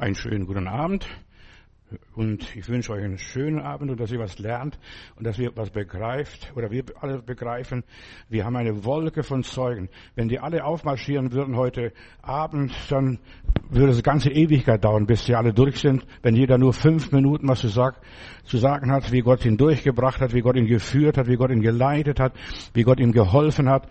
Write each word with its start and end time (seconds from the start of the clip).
Einen 0.00 0.14
schönen 0.14 0.46
guten 0.46 0.68
Abend. 0.68 1.08
Und 2.14 2.54
ich 2.54 2.68
wünsche 2.68 2.92
euch 2.92 3.02
einen 3.02 3.18
schönen 3.18 3.58
Abend 3.58 3.90
und 3.90 3.98
dass 3.98 4.12
ihr 4.12 4.20
was 4.20 4.38
lernt 4.38 4.78
und 5.16 5.26
dass 5.26 5.40
ihr 5.40 5.50
was 5.56 5.70
begreift 5.70 6.52
oder 6.54 6.70
wir 6.70 6.84
alle 7.00 7.20
begreifen. 7.20 7.82
Wir 8.28 8.44
haben 8.44 8.54
eine 8.54 8.84
Wolke 8.84 9.24
von 9.24 9.42
Zeugen. 9.42 9.88
Wenn 10.14 10.28
die 10.28 10.38
alle 10.38 10.64
aufmarschieren 10.64 11.32
würden 11.32 11.56
heute 11.56 11.92
Abend, 12.22 12.72
dann 12.90 13.18
würde 13.70 13.90
es 13.90 14.04
ganze 14.04 14.30
Ewigkeit 14.30 14.84
dauern, 14.84 15.06
bis 15.06 15.26
sie 15.26 15.34
alle 15.34 15.52
durch 15.52 15.80
sind. 15.80 16.06
Wenn 16.22 16.36
jeder 16.36 16.58
nur 16.58 16.74
fünf 16.74 17.10
Minuten 17.10 17.48
was 17.48 17.58
zu, 17.58 17.68
sag, 17.68 18.00
zu 18.44 18.56
sagen 18.56 18.92
hat, 18.92 19.10
wie 19.10 19.22
Gott 19.22 19.44
ihn 19.44 19.56
durchgebracht 19.56 20.20
hat, 20.20 20.32
wie 20.32 20.42
Gott 20.42 20.54
ihn 20.54 20.66
geführt 20.66 21.18
hat, 21.18 21.26
wie 21.26 21.36
Gott 21.36 21.50
ihn 21.50 21.62
geleitet 21.62 22.20
hat, 22.20 22.34
wie 22.72 22.84
Gott 22.84 23.00
ihm 23.00 23.10
geholfen 23.10 23.68
hat. 23.68 23.88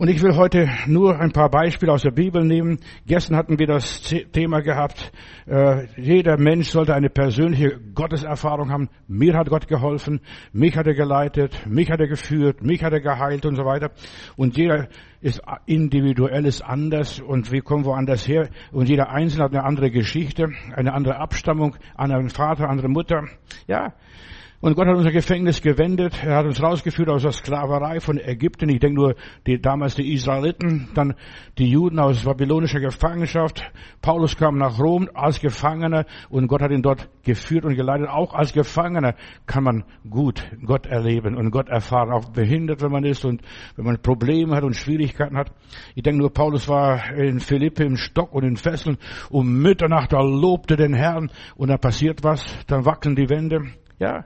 Und 0.00 0.08
ich 0.08 0.22
will 0.22 0.34
heute 0.34 0.66
nur 0.86 1.20
ein 1.20 1.30
paar 1.30 1.50
Beispiele 1.50 1.92
aus 1.92 2.00
der 2.00 2.10
Bibel 2.10 2.42
nehmen. 2.42 2.78
Gestern 3.06 3.36
hatten 3.36 3.58
wir 3.58 3.66
das 3.66 4.00
Thema 4.32 4.62
gehabt, 4.62 5.12
äh, 5.46 5.88
jeder 6.00 6.38
Mensch 6.38 6.70
sollte 6.70 6.94
eine 6.94 7.10
persönliche 7.10 7.78
Gotteserfahrung 7.94 8.70
haben. 8.70 8.88
Mir 9.08 9.36
hat 9.36 9.50
Gott 9.50 9.68
geholfen, 9.68 10.22
mich 10.54 10.74
hat 10.74 10.86
er 10.86 10.94
geleitet, 10.94 11.66
mich 11.66 11.90
hat 11.90 12.00
er 12.00 12.08
geführt, 12.08 12.62
mich 12.62 12.82
hat 12.82 12.94
er 12.94 13.02
geheilt 13.02 13.44
und 13.44 13.56
so 13.56 13.66
weiter. 13.66 13.90
Und 14.36 14.56
jeder 14.56 14.88
ist 15.20 15.42
individuell, 15.66 16.46
ist 16.46 16.62
anders 16.62 17.20
und 17.20 17.52
wir 17.52 17.60
kommen 17.60 17.84
woanders 17.84 18.26
her. 18.26 18.48
Und 18.72 18.88
jeder 18.88 19.10
Einzelne 19.10 19.44
hat 19.44 19.52
eine 19.52 19.64
andere 19.64 19.90
Geschichte, 19.90 20.48
eine 20.74 20.94
andere 20.94 21.18
Abstammung, 21.18 21.76
anderen 21.94 22.30
Vater, 22.30 22.70
andere 22.70 22.88
Mutter. 22.88 23.24
Ja, 23.66 23.92
und 24.62 24.74
Gott 24.74 24.88
hat 24.88 24.96
unser 24.96 25.10
Gefängnis 25.10 25.62
gewendet. 25.62 26.22
Er 26.22 26.36
hat 26.36 26.44
uns 26.44 26.62
rausgeführt 26.62 27.08
aus 27.08 27.22
der 27.22 27.32
Sklaverei 27.32 27.98
von 27.98 28.18
Ägypten. 28.18 28.68
Ich 28.68 28.80
denke 28.80 28.94
nur 28.94 29.14
die, 29.46 29.58
damals 29.58 29.94
die 29.94 30.12
Israeliten, 30.12 30.90
dann 30.94 31.14
die 31.56 31.70
Juden 31.70 31.98
aus 31.98 32.24
babylonischer 32.24 32.80
Gefangenschaft. 32.80 33.62
Paulus 34.02 34.36
kam 34.36 34.58
nach 34.58 34.78
Rom 34.78 35.08
als 35.14 35.40
Gefangener 35.40 36.04
und 36.28 36.46
Gott 36.46 36.60
hat 36.60 36.72
ihn 36.72 36.82
dort 36.82 37.08
geführt 37.22 37.64
und 37.64 37.74
geleitet. 37.74 38.08
Auch 38.08 38.34
als 38.34 38.52
Gefangener 38.52 39.14
kann 39.46 39.64
man 39.64 39.84
gut 40.10 40.44
Gott 40.66 40.84
erleben 40.84 41.38
und 41.38 41.50
Gott 41.52 41.70
erfahren. 41.70 42.10
Auch 42.10 42.28
behindert, 42.28 42.82
wenn 42.82 42.92
man 42.92 43.04
ist 43.04 43.24
und 43.24 43.40
wenn 43.76 43.86
man 43.86 44.02
Probleme 44.02 44.54
hat 44.54 44.64
und 44.64 44.76
Schwierigkeiten 44.76 45.38
hat. 45.38 45.52
Ich 45.94 46.02
denke 46.02 46.20
nur, 46.20 46.34
Paulus 46.34 46.68
war 46.68 47.14
in 47.14 47.40
Philippi 47.40 47.84
im 47.84 47.96
Stock 47.96 48.34
und 48.34 48.44
in 48.44 48.56
Fesseln. 48.56 48.98
Um 49.30 49.62
Mitternacht, 49.62 50.12
da 50.12 50.20
lobte 50.20 50.76
den 50.76 50.92
Herrn 50.92 51.30
und 51.56 51.68
da 51.68 51.78
passiert 51.78 52.22
was. 52.22 52.44
Dann 52.66 52.84
wackeln 52.84 53.16
die 53.16 53.30
Wände. 53.30 53.62
Ja, 53.98 54.24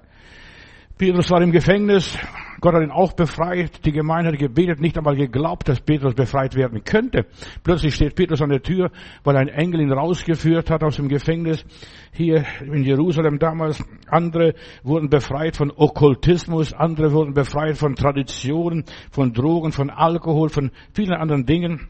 Petrus 0.97 1.29
war 1.33 1.43
im 1.43 1.51
Gefängnis. 1.51 2.17
Gott 2.61 2.75
hat 2.75 2.83
ihn 2.83 2.93
auch 2.93 3.15
befreit. 3.15 3.85
Die 3.85 3.91
Gemeinde 3.91 4.31
hat 4.31 4.39
gebetet, 4.39 4.81
nicht 4.81 4.97
einmal 4.97 5.17
geglaubt, 5.17 5.69
dass 5.69 5.81
Petrus 5.81 6.15
befreit 6.15 6.55
werden 6.55 6.85
könnte. 6.85 7.27
Plötzlich 7.65 7.97
steht 7.97 8.15
Petrus 8.15 8.41
an 8.41 8.51
der 8.51 8.63
Tür, 8.63 8.93
weil 9.25 9.37
ein 9.37 9.49
Engel 9.49 9.81
ihn 9.81 9.93
rausgeführt 9.93 10.71
hat 10.71 10.85
aus 10.85 10.97
dem 10.97 11.09
Gefängnis. 11.09 11.67
Hier 12.13 12.45
in 12.61 12.85
Jerusalem 12.85 13.41
damals. 13.41 13.83
Andere 14.07 14.55
wurden 14.85 15.11
befreit 15.11 15.57
von 15.57 15.73
Okkultismus. 15.75 16.73
Andere 16.73 17.13
wurden 17.13 17.35
befreit 17.35 17.77
von 17.77 17.97
Traditionen, 17.97 18.85
von 19.11 19.33
Drogen, 19.33 19.73
von 19.73 19.91
Alkohol, 19.91 20.49
von 20.49 20.71
vielen 20.93 21.15
anderen 21.15 21.45
Dingen. 21.45 21.89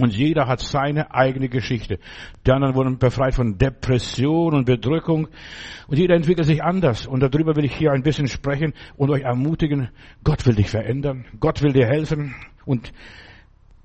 Und 0.00 0.16
jeder 0.16 0.46
hat 0.46 0.60
seine 0.60 1.12
eigene 1.14 1.48
Geschichte. 1.48 1.98
Die 2.46 2.50
anderen 2.52 2.74
wurden 2.74 2.98
befreit 2.98 3.34
von 3.34 3.58
Depression 3.58 4.54
und 4.54 4.64
Bedrückung. 4.64 5.28
Und 5.88 5.98
jeder 5.98 6.14
entwickelt 6.14 6.46
sich 6.46 6.62
anders. 6.62 7.06
Und 7.06 7.20
darüber 7.20 7.56
will 7.56 7.64
ich 7.64 7.74
hier 7.74 7.92
ein 7.92 8.02
bisschen 8.02 8.28
sprechen 8.28 8.72
und 8.96 9.10
euch 9.10 9.22
ermutigen. 9.22 9.90
Gott 10.24 10.46
will 10.46 10.54
dich 10.54 10.70
verändern. 10.70 11.26
Gott 11.38 11.62
will 11.62 11.72
dir 11.72 11.86
helfen. 11.86 12.34
Und 12.64 12.92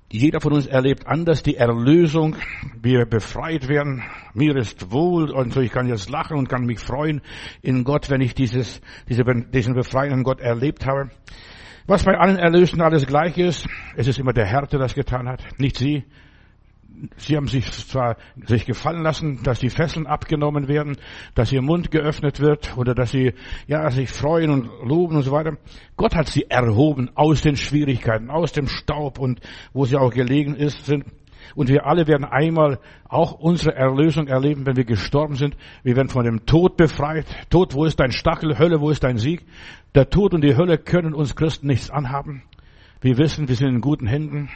jeder 0.08 0.40
von 0.40 0.52
uns 0.52 0.66
erlebt 0.66 1.06
anders 1.06 1.42
die 1.42 1.56
Erlösung. 1.56 2.36
Wir 2.80 3.06
befreit 3.06 3.68
werden. 3.68 4.04
Mir 4.34 4.56
ist 4.56 4.92
wohl 4.92 5.30
und 5.30 5.52
so 5.52 5.60
ich 5.60 5.72
kann 5.72 5.88
jetzt 5.88 6.08
lachen 6.08 6.38
und 6.38 6.48
kann 6.48 6.64
mich 6.64 6.78
freuen 6.78 7.20
in 7.60 7.82
Gott, 7.82 8.08
wenn 8.08 8.20
ich 8.20 8.34
dieses, 8.34 8.80
diese, 9.08 9.24
diesen 9.24 9.74
befreienden 9.74 10.22
Gott 10.22 10.40
erlebt 10.40 10.86
habe. 10.86 11.10
Was 11.88 12.02
bei 12.02 12.18
allen 12.18 12.36
Erlösten 12.36 12.80
alles 12.80 13.06
gleich 13.06 13.38
ist, 13.38 13.68
es 13.94 14.08
ist 14.08 14.18
immer 14.18 14.32
der 14.32 14.44
Herr, 14.44 14.66
der 14.66 14.80
das 14.80 14.94
getan 14.94 15.28
hat, 15.28 15.44
nicht 15.58 15.76
sie. 15.76 16.02
Sie 17.16 17.36
haben 17.36 17.46
sich 17.46 17.70
zwar 17.70 18.16
sich 18.46 18.64
gefallen 18.64 19.02
lassen, 19.02 19.42
dass 19.44 19.60
die 19.60 19.70
Fesseln 19.70 20.06
abgenommen 20.06 20.66
werden, 20.66 20.96
dass 21.34 21.52
ihr 21.52 21.62
Mund 21.62 21.92
geöffnet 21.92 22.40
wird 22.40 22.76
oder 22.76 22.94
dass 22.94 23.12
sie 23.12 23.34
ja 23.68 23.88
sich 23.90 24.10
freuen 24.10 24.50
und 24.50 24.70
loben 24.82 25.14
und 25.16 25.22
so 25.22 25.30
weiter. 25.30 25.58
Gott 25.96 26.16
hat 26.16 26.28
sie 26.28 26.50
erhoben 26.50 27.10
aus 27.14 27.42
den 27.42 27.56
Schwierigkeiten, 27.56 28.30
aus 28.30 28.50
dem 28.50 28.66
Staub 28.66 29.20
und 29.20 29.40
wo 29.72 29.84
sie 29.84 29.96
auch 29.96 30.12
gelegen 30.12 30.56
ist, 30.56 30.86
sind. 30.86 31.04
Und 31.54 31.68
wir 31.68 31.86
alle 31.86 32.06
werden 32.06 32.24
einmal 32.24 32.78
auch 33.08 33.32
unsere 33.32 33.74
Erlösung 33.74 34.26
erleben, 34.26 34.66
wenn 34.66 34.76
wir 34.76 34.84
gestorben 34.84 35.36
sind. 35.36 35.56
Wir 35.82 35.96
werden 35.96 36.08
von 36.08 36.24
dem 36.24 36.46
Tod 36.46 36.76
befreit. 36.76 37.26
Tod, 37.50 37.74
wo 37.74 37.84
ist 37.84 38.00
dein 38.00 38.12
Stachel? 38.12 38.58
Hölle, 38.58 38.80
wo 38.80 38.90
ist 38.90 39.04
dein 39.04 39.18
Sieg? 39.18 39.44
Der 39.94 40.10
Tod 40.10 40.34
und 40.34 40.42
die 40.42 40.56
Hölle 40.56 40.78
können 40.78 41.14
uns 41.14 41.36
Christen 41.36 41.68
nichts 41.68 41.90
anhaben. 41.90 42.42
Wir 43.00 43.18
wissen, 43.18 43.48
wir 43.48 43.54
sind 43.54 43.68
in 43.68 43.80
guten 43.80 44.06
Händen. 44.06 44.50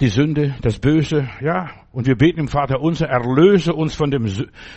Die 0.00 0.08
Sünde, 0.08 0.56
das 0.60 0.80
Böse, 0.80 1.28
ja. 1.40 1.70
Und 1.92 2.06
wir 2.06 2.16
beten 2.16 2.40
im 2.40 2.48
Vater 2.48 2.80
unser, 2.80 3.06
erlöse 3.06 3.74
uns 3.74 3.94
von 3.94 4.10
dem 4.10 4.26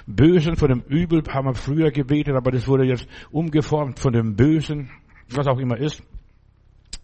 Bösen, 0.06 0.56
von 0.56 0.69
dem 0.69 0.81
Übel, 0.81 1.23
haben 1.28 1.47
wir 1.47 1.56
früher 1.56 1.90
gebetet, 1.90 2.35
aber 2.35 2.51
das 2.51 2.67
wurde 2.67 2.85
jetzt 2.85 3.07
umgeformt 3.31 4.00
von 4.00 4.13
dem 4.13 4.35
Bösen, 4.35 4.91
was 5.29 5.47
auch 5.47 5.57
immer 5.57 5.78
ist. 5.78 6.03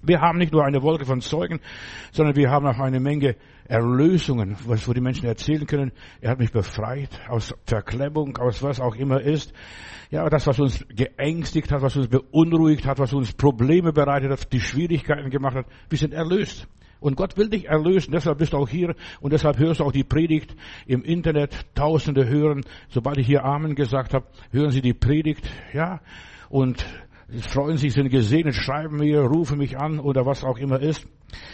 Wir 0.04 0.22
haben 0.22 0.38
nicht 0.38 0.52
nur 0.52 0.64
eine 0.64 0.84
Wolke 0.84 1.06
von 1.06 1.22
Zeugen, 1.22 1.60
sondern 2.12 2.36
wir 2.36 2.52
haben 2.52 2.68
auch 2.68 2.80
eine 2.80 3.00
Menge 3.00 3.36
Erlösungen, 3.68 4.56
was 4.66 4.88
wo 4.88 4.94
die 4.94 5.02
Menschen 5.02 5.26
erzählen 5.26 5.66
können. 5.66 5.92
Er 6.22 6.32
hat 6.32 6.40
mich 6.40 6.52
befreit 6.52 7.22
aus 7.30 7.54
Verklemmung, 7.66 8.38
aus 8.38 8.62
was 8.62 8.80
auch 8.80 8.96
immer 8.96 9.22
ist. 9.22 9.54
Ja, 10.12 10.30
das, 10.30 10.46
was 10.48 10.60
uns 10.60 10.86
geängstigt 10.90 11.72
hat, 11.72 11.82
was 11.82 11.96
uns 11.96 12.08
beunruhigt 12.08 12.86
hat, 12.86 13.00
was 13.00 13.14
uns 13.14 13.34
Probleme 13.34 13.94
bereitet 13.94 14.32
hat, 14.32 14.54
die 14.54 14.60
Schwierigkeiten 14.60 15.30
gemacht 15.30 15.56
hat. 15.56 15.66
Wir 15.90 15.98
sind 15.98 16.14
erlöst. 16.14 16.68
Und 17.00 17.18
Gott 17.18 17.36
will 17.36 17.50
dich 17.50 17.66
erlösen, 17.66 18.14
deshalb 18.14 18.38
bist 18.38 18.54
du 18.54 18.58
auch 18.58 18.70
hier 18.70 18.96
und 19.20 19.34
deshalb 19.34 19.58
hörst 19.58 19.82
du 19.82 19.84
auch 19.84 19.92
die 19.92 20.06
Predigt 20.06 20.56
im 20.86 21.04
Internet. 21.04 21.66
Tausende 21.76 22.30
hören, 22.30 22.64
sobald 22.88 23.18
ich 23.18 23.28
hier 23.28 23.44
Amen 23.44 23.76
gesagt 23.76 24.14
habe, 24.14 24.26
hören 24.52 24.72
sie 24.72 24.82
die 24.82 24.94
Predigt, 24.94 25.50
ja, 25.74 26.00
und 26.48 26.86
freuen 27.42 27.78
sich, 27.78 27.94
sind 27.94 28.10
gesegnet, 28.10 28.56
schreiben 28.56 28.98
mir, 28.98 29.22
rufen 29.22 29.58
mich 29.58 29.78
an 29.78 30.00
oder 30.00 30.26
was 30.26 30.44
auch 30.44 30.58
immer 30.58 30.80
ist. 30.80 31.08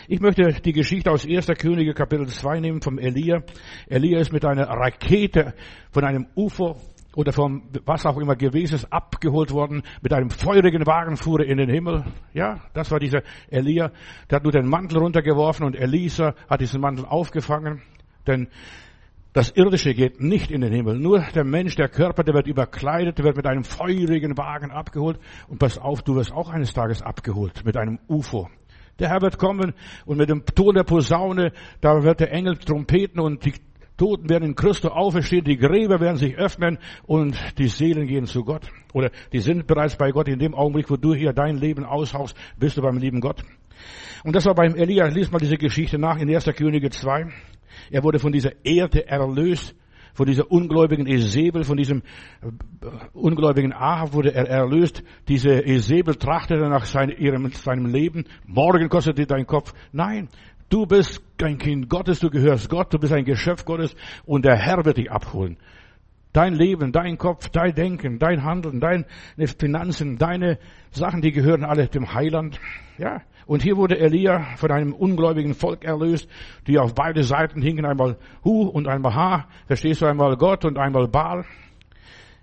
Ich 0.07 0.19
möchte 0.19 0.43
die 0.61 0.73
Geschichte 0.73 1.11
aus 1.11 1.25
1. 1.25 1.47
Könige 1.57 1.93
Kapitel 1.93 2.27
2 2.27 2.59
nehmen 2.59 2.81
vom 2.81 2.99
Elia. 2.99 3.43
Elia 3.87 4.19
ist 4.19 4.33
mit 4.33 4.43
einer 4.43 4.67
Rakete 4.67 5.53
von 5.91 6.03
einem 6.03 6.27
UFO 6.35 6.75
oder 7.15 7.31
vom 7.31 7.63
was 7.85 8.05
auch 8.05 8.17
immer 8.17 8.35
gewesen 8.35 8.75
ist, 8.75 8.91
abgeholt 8.91 9.51
worden. 9.51 9.83
Mit 10.01 10.13
einem 10.13 10.29
feurigen 10.29 10.85
Wagen 10.85 11.15
fuhr 11.15 11.39
er 11.39 11.47
in 11.47 11.57
den 11.57 11.69
Himmel. 11.69 12.03
Ja, 12.33 12.59
das 12.73 12.91
war 12.91 12.99
dieser 12.99 13.23
Elia. 13.49 13.91
Der 14.29 14.37
hat 14.37 14.43
nur 14.43 14.51
den 14.51 14.67
Mantel 14.67 14.99
runtergeworfen 14.99 15.65
und 15.65 15.75
Elisa 15.75 16.35
hat 16.49 16.61
diesen 16.61 16.81
Mantel 16.81 17.05
aufgefangen. 17.05 17.81
Denn 18.27 18.49
das 19.33 19.51
Irdische 19.51 19.93
geht 19.93 20.19
nicht 20.19 20.49
in 20.49 20.61
den 20.61 20.73
Himmel. 20.73 20.97
Nur 20.97 21.19
der 21.35 21.43
Mensch, 21.43 21.75
der 21.75 21.87
Körper, 21.87 22.23
der 22.23 22.33
wird 22.33 22.47
überkleidet, 22.47 23.17
der 23.19 23.25
wird 23.25 23.37
mit 23.37 23.45
einem 23.45 23.63
feurigen 23.63 24.37
Wagen 24.37 24.71
abgeholt. 24.71 25.19
Und 25.47 25.59
pass 25.59 25.77
auf, 25.77 26.01
du 26.01 26.15
wirst 26.15 26.31
auch 26.31 26.49
eines 26.49 26.73
Tages 26.73 27.01
abgeholt 27.01 27.63
mit 27.63 27.77
einem 27.77 27.99
UFO. 28.07 28.49
Der 28.97 29.09
Herr 29.09 29.21
wird 29.21 29.37
kommen 29.37 29.73
und 30.05 30.17
mit 30.17 30.29
dem 30.29 30.43
Ton 30.45 30.75
der 30.75 30.83
Posaune, 30.83 31.53
da 31.79 32.03
wird 32.03 32.19
der 32.19 32.31
Engel 32.33 32.57
trompeten 32.57 33.19
und 33.21 33.45
die 33.45 33.53
Toten 33.97 34.29
werden 34.29 34.45
in 34.45 34.55
Christus 34.55 34.91
auferstehen, 34.91 35.43
die 35.43 35.57
Gräber 35.57 35.99
werden 35.99 36.17
sich 36.17 36.35
öffnen 36.37 36.79
und 37.05 37.37
die 37.57 37.67
Seelen 37.67 38.07
gehen 38.07 38.25
zu 38.25 38.43
Gott. 38.43 38.71
Oder 38.93 39.11
die 39.31 39.39
sind 39.39 39.67
bereits 39.67 39.97
bei 39.97 40.11
Gott 40.11 40.27
in 40.27 40.39
dem 40.39 40.55
Augenblick, 40.55 40.89
wo 40.89 40.95
du 40.95 41.13
hier 41.13 41.33
dein 41.33 41.57
Leben 41.57 41.85
aushauchst, 41.85 42.35
bist 42.57 42.77
du 42.77 42.81
beim 42.81 42.97
lieben 42.97 43.21
Gott. 43.21 43.43
Und 44.23 44.35
das 44.35 44.45
war 44.45 44.55
beim 44.55 44.75
Elia, 44.75 45.07
lies 45.07 45.31
mal 45.31 45.39
diese 45.39 45.57
Geschichte 45.57 45.97
nach 45.97 46.17
in 46.17 46.33
1. 46.33 46.45
Könige 46.55 46.89
2. 46.89 47.27
Er 47.91 48.03
wurde 48.03 48.19
von 48.19 48.31
dieser 48.31 48.51
Erde 48.63 49.07
erlöst, 49.07 49.75
von 50.13 50.25
dieser 50.25 50.51
ungläubigen 50.51 51.07
Esebel, 51.07 51.63
von 51.63 51.77
diesem 51.77 52.01
äh, 52.41 52.87
ungläubigen 53.13 53.73
Ahab 53.73 54.13
wurde 54.13 54.33
er 54.33 54.47
erlöst. 54.49 55.03
Diese 55.27 55.65
Esebel 55.65 56.15
trachtete 56.15 56.67
nach 56.67 56.85
seinem, 56.85 57.51
seinem 57.51 57.85
Leben. 57.85 58.25
Morgen 58.45 58.89
kostet 58.89 59.17
dir 59.17 59.27
dein 59.27 59.45
Kopf. 59.45 59.73
Nein, 59.91 60.27
du 60.69 60.85
bist 60.85 61.23
ein 61.41 61.57
Kind 61.57 61.89
Gottes, 61.89 62.19
du 62.19 62.29
gehörst 62.29 62.69
Gott, 62.69 62.93
du 62.93 62.99
bist 62.99 63.13
ein 63.13 63.23
Geschöpf 63.23 63.65
Gottes 63.65 63.95
und 64.25 64.45
der 64.45 64.57
Herr 64.57 64.83
wird 64.83 64.97
dich 64.97 65.11
abholen. 65.11 65.57
Dein 66.33 66.53
Leben, 66.53 66.91
dein 66.91 67.17
Kopf, 67.17 67.49
dein 67.49 67.73
Denken, 67.73 68.19
dein 68.19 68.43
Handeln, 68.43 68.79
deine 68.79 69.05
Finanzen, 69.57 70.17
deine 70.17 70.59
Sachen, 70.91 71.21
die 71.21 71.31
gehören 71.31 71.63
alle 71.63 71.87
dem 71.87 72.13
Heiland. 72.13 72.59
Ja. 72.97 73.21
Und 73.49 73.63
hier 73.63 73.77
wurde 73.77 73.97
Elia 73.97 74.55
von 74.57 74.69
einem 74.69 74.93
ungläubigen 74.93 75.55
Volk 75.55 75.83
erlöst, 75.83 76.29
die 76.67 76.77
auf 76.77 76.93
beide 76.93 77.23
Seiten 77.23 77.63
hingen, 77.63 77.83
einmal 77.83 78.19
Hu 78.45 78.67
und 78.67 78.87
einmal 78.87 79.15
Ha. 79.15 79.47
Verstehst 79.65 80.03
du 80.03 80.05
einmal 80.05 80.37
Gott 80.37 80.65
und 80.65 80.77
einmal 80.77 81.07
Baal? 81.07 81.45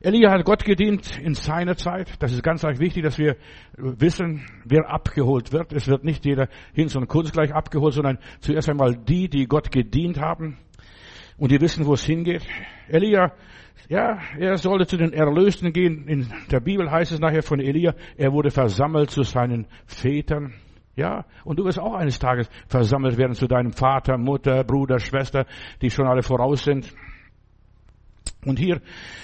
Elia 0.01 0.33
hat 0.33 0.45
Gott 0.45 0.65
gedient 0.65 1.17
in 1.23 1.35
seiner 1.35 1.77
Zeit. 1.77 2.11
Das 2.19 2.33
ist 2.33 2.43
ganz 2.43 2.65
wichtig, 2.65 3.05
dass 3.05 3.19
wir 3.19 3.37
wissen, 3.77 4.47
wer 4.65 4.91
abgeholt 4.91 5.53
wird. 5.53 5.73
Es 5.73 5.87
wird 5.87 6.03
nicht 6.03 6.25
jeder 6.25 6.49
hin 6.75 6.89
und 6.97 7.07
kurz 7.07 7.31
gleich 7.31 7.55
abgeholt, 7.55 7.95
sondern 7.95 8.19
zuerst 8.41 8.69
einmal 8.69 8.97
die, 8.97 9.29
die 9.29 9.47
Gott 9.47 9.71
gedient 9.71 10.21
haben. 10.21 10.59
Und 11.39 11.53
die 11.53 11.61
wissen, 11.61 11.87
wo 11.87 11.95
es 11.95 12.05
hingeht. 12.05 12.43
Elia, 12.89 13.31
ja, 13.89 14.19
er 14.37 14.57
sollte 14.57 14.89
zu 14.89 14.97
den 14.97 15.13
Erlösten 15.13 15.73
gehen. 15.73 16.09
In 16.09 16.33
der 16.51 16.59
Bibel 16.59 16.91
heißt 16.91 17.13
es 17.13 17.21
nachher 17.21 17.45
von 17.45 17.61
Elia, 17.61 17.95
er 18.17 18.33
wurde 18.33 18.51
versammelt 18.51 19.11
zu 19.11 19.23
seinen 19.23 19.69
Vätern. 19.87 20.53
Ja, 20.97 21.27
und 21.45 21.59
du 21.59 21.65
wirst 21.65 21.79
auch 21.79 21.95
eines 21.95 22.19
Tages 22.19 22.49
versammelt 22.69 23.19
werden 23.19 23.35
zu 23.35 23.47
deinem 23.47 23.73
Vater, 23.73 24.17
Mutter, 24.17 24.65
Bruder, 24.65 24.99
Schwester, 24.99 25.45
die 25.83 25.91
schon 25.91 26.07
alle 26.07 26.23
voraus 26.23 26.65
sind. 26.65 26.91
Und 28.47 28.59
hier 28.59 28.81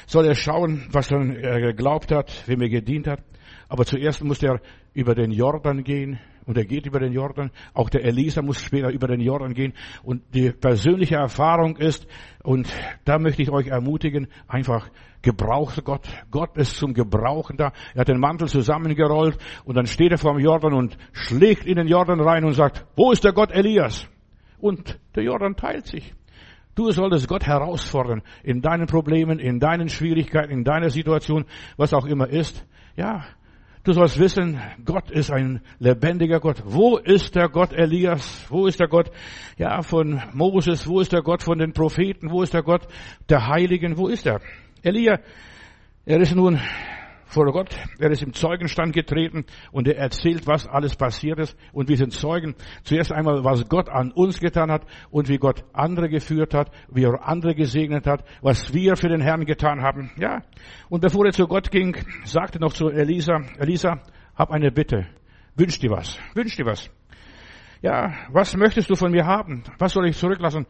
soll 0.06 0.26
er 0.26 0.34
schauen, 0.34 0.86
was 0.90 1.10
er 1.10 1.60
geglaubt 1.60 2.12
hat, 2.12 2.46
wem 2.46 2.60
er 2.60 2.68
gedient 2.68 3.06
hat. 3.06 3.20
Aber 3.68 3.86
zuerst 3.86 4.22
muss 4.22 4.42
er 4.42 4.60
über 4.92 5.14
den 5.14 5.30
Jordan 5.30 5.82
gehen. 5.82 6.20
Und 6.44 6.56
er 6.56 6.64
geht 6.64 6.86
über 6.86 6.98
den 6.98 7.12
Jordan. 7.12 7.50
Auch 7.72 7.88
der 7.88 8.04
Elisa 8.04 8.42
muss 8.42 8.60
später 8.60 8.90
über 8.90 9.06
den 9.06 9.20
Jordan 9.20 9.54
gehen. 9.54 9.74
Und 10.02 10.22
die 10.34 10.50
persönliche 10.50 11.16
Erfahrung 11.16 11.76
ist, 11.76 12.06
und 12.42 12.72
da 13.04 13.18
möchte 13.18 13.42
ich 13.42 13.50
euch 13.50 13.68
ermutigen, 13.68 14.26
einfach 14.48 14.90
gebraucht 15.22 15.82
Gott. 15.84 16.08
Gott 16.30 16.56
ist 16.56 16.76
zum 16.76 16.94
Gebrauchen 16.94 17.56
da. 17.56 17.72
Er 17.94 18.00
hat 18.00 18.08
den 18.08 18.18
Mantel 18.18 18.48
zusammengerollt 18.48 19.38
und 19.64 19.76
dann 19.76 19.86
steht 19.86 20.10
er 20.10 20.18
vor 20.18 20.34
dem 20.34 20.44
Jordan 20.44 20.74
und 20.74 20.98
schlägt 21.12 21.64
in 21.64 21.76
den 21.76 21.86
Jordan 21.86 22.20
rein 22.20 22.44
und 22.44 22.54
sagt, 22.54 22.84
wo 22.96 23.12
ist 23.12 23.22
der 23.24 23.32
Gott 23.32 23.52
Elias? 23.52 24.08
Und 24.58 24.98
der 25.14 25.24
Jordan 25.24 25.56
teilt 25.56 25.86
sich. 25.86 26.12
Du 26.74 26.90
solltest 26.90 27.28
Gott 27.28 27.44
herausfordern 27.44 28.22
in 28.42 28.62
deinen 28.62 28.86
Problemen, 28.86 29.38
in 29.38 29.60
deinen 29.60 29.88
Schwierigkeiten, 29.88 30.50
in 30.50 30.64
deiner 30.64 30.88
Situation, 30.88 31.44
was 31.76 31.92
auch 31.92 32.06
immer 32.06 32.28
ist. 32.28 32.66
Ja, 32.96 33.24
Du 33.84 33.92
sollst 33.92 34.20
wissen, 34.20 34.60
Gott 34.84 35.10
ist 35.10 35.32
ein 35.32 35.60
lebendiger 35.80 36.38
Gott. 36.38 36.62
Wo 36.64 36.98
ist 36.98 37.34
der 37.34 37.48
Gott 37.48 37.72
Elias? 37.72 38.46
Wo 38.48 38.68
ist 38.68 38.78
der 38.78 38.86
Gott, 38.86 39.10
ja, 39.58 39.82
von 39.82 40.22
Moses? 40.32 40.86
Wo 40.86 41.00
ist 41.00 41.12
der 41.12 41.22
Gott 41.22 41.42
von 41.42 41.58
den 41.58 41.72
Propheten? 41.72 42.30
Wo 42.30 42.44
ist 42.44 42.54
der 42.54 42.62
Gott 42.62 42.86
der 43.28 43.48
Heiligen? 43.48 43.98
Wo 43.98 44.06
ist 44.06 44.24
er? 44.24 44.40
Elia, 44.82 45.18
er 46.06 46.20
ist 46.20 46.32
nun 46.32 46.60
vor 47.32 47.50
Gott. 47.52 47.74
Er 47.98 48.10
ist 48.10 48.22
im 48.22 48.32
Zeugenstand 48.32 48.92
getreten 48.92 49.44
und 49.72 49.88
er 49.88 49.96
erzählt, 49.96 50.46
was 50.46 50.66
alles 50.66 50.96
passiert 50.96 51.38
ist. 51.38 51.56
Und 51.72 51.88
wir 51.88 51.96
sind 51.96 52.12
Zeugen. 52.12 52.54
Zuerst 52.84 53.12
einmal, 53.12 53.42
was 53.44 53.68
Gott 53.68 53.88
an 53.88 54.12
uns 54.12 54.38
getan 54.38 54.70
hat 54.70 54.86
und 55.10 55.28
wie 55.28 55.38
Gott 55.38 55.64
andere 55.72 56.08
geführt 56.08 56.54
hat, 56.54 56.70
wie 56.90 57.04
er 57.04 57.26
andere 57.26 57.54
gesegnet 57.54 58.06
hat, 58.06 58.24
was 58.42 58.72
wir 58.74 58.96
für 58.96 59.08
den 59.08 59.20
Herrn 59.20 59.44
getan 59.44 59.82
haben. 59.82 60.10
Ja. 60.16 60.42
Und 60.88 61.00
bevor 61.00 61.26
er 61.26 61.32
zu 61.32 61.46
Gott 61.46 61.70
ging, 61.70 61.96
sagte 62.24 62.58
noch 62.60 62.72
zu 62.72 62.88
Elisa, 62.88 63.40
Elisa, 63.58 64.00
hab 64.34 64.50
eine 64.50 64.70
Bitte. 64.70 65.06
Wünsch 65.56 65.78
dir 65.78 65.90
was. 65.90 66.18
Wünsch 66.34 66.56
dir 66.56 66.66
was. 66.66 66.90
Ja, 67.80 68.14
was 68.30 68.56
möchtest 68.56 68.90
du 68.90 68.94
von 68.94 69.10
mir 69.10 69.26
haben? 69.26 69.64
Was 69.78 69.92
soll 69.92 70.06
ich 70.06 70.16
zurücklassen? 70.16 70.66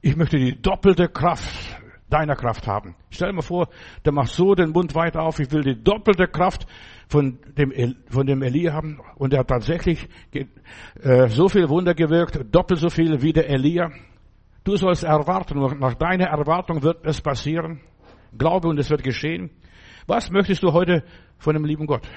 Ich 0.00 0.16
möchte 0.16 0.36
die 0.36 0.60
doppelte 0.60 1.08
Kraft 1.08 1.81
deiner 2.12 2.36
Kraft 2.36 2.66
haben. 2.66 2.94
Stell 3.10 3.28
dir 3.28 3.34
mal 3.34 3.42
vor, 3.42 3.68
der 4.04 4.12
macht 4.12 4.28
so 4.28 4.54
den 4.54 4.70
Mund 4.70 4.94
weit 4.94 5.16
auf, 5.16 5.40
ich 5.40 5.50
will 5.50 5.62
die 5.62 5.82
doppelte 5.82 6.26
Kraft 6.26 6.66
von 7.08 7.38
dem, 7.56 7.96
von 8.08 8.26
dem 8.26 8.42
Elia 8.42 8.72
haben. 8.72 9.00
Und 9.16 9.32
er 9.32 9.40
hat 9.40 9.48
tatsächlich 9.48 10.08
äh, 10.32 11.28
so 11.28 11.48
viel 11.48 11.68
Wunder 11.68 11.94
gewirkt, 11.94 12.54
doppelt 12.54 12.80
so 12.80 12.90
viel 12.90 13.22
wie 13.22 13.32
der 13.32 13.48
Elia. 13.48 13.90
Du 14.64 14.76
sollst 14.76 15.04
erwarten, 15.04 15.58
nach 15.78 15.94
deiner 15.94 16.26
Erwartung 16.26 16.82
wird 16.82 17.04
es 17.04 17.20
passieren. 17.20 17.80
Glaube 18.36 18.68
und 18.68 18.78
es 18.78 18.90
wird 18.90 19.02
geschehen. 19.02 19.50
Was 20.06 20.30
möchtest 20.30 20.62
du 20.62 20.72
heute 20.72 21.04
von 21.38 21.54
dem 21.54 21.64
lieben 21.64 21.86
Gott? 21.86 22.08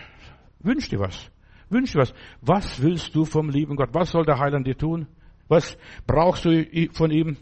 Wünsch 0.59 0.89
dir 0.89 0.99
was. 0.99 1.31
Wünsch 1.69 1.93
dir 1.93 1.99
was. 1.99 2.13
Was 2.41 2.81
willst 2.81 3.15
du 3.15 3.25
vom 3.25 3.49
lieben 3.49 3.75
Gott? 3.75 3.89
Was 3.93 4.11
soll 4.11 4.25
der 4.25 4.39
Heiland 4.39 4.67
dir 4.67 4.77
tun? 4.77 5.07
Was 5.47 5.77
brauchst 6.07 6.45
du 6.45 6.65
von 6.93 7.11
ihm? 7.11 7.37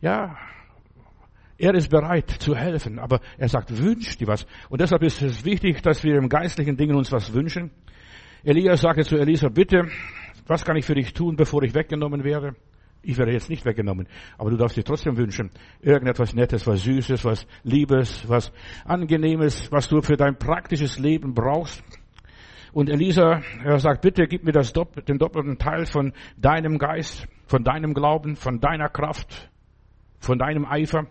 Ja, 0.00 0.36
er 1.62 1.74
ist 1.76 1.90
bereit 1.90 2.28
zu 2.28 2.56
helfen, 2.56 2.98
aber 2.98 3.20
er 3.38 3.48
sagt, 3.48 3.78
wünsch 3.78 4.18
dir 4.18 4.26
was. 4.26 4.46
Und 4.68 4.80
deshalb 4.80 5.04
ist 5.04 5.22
es 5.22 5.44
wichtig, 5.44 5.80
dass 5.80 6.02
wir 6.02 6.16
im 6.16 6.28
geistlichen 6.28 6.76
Dingen 6.76 6.96
uns 6.96 7.12
was 7.12 7.32
wünschen. 7.32 7.70
Elias 8.42 8.80
sagte 8.80 9.04
zu 9.04 9.16
Elisa, 9.16 9.48
bitte, 9.48 9.86
was 10.48 10.64
kann 10.64 10.76
ich 10.76 10.84
für 10.84 10.96
dich 10.96 11.14
tun, 11.14 11.36
bevor 11.36 11.62
ich 11.62 11.72
weggenommen 11.72 12.24
werde? 12.24 12.56
Ich 13.02 13.16
werde 13.16 13.32
jetzt 13.32 13.48
nicht 13.48 13.64
weggenommen, 13.64 14.08
aber 14.38 14.50
du 14.50 14.56
darfst 14.56 14.76
dir 14.76 14.82
trotzdem 14.82 15.16
wünschen, 15.16 15.50
irgendetwas 15.80 16.34
Nettes, 16.34 16.66
was 16.66 16.82
Süßes, 16.82 17.24
was 17.24 17.46
Liebes, 17.62 18.28
was 18.28 18.52
Angenehmes, 18.84 19.70
was 19.70 19.88
du 19.88 20.02
für 20.02 20.16
dein 20.16 20.36
praktisches 20.36 20.98
Leben 20.98 21.32
brauchst. 21.32 21.84
Und 22.72 22.90
Elisa, 22.90 23.40
er 23.64 23.78
sagt, 23.78 24.02
bitte 24.02 24.26
gib 24.26 24.42
mir 24.42 24.52
das, 24.52 24.72
den 24.72 25.18
doppelten 25.18 25.58
Teil 25.58 25.86
von 25.86 26.12
deinem 26.36 26.78
Geist, 26.78 27.28
von 27.46 27.62
deinem 27.62 27.94
Glauben, 27.94 28.34
von 28.34 28.58
deiner 28.58 28.88
Kraft, 28.88 29.48
von 30.22 30.38
deinem 30.38 30.64
Eifer. 30.64 31.06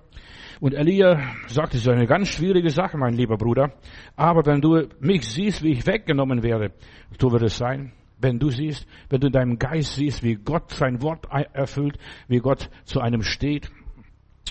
Und 0.61 0.75
Elia 0.75 1.19
sagt, 1.47 1.73
es 1.73 1.81
ist 1.81 1.87
eine 1.87 2.05
ganz 2.05 2.27
schwierige 2.27 2.69
Sache, 2.69 2.95
mein 2.95 3.15
lieber 3.15 3.35
Bruder. 3.35 3.73
Aber 4.15 4.45
wenn 4.45 4.61
du 4.61 4.87
mich 4.99 5.27
siehst, 5.27 5.63
wie 5.63 5.71
ich 5.71 5.87
weggenommen 5.87 6.43
werde, 6.43 6.71
so 7.19 7.31
wird 7.31 7.41
es 7.41 7.57
sein. 7.57 7.93
Wenn 8.19 8.37
du 8.37 8.51
siehst, 8.51 8.85
wenn 9.09 9.19
du 9.19 9.27
in 9.27 9.33
deinem 9.33 9.57
Geist 9.57 9.95
siehst, 9.95 10.21
wie 10.21 10.35
Gott 10.35 10.69
sein 10.69 11.01
Wort 11.01 11.25
erfüllt, 11.53 11.97
wie 12.27 12.37
Gott 12.37 12.69
zu 12.83 13.01
einem 13.01 13.23
steht. 13.23 13.71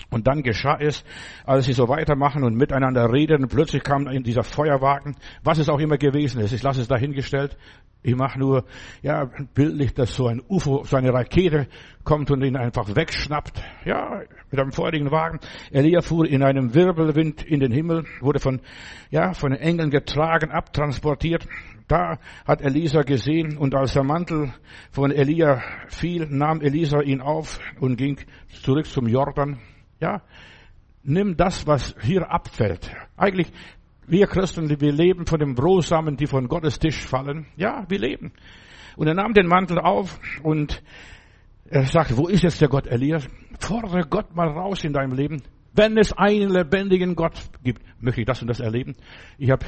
Und 0.09 0.27
dann 0.27 0.43
geschah 0.43 0.77
es, 0.81 1.05
als 1.45 1.67
sie 1.67 1.73
so 1.73 1.87
weitermachen 1.87 2.43
und 2.43 2.55
miteinander 2.57 3.09
reden, 3.09 3.47
plötzlich 3.47 3.81
kam 3.81 4.07
in 4.07 4.23
dieser 4.23 4.43
Feuerwagen, 4.43 5.15
was 5.45 5.59
es 5.59 5.69
auch 5.69 5.79
immer 5.79 5.97
gewesen 5.97 6.41
ist. 6.41 6.51
Ich 6.51 6.61
lasse 6.61 6.81
es 6.81 6.89
dahingestellt. 6.89 7.57
Ich 8.03 8.15
mache 8.15 8.37
nur, 8.37 8.65
ja, 9.01 9.29
bildlich, 9.53 9.93
dass 9.93 10.13
so 10.13 10.27
ein 10.27 10.41
UFO, 10.49 10.83
so 10.83 10.97
eine 10.97 11.13
Rakete 11.13 11.67
kommt 12.03 12.31
und 12.31 12.43
ihn 12.43 12.57
einfach 12.57 12.95
wegschnappt. 12.95 13.63
Ja, 13.85 14.23
mit 14.51 14.59
einem 14.59 14.71
feurigen 14.71 15.11
Wagen. 15.11 15.39
Elia 15.71 16.01
fuhr 16.01 16.27
in 16.27 16.43
einem 16.43 16.73
Wirbelwind 16.75 17.43
in 17.43 17.59
den 17.59 17.71
Himmel, 17.71 18.05
wurde 18.19 18.39
von, 18.39 18.61
ja, 19.09 19.33
von 19.33 19.51
den 19.51 19.61
Engeln 19.61 19.89
getragen, 19.89 20.51
abtransportiert. 20.51 21.47
Da 21.87 22.19
hat 22.45 22.61
Elisa 22.61 23.01
gesehen 23.01 23.57
und 23.57 23.75
als 23.75 23.93
der 23.93 24.03
Mantel 24.03 24.53
von 24.91 25.11
Elia 25.11 25.61
fiel, 25.87 26.27
nahm 26.29 26.61
Elisa 26.61 27.01
ihn 27.01 27.21
auf 27.21 27.59
und 27.79 27.95
ging 27.97 28.19
zurück 28.63 28.85
zum 28.85 29.07
Jordan. 29.07 29.59
Ja, 29.99 30.21
nimm 31.03 31.35
das, 31.37 31.67
was 31.67 31.95
hier 32.01 32.31
abfällt. 32.31 32.91
Eigentlich 33.17 33.51
wir 34.07 34.27
Christen, 34.27 34.69
wir 34.81 34.91
leben 34.91 35.25
von 35.25 35.39
dem 35.39 35.55
Brosamen, 35.55 36.17
die 36.17 36.27
von 36.27 36.47
Gottes 36.47 36.79
Tisch 36.79 37.05
fallen. 37.05 37.45
Ja, 37.55 37.85
wir 37.87 37.99
leben. 37.99 38.33
Und 38.97 39.07
er 39.07 39.13
nahm 39.13 39.33
den 39.33 39.47
Mantel 39.47 39.79
auf 39.79 40.19
und 40.43 40.83
er 41.71 41.85
sagte, 41.85 42.17
wo 42.17 42.27
ist 42.27 42.43
jetzt 42.43 42.59
der 42.59 42.67
Gott 42.67 42.85
Elias? 42.85 43.27
Fordere 43.59 44.01
Gott 44.01 44.35
mal 44.35 44.49
raus 44.49 44.83
in 44.83 44.91
deinem 44.91 45.13
Leben. 45.13 45.41
Wenn 45.73 45.97
es 45.97 46.11
einen 46.11 46.49
lebendigen 46.49 47.15
Gott 47.15 47.39
gibt, 47.63 47.81
möchte 48.01 48.19
ich 48.19 48.27
das 48.27 48.41
und 48.41 48.49
das 48.49 48.59
erleben. 48.59 48.93
Ich 49.37 49.51
habe 49.51 49.65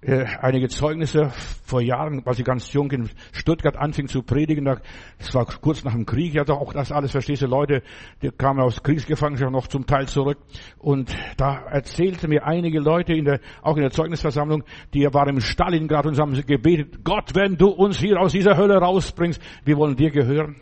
äh, 0.00 0.24
einige 0.40 0.68
Zeugnisse 0.68 1.28
vor 1.66 1.82
Jahren, 1.82 2.22
als 2.24 2.38
ich 2.38 2.46
ganz 2.46 2.72
jung 2.72 2.90
in 2.92 3.10
Stuttgart 3.32 3.76
anfing 3.76 4.08
zu 4.08 4.22
predigen, 4.22 4.64
das 4.64 5.34
war 5.34 5.44
kurz 5.44 5.84
nach 5.84 5.92
dem 5.92 6.06
Krieg, 6.06 6.32
ja 6.32 6.44
doch 6.44 6.60
auch 6.60 6.72
das 6.72 6.90
alles, 6.90 7.10
verstehst 7.10 7.42
du, 7.42 7.46
Leute, 7.46 7.82
die 8.22 8.30
kamen 8.30 8.60
aus 8.60 8.82
Kriegsgefangenschaft 8.82 9.52
noch 9.52 9.66
zum 9.66 9.84
Teil 9.84 10.08
zurück 10.08 10.38
und 10.78 11.14
da 11.36 11.56
erzählten 11.66 12.30
mir 12.30 12.46
einige 12.46 12.80
Leute 12.80 13.12
in 13.12 13.26
der, 13.26 13.40
auch 13.60 13.76
in 13.76 13.82
der 13.82 13.90
Zeugnisversammlung, 13.90 14.64
die 14.94 15.04
waren 15.12 15.28
im 15.28 15.40
Stalingrad 15.40 16.06
und 16.06 16.18
haben 16.18 16.32
gebetet, 16.46 17.04
Gott, 17.04 17.34
wenn 17.34 17.56
du 17.56 17.68
uns 17.68 17.98
hier 17.98 18.18
aus 18.18 18.32
dieser 18.32 18.56
Hölle 18.56 18.76
rausbringst, 18.76 19.42
wir 19.64 19.76
wollen 19.76 19.96
dir 19.96 20.10
gehören. 20.10 20.56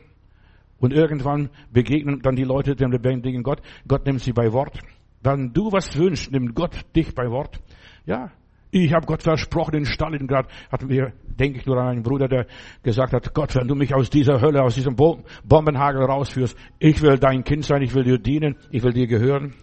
Und 0.83 0.93
irgendwann 0.93 1.49
begegnen 1.73 2.23
dann 2.23 2.35
die 2.35 2.43
Leute 2.43 2.75
dem 2.75 2.91
lebendigen 2.91 3.45
Gott. 3.45 3.63
Gott 3.87 4.05
nimmt 4.05 4.21
sie 4.21 4.33
bei 4.33 4.53
Wort. 4.53 4.81
Wenn 5.23 5.53
du 5.53 5.71
was 5.71 5.97
wünschst, 5.97 6.33
nimmt 6.33 6.57
Gott 6.57 6.77
dich 6.97 7.15
bei 7.15 7.31
Wort. 7.31 7.61
Ja, 8.05 8.33
ich 8.73 8.93
habe 8.93 9.07
Gott 9.07 9.23
versprochen 9.23 9.77
in 9.77 9.85
Stalingrad, 9.85 10.49
hatten 10.73 10.89
wir, 10.89 11.13
denke 11.39 11.61
ich 11.61 11.67
nur 11.67 11.79
an 11.79 11.87
einen 11.87 12.03
Bruder, 12.03 12.27
der 12.27 12.47
gesagt 12.83 13.13
hat, 13.13 13.33
Gott, 13.33 13.55
wenn 13.55 13.69
du 13.69 13.77
mich 13.77 13.95
aus 13.95 14.11
dieser 14.11 14.41
Hölle, 14.41 14.61
aus 14.61 14.75
diesem 14.75 14.97
Bombenhagel 14.97 16.03
rausführst, 16.03 16.59
ich 16.81 17.01
will 17.01 17.17
dein 17.17 17.45
Kind 17.45 17.65
sein, 17.65 17.83
ich 17.83 17.95
will 17.95 18.03
dir 18.03 18.19
dienen, 18.19 18.57
ich 18.73 18.83
will 18.83 18.93
dir 18.93 19.07
gehören. 19.07 19.55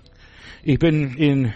Ich 0.64 0.80
bin 0.80 1.16
in 1.16 1.54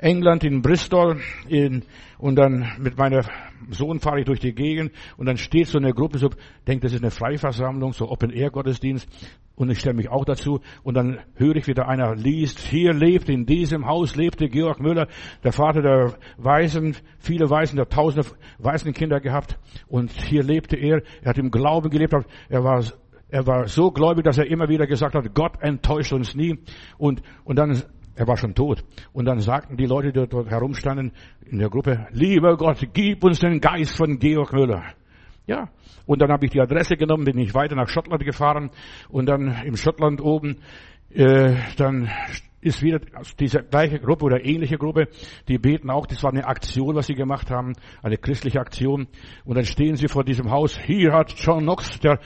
England, 0.00 0.44
in 0.44 0.62
Bristol, 0.62 1.20
in, 1.48 1.82
und 2.18 2.36
dann 2.36 2.72
mit 2.78 2.96
meiner 2.96 3.22
Sohn 3.70 4.00
fahre 4.00 4.20
ich 4.20 4.26
durch 4.26 4.40
die 4.40 4.54
Gegend 4.54 4.92
und 5.16 5.26
dann 5.26 5.36
steht 5.36 5.68
so 5.68 5.78
eine 5.78 5.92
Gruppe, 5.92 6.18
so 6.18 6.30
denkt, 6.66 6.84
das 6.84 6.92
ist 6.92 7.02
eine 7.02 7.10
Freiversammlung, 7.10 7.92
so 7.92 8.10
Open-Air-Gottesdienst 8.10 9.08
und 9.56 9.70
ich 9.70 9.80
stelle 9.80 9.94
mich 9.94 10.10
auch 10.10 10.24
dazu 10.24 10.60
und 10.82 10.94
dann 10.94 11.20
höre 11.34 11.56
ich 11.56 11.66
wieder 11.66 11.88
einer 11.88 12.14
liest, 12.14 12.58
hier 12.58 12.92
lebt, 12.92 13.28
in 13.28 13.46
diesem 13.46 13.86
Haus 13.86 14.16
lebte 14.16 14.48
Georg 14.48 14.80
Müller, 14.80 15.06
der 15.42 15.52
Vater 15.52 15.82
der 15.82 16.14
Weisen, 16.36 16.96
viele 17.18 17.48
Weisen, 17.48 17.76
der 17.76 17.88
tausende 17.88 18.28
Waisenkinder 18.58 19.20
gehabt 19.20 19.58
und 19.88 20.10
hier 20.10 20.42
lebte 20.42 20.76
er, 20.76 21.02
er 21.22 21.30
hat 21.30 21.38
im 21.38 21.50
Glauben 21.50 21.90
gelebt, 21.90 22.14
er 22.48 22.64
war 22.64 22.82
er 23.30 23.48
war 23.48 23.66
so 23.66 23.90
gläubig, 23.90 24.22
dass 24.22 24.38
er 24.38 24.46
immer 24.46 24.68
wieder 24.68 24.86
gesagt 24.86 25.16
hat, 25.16 25.34
Gott 25.34 25.60
enttäuscht 25.60 26.12
uns 26.12 26.36
nie. 26.36 26.56
Und, 26.98 27.20
und 27.42 27.56
dann 27.58 27.82
er 28.14 28.26
war 28.26 28.36
schon 28.36 28.54
tot. 28.54 28.84
Und 29.12 29.26
dann 29.26 29.40
sagten 29.40 29.76
die 29.76 29.86
Leute, 29.86 30.12
die 30.12 30.26
dort 30.26 30.50
herumstanden 30.50 31.12
in 31.46 31.58
der 31.58 31.68
Gruppe, 31.68 32.06
lieber 32.10 32.56
Gott, 32.56 32.88
gib 32.92 33.24
uns 33.24 33.40
den 33.40 33.60
Geist 33.60 33.96
von 33.96 34.18
Georg 34.18 34.52
Müller. 34.52 34.84
Ja. 35.46 35.68
Und 36.06 36.20
dann 36.20 36.30
habe 36.30 36.46
ich 36.46 36.52
die 36.52 36.60
Adresse 36.60 36.96
genommen, 36.96 37.24
bin 37.24 37.38
ich 37.38 37.54
weiter 37.54 37.74
nach 37.74 37.88
Schottland 37.88 38.24
gefahren 38.24 38.70
und 39.08 39.26
dann 39.26 39.62
im 39.64 39.76
Schottland 39.76 40.20
oben 40.20 40.56
äh, 41.10 41.54
dann 41.76 42.10
ist 42.60 42.82
wieder 42.82 42.98
diese 43.38 43.62
gleiche 43.62 44.00
Gruppe 44.00 44.24
oder 44.24 44.44
ähnliche 44.44 44.78
Gruppe, 44.78 45.08
die 45.48 45.58
beten 45.58 45.90
auch, 45.90 46.06
das 46.06 46.22
war 46.22 46.32
eine 46.32 46.46
Aktion, 46.46 46.94
was 46.94 47.06
sie 47.06 47.14
gemacht 47.14 47.50
haben, 47.50 47.74
eine 48.02 48.16
christliche 48.16 48.58
Aktion. 48.58 49.06
Und 49.44 49.56
dann 49.56 49.66
stehen 49.66 49.96
sie 49.96 50.08
vor 50.08 50.24
diesem 50.24 50.50
Haus. 50.50 50.78
Hier 50.78 51.12
hat 51.12 51.34
John 51.36 51.64
Knox, 51.64 52.00
der 52.00 52.20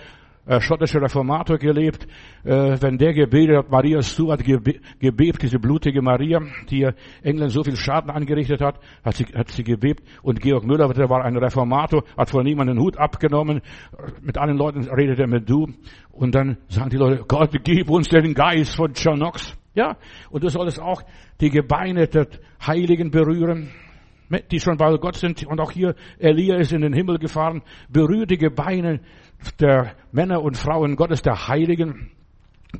schottische 0.60 1.00
Reformator 1.00 1.58
gelebt. 1.58 2.06
Äh, 2.44 2.76
wenn 2.80 2.98
der 2.98 3.12
gebetet 3.12 3.56
hat, 3.56 3.70
Maria 3.70 4.02
Stuart 4.02 4.42
gebe, 4.42 4.80
gebebt, 4.98 5.42
diese 5.42 5.58
blutige 5.58 6.00
Maria, 6.02 6.40
die 6.70 6.88
England 7.22 7.52
so 7.52 7.62
viel 7.62 7.76
Schaden 7.76 8.10
angerichtet 8.10 8.60
hat, 8.60 8.80
hat 9.04 9.14
sie, 9.14 9.24
hat 9.24 9.48
sie 9.48 9.62
gebebt. 9.62 10.02
Und 10.22 10.40
Georg 10.40 10.64
Müller, 10.64 10.92
der 10.92 11.10
war 11.10 11.24
ein 11.24 11.36
Reformator, 11.36 12.04
hat 12.16 12.30
vor 12.30 12.42
niemandem 12.42 12.76
den 12.76 12.82
Hut 12.82 12.96
abgenommen. 12.96 13.60
Mit 14.22 14.38
allen 14.38 14.56
Leuten 14.56 14.88
redet 14.88 15.18
er 15.18 15.26
mit 15.26 15.48
du. 15.48 15.66
Und 16.10 16.34
dann 16.34 16.56
sagen 16.68 16.90
die 16.90 16.96
Leute, 16.96 17.24
Gott, 17.28 17.50
gib 17.64 17.90
uns 17.90 18.08
den 18.08 18.34
Geist 18.34 18.74
von 18.74 18.92
John 18.94 19.16
Knox. 19.16 19.56
Ja, 19.74 19.96
und 20.30 20.42
du 20.42 20.48
solltest 20.48 20.80
auch 20.80 21.02
die 21.40 21.50
Gebeine 21.50 22.08
der 22.08 22.26
Heiligen 22.66 23.10
berühren, 23.10 23.70
die 24.50 24.60
schon 24.60 24.76
bei 24.76 24.96
Gott 24.96 25.16
sind. 25.16 25.44
Und 25.46 25.60
auch 25.60 25.72
hier, 25.72 25.94
Elia 26.18 26.56
ist 26.56 26.72
in 26.72 26.82
den 26.82 26.92
Himmel 26.92 27.18
gefahren. 27.18 27.62
Berühre 27.88 28.26
die 28.26 28.38
Gebeine 28.38 29.00
der 29.60 29.94
Männer 30.12 30.42
und 30.42 30.56
Frauen 30.56 30.96
Gottes, 30.96 31.22
der 31.22 31.48
Heiligen. 31.48 32.10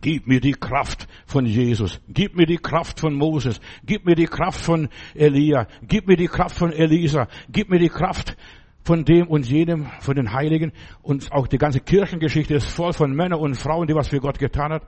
Gib 0.01 0.27
mir 0.27 0.41
die 0.41 0.53
Kraft 0.53 1.09
von 1.27 1.47
Jesus. 1.47 2.01
Gib 2.09 2.37
mir 2.37 2.47
die 2.47 2.59
Kraft 2.59 3.01
von 3.01 3.15
Moses. 3.15 3.61
Gib 3.85 4.05
mir 4.05 4.15
die 4.15 4.27
Kraft 4.27 4.61
von 4.61 4.89
Elia. 5.15 5.67
Gib 5.83 6.07
mir 6.07 6.17
die 6.17 6.27
Kraft 6.27 6.57
von 6.57 6.73
Elisa. 6.73 7.27
Gib 7.51 7.71
mir 7.71 7.79
die 7.79 7.89
Kraft 7.89 8.37
von 8.85 9.05
dem 9.05 9.27
und 9.29 9.47
jenem, 9.47 9.87
von 10.01 10.15
den 10.15 10.33
Heiligen. 10.33 10.73
Und 11.03 11.33
auch 11.33 11.47
die 11.47 11.59
ganze 11.59 11.81
Kirchengeschichte 11.81 12.55
ist 12.55 12.67
voll 12.67 12.93
von 12.93 13.15
Männern 13.15 13.41
und 13.41 13.55
Frauen, 13.55 13.87
die 13.87 13.95
was 13.95 14.09
für 14.09 14.21
Gott 14.21 14.39
getan 14.39 14.73
hat. 14.73 14.83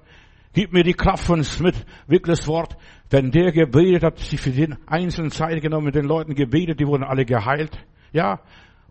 Gib 0.52 0.72
mir 0.72 0.82
die 0.82 0.94
Kraft 0.94 1.24
von 1.24 1.44
Smith, 1.44 1.86
Wickles 2.08 2.48
Wort. 2.48 2.76
Wenn 3.08 3.30
der 3.30 3.52
gebetet 3.52 4.02
hat, 4.02 4.18
sich 4.18 4.40
für 4.40 4.50
den 4.50 4.76
einzelnen 4.86 5.30
Zeit 5.30 5.60
genommen, 5.62 5.86
mit 5.86 5.94
den 5.94 6.06
Leuten 6.06 6.34
gebetet, 6.34 6.80
die 6.80 6.86
wurden 6.86 7.04
alle 7.04 7.24
geheilt. 7.24 7.76
Ja? 8.12 8.40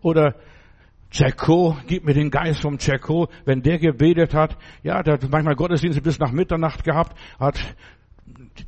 Oder 0.00 0.36
Jacko, 1.12 1.76
gib 1.86 2.04
mir 2.04 2.14
den 2.14 2.30
Geist 2.30 2.62
vom 2.62 2.78
Jacko. 2.78 3.28
Wenn 3.44 3.62
der 3.62 3.78
gebetet 3.78 4.32
hat, 4.32 4.56
ja, 4.82 5.02
der 5.02 5.14
hat 5.14 5.30
manchmal 5.30 5.54
Gottesdienste 5.54 6.00
bis 6.00 6.18
nach 6.18 6.32
Mitternacht 6.32 6.84
gehabt, 6.84 7.18
hat 7.38 7.58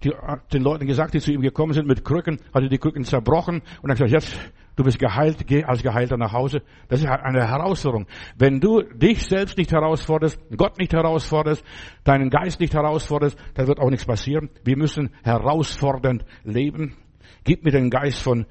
die, 0.03 0.13
den 0.53 0.63
Leuten 0.63 0.87
gesagt, 0.87 1.15
die 1.15 1.21
zu 1.21 1.33
ihm 1.33 1.41
gekommen 1.41 1.73
sind 1.73 1.87
mit 1.87 2.05
Krücken, 2.05 2.41
hat 2.53 2.63
er 2.63 2.69
die 2.69 2.79
Krücken 2.79 3.05
zerbrochen 3.05 3.63
und 3.81 3.91
hat 3.91 3.99
gesagt, 3.99 4.11
jetzt 4.11 4.37
Du 4.75 4.85
bist 4.85 4.99
geheilt, 4.99 5.47
geh 5.47 5.65
als 5.65 5.83
Geheilter 5.83 6.17
nach 6.17 6.33
Hause. 6.33 6.63
Das 6.89 7.01
ist 7.01 7.07
eine 7.07 7.47
Herausforderung. 7.47 8.07
Wenn 8.39 8.59
du 8.59 8.81
dich 8.83 9.27
selbst 9.27 9.59
nicht 9.59 9.71
herausforderst, 9.71 10.41
Gott 10.57 10.79
nicht 10.79 10.95
herausforderst, 10.95 11.63
deinen 12.05 12.31
Geist 12.31 12.59
nicht 12.59 12.73
herausforderst, 12.73 13.39
dann 13.55 13.67
wird 13.67 13.79
auch 13.79 13.91
nichts 13.91 14.07
passieren. 14.07 14.49
Wir 14.65 14.79
müssen 14.79 15.11
herausfordernd 15.25 16.25
leben. 16.45 16.97
Gib 17.45 17.65
mir 17.65 17.71
den 17.71 17.91
Geist 17.91 18.23
von 18.23 18.47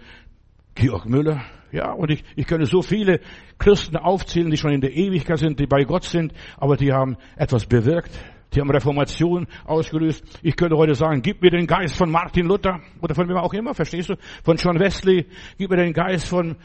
Georg 0.75 1.05
Müller. 1.05 1.41
Ja, 1.71 1.93
und 1.93 2.11
ich, 2.11 2.23
ich 2.35 2.45
könnte 2.45 2.65
so 2.65 2.81
viele 2.81 3.21
Christen 3.57 3.95
aufzählen, 3.95 4.51
die 4.51 4.57
schon 4.57 4.73
in 4.73 4.81
der 4.81 4.93
Ewigkeit 4.93 5.37
sind, 5.39 5.59
die 5.59 5.67
bei 5.67 5.85
Gott 5.85 6.03
sind, 6.03 6.33
aber 6.57 6.75
die 6.75 6.91
haben 6.91 7.15
etwas 7.37 7.65
bewirkt. 7.65 8.11
Die 8.53 8.59
haben 8.59 8.69
Reformation 8.69 9.47
ausgelöst. 9.65 10.39
Ich 10.43 10.55
könnte 10.55 10.75
heute 10.75 10.93
sagen, 10.93 11.21
gib 11.21 11.41
mir 11.41 11.51
den 11.51 11.67
Geist 11.67 11.95
von 11.95 12.11
Martin 12.11 12.47
Luther 12.47 12.81
oder 13.01 13.15
von 13.15 13.27
wem 13.29 13.37
auch 13.37 13.53
immer, 13.53 13.73
verstehst 13.73 14.09
du? 14.09 14.15
Von 14.43 14.57
John 14.57 14.77
Wesley, 14.79 15.25
gib 15.57 15.69
mir 15.69 15.77
den 15.77 15.93
Geist 15.93 16.27
von 16.27 16.57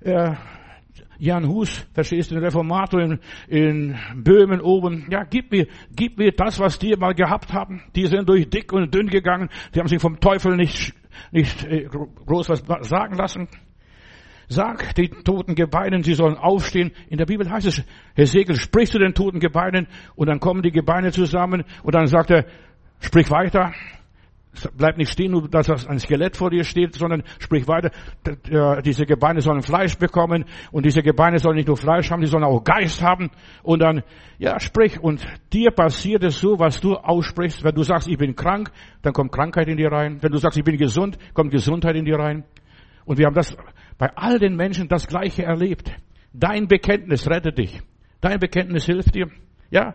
äh, 0.00 0.34
Jan 1.18 1.48
Hus, 1.48 1.86
verstehst 1.94 2.30
du, 2.30 2.34
den 2.34 2.44
Reformator 2.44 3.00
in, 3.00 3.18
in 3.48 3.98
Böhmen 4.16 4.60
oben. 4.60 5.06
Ja, 5.10 5.24
gib 5.24 5.50
mir, 5.50 5.66
gib 5.94 6.18
mir 6.18 6.32
das, 6.32 6.58
was 6.60 6.78
die 6.78 6.94
mal 6.96 7.14
gehabt 7.14 7.52
haben. 7.52 7.82
Die 7.94 8.06
sind 8.06 8.28
durch 8.28 8.48
dick 8.48 8.72
und 8.72 8.92
dünn 8.94 9.08
gegangen. 9.08 9.48
Die 9.74 9.80
haben 9.80 9.88
sich 9.88 10.00
vom 10.00 10.20
Teufel 10.20 10.56
nicht, 10.56 10.94
nicht 11.30 11.64
äh, 11.64 11.88
groß 12.26 12.48
was 12.48 12.62
sagen 12.88 13.16
lassen. 13.16 13.48
Sag 14.52 14.94
den 14.96 15.24
toten 15.24 15.54
Gebeinen, 15.54 16.02
sie 16.02 16.12
sollen 16.12 16.36
aufstehen. 16.36 16.92
In 17.08 17.16
der 17.16 17.24
Bibel 17.24 17.50
heißt 17.50 17.66
es, 17.66 17.82
Herr 18.14 18.26
Segel, 18.26 18.56
sprich 18.56 18.90
zu 18.90 18.98
den 18.98 19.14
toten 19.14 19.40
Gebeinen 19.40 19.88
und 20.14 20.28
dann 20.28 20.40
kommen 20.40 20.62
die 20.62 20.72
Gebeine 20.72 21.10
zusammen 21.10 21.64
und 21.82 21.94
dann 21.94 22.06
sagt 22.06 22.30
er, 22.30 22.44
sprich 23.00 23.30
weiter. 23.30 23.72
Bleib 24.76 24.98
nicht 24.98 25.10
stehen, 25.10 25.32
nur 25.32 25.48
dass 25.48 25.86
ein 25.86 25.98
Skelett 25.98 26.36
vor 26.36 26.50
dir 26.50 26.64
steht, 26.64 26.94
sondern 26.96 27.22
sprich 27.38 27.66
weiter. 27.66 27.90
Diese 28.84 29.06
Gebeine 29.06 29.40
sollen 29.40 29.62
Fleisch 29.62 29.96
bekommen 29.96 30.44
und 30.70 30.84
diese 30.84 31.00
Gebeine 31.00 31.38
sollen 31.38 31.56
nicht 31.56 31.68
nur 31.68 31.78
Fleisch 31.78 32.10
haben, 32.10 32.20
die 32.20 32.26
sollen 32.26 32.44
auch 32.44 32.62
Geist 32.62 33.00
haben. 33.00 33.30
Und 33.62 33.80
dann, 33.80 34.02
ja, 34.38 34.60
sprich. 34.60 35.00
Und 35.00 35.26
dir 35.54 35.70
passiert 35.70 36.22
es 36.24 36.38
so, 36.38 36.58
was 36.58 36.82
du 36.82 36.96
aussprichst. 36.96 37.64
Wenn 37.64 37.74
du 37.74 37.82
sagst, 37.82 38.08
ich 38.08 38.18
bin 38.18 38.36
krank, 38.36 38.70
dann 39.00 39.14
kommt 39.14 39.32
Krankheit 39.32 39.68
in 39.68 39.78
dir 39.78 39.90
rein. 39.90 40.18
Wenn 40.20 40.32
du 40.32 40.36
sagst, 40.36 40.58
ich 40.58 40.64
bin 40.64 40.76
gesund, 40.76 41.16
kommt 41.32 41.50
Gesundheit 41.50 41.96
in 41.96 42.04
dir 42.04 42.18
rein. 42.18 42.44
Und 43.06 43.18
wir 43.18 43.26
haben 43.26 43.34
das 43.34 43.56
bei 44.02 44.10
all 44.16 44.40
den 44.40 44.56
Menschen 44.56 44.88
das 44.88 45.06
Gleiche 45.06 45.44
erlebt. 45.44 45.92
Dein 46.32 46.66
Bekenntnis 46.66 47.30
rettet 47.30 47.56
dich. 47.56 47.80
Dein 48.20 48.40
Bekenntnis 48.40 48.84
hilft 48.84 49.14
dir. 49.14 49.28
Ja. 49.70 49.94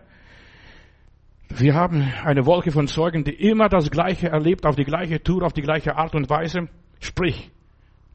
Wir 1.49 1.73
haben 1.73 2.09
eine 2.23 2.45
Wolke 2.45 2.71
von 2.71 2.87
Zeugen, 2.87 3.25
die 3.25 3.33
immer 3.33 3.67
das 3.67 3.91
Gleiche 3.91 4.29
erlebt, 4.29 4.65
auf 4.65 4.77
die 4.77 4.85
gleiche 4.85 5.21
Tour, 5.21 5.43
auf 5.43 5.51
die 5.51 5.61
gleiche 5.61 5.97
Art 5.97 6.15
und 6.15 6.29
Weise. 6.29 6.69
Sprich 7.01 7.51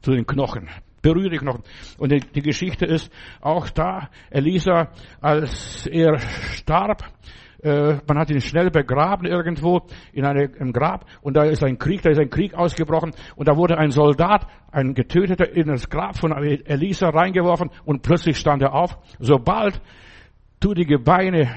zu 0.01 0.13
den 0.13 0.25
Knochen. 0.25 0.67
Berühre 1.03 1.29
die 1.29 1.37
Knochen. 1.37 1.61
Und 1.99 2.11
die, 2.11 2.21
die 2.21 2.41
Geschichte 2.41 2.87
ist 2.87 3.13
auch 3.39 3.69
da, 3.69 4.09
Elisa, 4.31 4.89
als 5.21 5.85
er 5.85 6.17
starb, 6.17 7.03
äh, 7.63 7.99
man 8.07 8.17
hat 8.17 8.29
ihn 8.29 8.41
schnell 8.41 8.69
begraben 8.69 9.25
irgendwo 9.25 9.81
in 10.11 10.25
einem 10.25 10.73
Grab 10.73 11.05
und 11.21 11.35
da 11.35 11.43
ist 11.43 11.63
ein 11.63 11.77
Krieg, 11.77 12.01
da 12.01 12.09
ist 12.09 12.19
ein 12.19 12.29
Krieg 12.29 12.53
ausgebrochen 12.53 13.11
und 13.35 13.47
da 13.47 13.55
wurde 13.55 13.77
ein 13.77 13.91
Soldat, 13.91 14.47
ein 14.71 14.93
Getöteter 14.93 15.51
in 15.55 15.67
das 15.67 15.89
Grab 15.89 16.17
von 16.17 16.31
Elisa 16.31 17.09
reingeworfen 17.09 17.69
und 17.85 18.01
plötzlich 18.01 18.37
stand 18.37 18.61
er 18.61 18.73
auf. 18.73 18.97
Sobald 19.19 19.81
du 20.59 20.73
die 20.73 20.85
Gebeine 20.85 21.49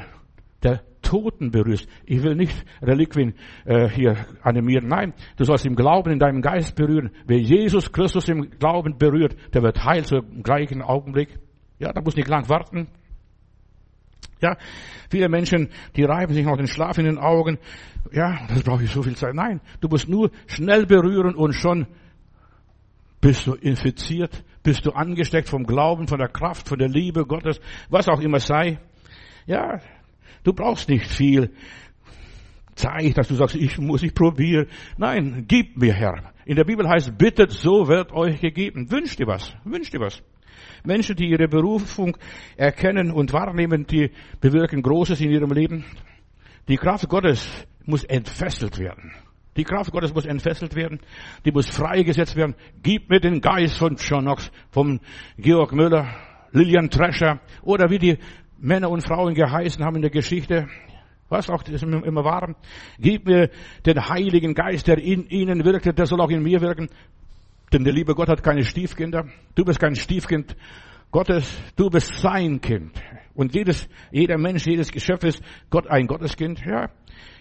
der 0.62 0.82
Toten 1.02 1.52
berührst. 1.52 1.88
Ich 2.04 2.22
will 2.22 2.34
nicht 2.34 2.64
Reliquien 2.82 3.34
äh, 3.64 3.88
hier 3.88 4.16
animieren. 4.42 4.88
Nein, 4.88 5.14
du 5.36 5.44
sollst 5.44 5.64
im 5.64 5.76
Glauben, 5.76 6.10
in 6.10 6.18
deinem 6.18 6.42
Geist 6.42 6.74
berühren. 6.74 7.10
Wer 7.26 7.38
Jesus 7.38 7.92
Christus 7.92 8.28
im 8.28 8.50
Glauben 8.58 8.98
berührt, 8.98 9.36
der 9.54 9.62
wird 9.62 9.84
heil 9.84 10.04
zum 10.04 10.42
gleichen 10.42 10.82
Augenblick. 10.82 11.38
Ja, 11.78 11.92
da 11.92 12.00
muss 12.00 12.16
nicht 12.16 12.28
lang 12.28 12.48
warten. 12.48 12.88
Ja, 14.40 14.56
viele 15.10 15.28
Menschen, 15.28 15.70
die 15.96 16.04
reiben 16.04 16.34
sich 16.34 16.44
noch 16.44 16.56
den 16.56 16.66
Schlaf 16.66 16.98
in 16.98 17.06
den 17.06 17.18
Augen. 17.18 17.58
Ja, 18.12 18.46
das 18.48 18.62
brauche 18.62 18.84
ich 18.84 18.90
so 18.90 19.02
viel 19.02 19.16
Zeit. 19.16 19.34
Nein, 19.34 19.60
du 19.80 19.88
musst 19.88 20.08
nur 20.08 20.30
schnell 20.46 20.86
berühren 20.86 21.34
und 21.34 21.54
schon 21.54 21.86
bist 23.20 23.46
du 23.46 23.54
infiziert, 23.54 24.44
bist 24.62 24.84
du 24.84 24.92
angesteckt 24.92 25.48
vom 25.48 25.64
Glauben, 25.64 26.06
von 26.06 26.18
der 26.18 26.28
Kraft, 26.28 26.68
von 26.68 26.78
der 26.78 26.88
Liebe 26.88 27.24
Gottes, 27.24 27.60
was 27.88 28.08
auch 28.08 28.20
immer 28.20 28.40
sei. 28.40 28.78
Ja, 29.46 29.80
du 30.44 30.52
brauchst 30.52 30.88
nicht 30.88 31.06
viel 31.06 31.50
Zeit, 32.74 33.16
dass 33.16 33.28
du 33.28 33.34
sagst, 33.34 33.56
ich 33.56 33.78
muss, 33.78 34.02
ich 34.02 34.14
probiere. 34.14 34.66
Nein, 34.98 35.46
gib 35.48 35.76
mir 35.76 35.94
Herr. 35.94 36.32
In 36.44 36.56
der 36.56 36.64
Bibel 36.64 36.86
heißt, 36.86 37.16
bittet, 37.16 37.50
so 37.50 37.88
wird 37.88 38.12
euch 38.12 38.40
gegeben. 38.40 38.90
Wünscht 38.90 39.18
dir 39.18 39.26
was, 39.26 39.56
wünscht 39.64 39.94
dir 39.94 40.00
was. 40.00 40.22
Menschen, 40.86 41.16
die 41.16 41.28
ihre 41.28 41.48
Berufung 41.48 42.16
erkennen 42.56 43.10
und 43.10 43.32
wahrnehmen, 43.32 43.86
die 43.86 44.10
bewirken 44.40 44.82
Großes 44.82 45.20
in 45.20 45.30
ihrem 45.30 45.50
Leben. 45.50 45.84
Die 46.68 46.76
Kraft 46.76 47.08
Gottes 47.08 47.66
muss 47.84 48.04
entfesselt 48.04 48.78
werden. 48.78 49.12
Die 49.56 49.64
Kraft 49.64 49.90
Gottes 49.90 50.14
muss 50.14 50.26
entfesselt 50.26 50.74
werden. 50.74 51.00
Die 51.44 51.52
muss 51.52 51.68
freigesetzt 51.68 52.36
werden. 52.36 52.54
Gib 52.82 53.08
mir 53.08 53.20
den 53.20 53.40
Geist 53.40 53.78
von 53.78 53.96
John 53.96 54.24
Knox, 54.24 54.50
vom 54.70 55.00
Georg 55.38 55.72
Müller, 55.72 56.08
Lillian 56.52 56.90
Trescher 56.90 57.40
oder 57.62 57.90
wie 57.90 57.98
die 57.98 58.18
Männer 58.58 58.90
und 58.90 59.06
Frauen 59.06 59.34
geheißen 59.34 59.84
haben 59.84 59.96
in 59.96 60.02
der 60.02 60.10
Geschichte. 60.10 60.68
Was 61.28 61.50
auch 61.50 61.64
immer 61.66 62.24
waren. 62.24 62.54
Gib 62.98 63.26
mir 63.26 63.50
den 63.84 64.08
Heiligen 64.08 64.54
Geist, 64.54 64.86
der 64.86 64.98
in 64.98 65.28
ihnen 65.28 65.64
wirkte, 65.64 65.92
der 65.92 66.06
soll 66.06 66.20
auch 66.20 66.30
in 66.30 66.42
mir 66.42 66.60
wirken. 66.60 66.88
Denn 67.72 67.84
der 67.84 67.92
liebe 67.92 68.14
Gott 68.14 68.28
hat 68.28 68.42
keine 68.42 68.64
Stiefkinder. 68.64 69.26
Du 69.54 69.64
bist 69.64 69.80
kein 69.80 69.96
Stiefkind 69.96 70.56
Gottes. 71.10 71.60
Du 71.76 71.90
bist 71.90 72.14
sein 72.20 72.60
Kind. 72.60 72.92
Und 73.34 73.54
jedes, 73.54 73.88
jeder 74.10 74.38
Mensch, 74.38 74.66
jedes 74.66 74.90
Geschöpf 74.90 75.24
ist 75.24 75.42
Gott 75.68 75.86
ein 75.88 76.06
Gotteskind. 76.06 76.64
Ja. 76.64 76.90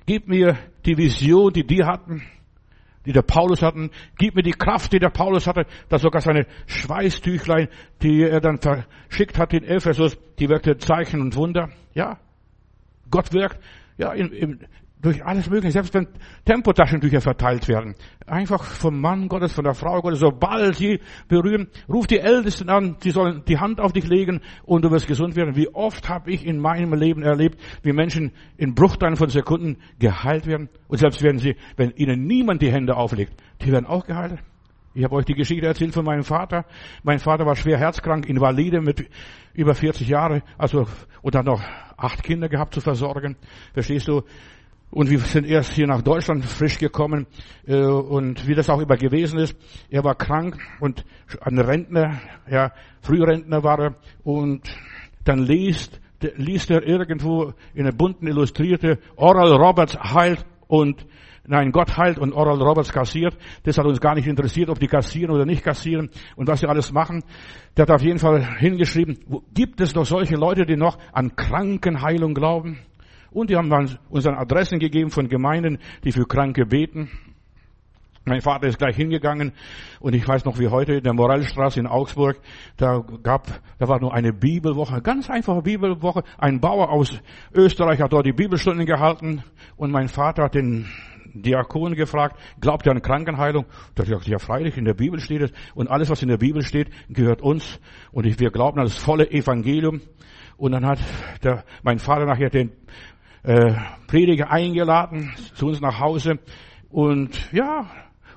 Gib 0.06 0.28
mir 0.28 0.58
die 0.86 0.98
Vision, 0.98 1.54
die 1.54 1.66
die 1.66 1.84
hatten, 1.84 2.22
die 3.06 3.14
der 3.14 3.22
Paulus 3.22 3.62
hatten. 3.62 3.92
Gib 4.18 4.36
mir 4.36 4.44
die 4.44 4.52
Kraft, 4.52 4.92
die 4.94 5.00
der 5.00 5.10
Paulus 5.10 5.48
hatte, 5.48 5.66
dass 5.90 6.02
sogar 6.02 6.22
seine 6.22 6.48
Schweißtüchlein, 6.66 7.70
die 8.02 8.24
er 8.24 8.42
dann 8.42 8.60
verschickt 8.60 9.40
hat 9.40 9.54
in 9.54 9.64
Ephesus, 9.64 10.18
die 10.40 10.50
wirkte 10.50 10.78
Zeichen 10.78 11.22
und 11.22 11.36
Wunder. 11.36 11.70
Ja. 11.94 12.20
Gott 13.10 13.32
wirkt. 13.32 13.60
Ja, 13.98 14.12
in, 14.12 14.32
in, 14.32 14.68
durch 15.06 15.24
alles 15.24 15.50
Mögliche, 15.50 15.72
selbst 15.72 15.94
wenn 15.94 16.08
Tempotaschentücher 16.46 17.22
verteilt 17.22 17.68
werden. 17.68 17.94
Einfach 18.26 18.64
vom 18.64 19.00
Mann 19.00 19.28
Gottes, 19.28 19.54
von 19.54 19.64
der 19.64 19.76
Frau 19.76 20.02
Gottes, 20.02 20.20
sobald 20.20 20.76
sie 20.76 21.00
berühren, 21.28 21.68
ruf 21.88 22.08
die 22.08 22.20
Ältesten 22.20 22.70
an, 22.70 22.98
sie 23.00 23.12
sollen 23.12 23.44
die 23.48 23.60
Hand 23.60 23.80
auf 23.80 23.94
dich 23.94 24.08
legen 24.08 24.42
und 24.64 24.84
du 24.84 24.90
wirst 24.90 25.08
gesund 25.08 25.36
werden. 25.36 25.56
Wie 25.56 25.70
oft 25.70 26.10
habe 26.10 26.32
ich 26.32 26.44
in 26.44 26.58
meinem 26.58 26.94
Leben 26.94 27.22
erlebt, 27.22 27.60
wie 27.84 27.94
Menschen 27.94 28.32
in 28.58 28.74
Bruchteilen 28.74 29.16
von 29.16 29.30
Sekunden 29.30 29.78
geheilt 30.00 30.48
werden. 30.48 30.70
Und 30.88 30.98
selbst 30.98 31.22
wenn 31.22 31.38
sie, 31.38 31.56
wenn 31.78 31.92
ihnen 31.92 32.26
niemand 32.26 32.64
die 32.64 32.72
Hände 32.72 32.96
auflegt, 32.96 33.34
die 33.62 33.72
werden 33.72 33.86
auch 33.86 34.08
geheilt. 34.08 34.40
Ich 34.96 35.04
habe 35.04 35.16
euch 35.16 35.26
die 35.26 35.34
Geschichte 35.36 35.68
erzählt 35.68 35.94
von 35.94 36.06
meinem 36.06 36.24
Vater. 36.24 36.66
Mein 37.04 37.20
Vater 37.20 37.46
war 37.46 37.58
schwer 37.58 37.78
herzkrank, 37.78 38.28
invalide 38.28 38.80
mit 38.82 39.08
über 39.54 39.76
40 39.76 40.08
Jahren, 40.08 40.42
also 40.58 40.88
und 41.22 41.36
hat 41.36 41.46
noch 41.46 41.62
acht 41.98 42.24
Kinder 42.24 42.48
gehabt 42.48 42.74
zu 42.74 42.82
versorgen. 42.82 43.36
Verstehst 43.74 44.08
du? 44.08 44.24
Und 44.92 45.10
wir 45.10 45.20
sind 45.20 45.46
erst 45.46 45.74
hier 45.74 45.88
nach 45.88 46.02
Deutschland 46.02 46.46
frisch 46.46 46.78
gekommen 46.78 47.28
äh, 47.68 47.76
und 47.76 48.48
wie 48.48 48.56
das 48.56 48.70
auch 48.70 48.80
immer 48.80 48.96
gewesen 48.96 49.40
ist. 49.40 49.58
Er 49.90 50.04
war 50.04 50.16
krank 50.16 50.58
und 50.80 51.04
ein 51.42 51.60
Rentner, 51.60 52.22
ja, 52.50 52.72
Frührentner 53.02 53.64
war 53.64 53.80
er 53.80 53.96
und 54.24 54.62
dann 55.26 55.40
liest, 55.40 56.00
liest 56.38 56.72
er 56.72 56.88
irgendwo 56.88 57.54
in 57.74 57.82
einer 57.86 57.92
bunten 57.92 58.28
illustrierte 58.28 59.00
Oral 59.16 59.54
Roberts 59.54 59.98
heilt 59.98 60.46
und 60.68 61.06
Nein, 61.48 61.72
Gott 61.72 61.96
heilt 61.96 62.18
und 62.18 62.34
Oral 62.34 62.60
Roberts 62.62 62.92
kassiert. 62.92 63.38
Das 63.64 63.78
hat 63.78 63.86
uns 63.86 64.02
gar 64.02 64.16
nicht 64.16 64.28
interessiert, 64.28 64.70
ob 64.70 64.80
die 64.80 64.88
kassieren 64.88 65.32
oder 65.32 65.46
nicht 65.46 65.64
kassieren 65.64 66.10
und 66.36 66.48
was 66.48 66.62
sie 66.62 66.68
alles 66.68 66.92
machen. 66.92 67.24
Der 67.78 67.84
hat 67.84 67.92
auf 67.92 68.02
jeden 68.02 68.18
Fall 68.18 68.58
hingeschrieben, 68.58 69.20
gibt 69.54 69.80
es 69.80 69.94
noch 69.94 70.06
solche 70.06 70.36
Leute, 70.36 70.66
die 70.66 70.76
noch 70.76 70.98
an 71.12 71.36
Krankenheilung 71.36 72.34
glauben? 72.34 72.80
Und 73.36 73.50
die 73.50 73.58
haben 73.58 73.70
uns 74.10 74.24
dann 74.24 74.36
Adressen 74.36 74.80
gegeben 74.80 75.10
von 75.10 75.28
Gemeinden, 75.28 75.80
die 76.06 76.14
für 76.14 76.26
Kranke 76.26 76.66
beten. 76.66 77.10
Mein 78.24 78.40
Vater 78.40 78.68
ist 78.68 78.80
gleich 78.80 78.96
hingegangen 78.96 79.52
und 80.00 80.16
ich 80.16 80.26
weiß 80.26 80.46
noch 80.46 80.58
wie 80.58 80.70
heute 80.70 80.94
in 80.94 81.04
der 81.04 81.14
Morellstraße 81.14 81.82
in 81.82 81.86
Augsburg, 81.86 82.40
da 82.78 83.04
gab, 83.22 83.48
da 83.78 83.90
war 83.90 84.00
nur 84.00 84.14
eine 84.14 84.32
Bibelwoche, 84.32 85.02
ganz 85.02 85.30
einfache 85.30 85.62
Bibelwoche. 85.62 86.24
Ein 86.38 86.62
Bauer 86.62 86.90
aus 86.90 87.20
Österreich 87.54 88.00
hat 88.00 88.14
dort 88.14 88.26
die 88.26 88.32
Bibelstunden 88.32 88.86
gehalten 88.86 89.44
und 89.76 89.92
mein 89.92 90.08
Vater 90.08 90.46
hat 90.46 90.56
den 90.56 90.88
Diakon 91.34 91.94
gefragt, 91.94 92.40
glaubt 92.62 92.86
ihr 92.86 92.94
an 92.94 93.02
Krankenheilung? 93.02 93.66
Da 93.96 94.04
hat 94.04 94.10
er 94.10 94.18
gesagt, 94.18 94.28
ja 94.28 94.40
freilich, 94.40 94.78
in 94.78 94.86
der 94.86 94.94
Bibel 94.94 95.20
steht 95.20 95.42
es 95.42 95.52
und 95.76 95.90
alles, 95.90 96.10
was 96.10 96.22
in 96.22 96.30
der 96.30 96.38
Bibel 96.38 96.62
steht, 96.62 96.90
gehört 97.10 97.42
uns 97.42 97.82
und 98.14 98.40
wir 98.40 98.50
glauben 98.50 98.80
an 98.80 98.86
das 98.86 98.98
volle 98.98 99.30
Evangelium. 99.30 100.00
Und 100.58 100.72
dann 100.72 100.86
hat 100.86 101.00
der, 101.44 101.66
mein 101.84 102.00
Vater 102.00 102.26
nachher 102.26 102.50
den 102.50 102.72
äh, 103.46 103.74
Prediger 104.08 104.50
eingeladen 104.52 105.34
zu 105.54 105.68
uns 105.68 105.80
nach 105.82 106.00
Hause. 106.00 106.40
Und 106.90 107.52
ja, 107.52 107.86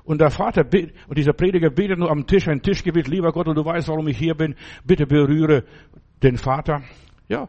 und 0.03 0.21
der 0.21 0.31
Vater 0.31 0.65
und 1.07 1.17
dieser 1.17 1.33
Prediger 1.33 1.69
betet 1.69 1.99
nur 1.99 2.11
am 2.11 2.25
Tisch 2.25 2.47
ein 2.47 2.61
Tischgebet, 2.61 3.07
lieber 3.07 3.31
Gott, 3.31 3.47
und 3.47 3.55
du 3.55 3.65
weißt, 3.65 3.87
warum 3.87 4.07
ich 4.07 4.17
hier 4.17 4.35
bin, 4.35 4.55
bitte 4.83 5.05
berühre 5.05 5.63
den 6.23 6.37
Vater. 6.37 6.81
Ja, 7.27 7.47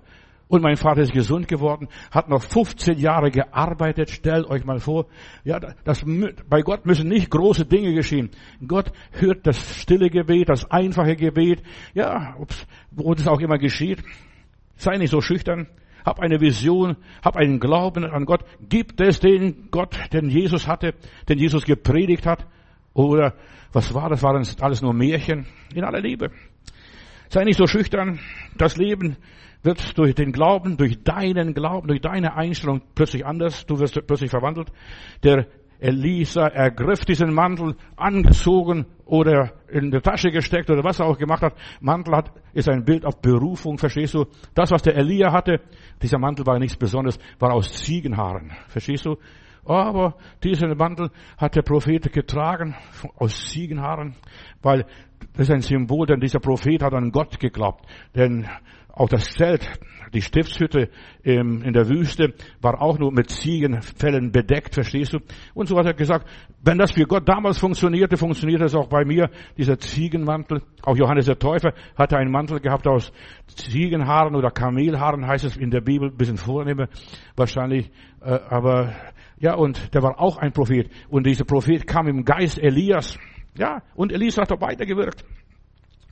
und 0.49 0.63
mein 0.63 0.77
Vater 0.77 1.03
ist 1.03 1.13
gesund 1.13 1.49
geworden, 1.49 1.89
hat 2.11 2.29
noch 2.29 2.43
15 2.43 2.99
Jahre 2.99 3.31
gearbeitet. 3.31 4.11
Stellt 4.11 4.47
euch 4.47 4.65
mal 4.65 4.81
vor, 4.81 5.07
ja, 5.45 5.61
das, 5.61 6.05
bei 6.49 6.63
Gott 6.63 6.87
müssen 6.87 7.09
nicht 7.09 7.31
große 7.31 7.67
Dinge 7.67 7.95
geschehen. 7.95 8.31
Gott 8.67 8.91
hört 9.13 9.47
das 9.47 9.81
stille 9.81 10.11
Gebet, 10.11 10.49
das 10.49 10.69
einfache 10.71 11.15
Gebet, 11.15 11.63
ja, 11.95 12.35
wo 12.91 13.15
das 13.15 13.29
auch 13.29 13.41
immer 13.41 13.59
geschieht. 13.59 14.03
Sei 14.77 14.97
nicht 14.97 15.11
so 15.11 15.21
schüchtern 15.21 15.69
hab 16.05 16.21
eine 16.21 16.41
Vision, 16.41 16.97
hab 17.23 17.37
einen 17.37 17.61
Glauben 17.61 18.05
an 18.05 18.25
Gott. 18.25 18.45
Gibt 18.69 19.01
es 19.01 19.21
den 19.21 19.69
Gott, 19.71 19.97
den 20.13 20.29
Jesus 20.29 20.67
hatte, 20.67 20.95
den 21.29 21.39
Jesus 21.39 21.65
gepredigt 21.65 22.27
hat? 22.27 22.47
Oder 22.93 23.35
was 23.73 23.95
war 23.95 24.09
das? 24.09 24.23
War 24.23 24.35
das 24.35 24.61
alles 24.61 24.83
nur 24.83 24.93
Märchen? 24.93 25.47
In 25.75 25.85
aller 25.85 26.01
Liebe. 26.01 26.31
Sei 27.29 27.45
nicht 27.45 27.59
so 27.59 27.67
schüchtern. 27.67 28.19
Das 28.57 28.77
Leben 28.77 29.17
wird 29.63 29.97
durch 29.99 30.15
den 30.15 30.33
Glauben, 30.33 30.77
durch 30.77 31.03
deinen 31.05 31.55
Glauben, 31.55 31.89
durch 31.89 32.01
deine 32.01 32.35
Einstellung 32.35 32.83
plötzlich 32.95 33.25
anders. 33.25 33.67
Du 33.67 33.79
wirst 33.79 33.95
plötzlich 34.07 34.31
verwandelt. 34.31 34.73
Der 35.23 35.47
Elisa 35.81 36.47
ergriff 36.47 37.05
diesen 37.05 37.33
Mantel, 37.33 37.75
angezogen 37.97 38.87
oder 39.07 39.53
in 39.69 39.91
die 39.91 40.01
Tasche 40.01 40.31
gesteckt 40.31 40.71
oder 40.71 40.85
was 40.85 41.01
er 41.01 41.07
auch 41.07 41.19
gemacht 41.19 41.43
hat. 41.43 41.55
Mantel 41.81 42.17
hat, 42.17 42.33
ist 42.53 42.69
ein 42.69 42.85
Bild 42.85 43.05
auf 43.05 43.21
Berufung, 43.21 43.79
verstehst 43.79 44.15
du? 44.15 44.27
Das, 44.55 44.71
was 44.71 44.83
der 44.83 44.97
Elia 44.97 45.33
hatte, 45.33 45.61
dieser 46.03 46.19
Mantel 46.19 46.47
war 46.47 46.59
nichts 46.59 46.77
Besonderes, 46.77 47.19
war 47.39 47.53
aus 47.53 47.73
Ziegenhaaren, 47.73 48.53
verstehst 48.69 49.07
du? 49.07 49.17
Aber 49.65 50.15
diesen 50.43 50.77
Mantel 50.77 51.11
hat 51.37 51.55
der 51.57 51.63
Prophet 51.63 52.13
getragen 52.13 52.75
aus 53.17 53.51
Ziegenhaaren, 53.51 54.15
weil 54.63 54.87
das 55.35 55.49
ist 55.49 55.51
ein 55.51 55.61
Symbol, 55.61 56.07
denn 56.07 56.21
dieser 56.21 56.41
Prophet 56.41 56.83
hat 56.83 56.95
an 56.95 57.11
Gott 57.11 57.39
geglaubt. 57.39 57.87
Denn 58.15 58.49
auch 58.89 59.09
das 59.09 59.25
Zelt, 59.33 59.69
die 60.13 60.23
Stiftshütte 60.23 60.89
in 61.23 61.73
der 61.73 61.89
Wüste 61.89 62.35
war 62.61 62.81
auch 62.81 62.99
nur 62.99 63.13
mit 63.13 63.31
Ziegenfällen 63.31 64.33
bedeckt, 64.33 64.75
verstehst 64.75 65.13
du? 65.13 65.19
Und 65.55 65.69
so 65.69 65.79
hat 65.79 65.87
er 65.87 65.95
gesagt, 65.95 66.29
wenn 66.63 66.79
das 66.79 66.93
für 66.93 67.05
Gott 67.05 67.29
damals 67.29 67.59
funktionierte, 67.59 68.17
funktioniert 68.17 68.63
es 68.63 68.75
auch 68.75 68.89
bei 68.89 69.05
mir, 69.05 69.31
dieser 69.57 69.79
Ziegenmantel. 69.79 70.63
Auch 70.83 70.97
Johannes 70.97 71.27
der 71.27 71.39
Täufer 71.39 71.73
hatte 71.97 72.17
einen 72.17 72.31
Mantel 72.31 72.61
gehabt 72.61 72.87
aus 72.87 73.13
Ziegenhaaren 73.47 74.35
oder 74.35 74.51
Kamelhaaren, 74.51 75.27
heißt 75.27 75.45
es 75.45 75.57
in 75.57 75.71
der 75.71 75.81
Bibel, 75.81 76.11
bisschen 76.11 76.37
vornehmer 76.37 76.89
wahrscheinlich. 77.37 77.91
Äh, 78.21 78.39
aber 78.49 78.95
ja, 79.39 79.55
und 79.55 79.95
der 79.95 80.03
war 80.03 80.21
auch 80.21 80.39
ein 80.39 80.53
Prophet. 80.53 80.91
Und 81.09 81.27
dieser 81.27 81.45
Prophet 81.45 81.87
kam 81.87 82.09
im 82.09 82.25
Geist 82.25 82.59
Elias. 82.59 83.19
Ja, 83.57 83.83
und 83.95 84.13
Elias 84.13 84.37
hat 84.39 84.53
auch 84.53 84.61
weitergewirkt. 84.61 85.25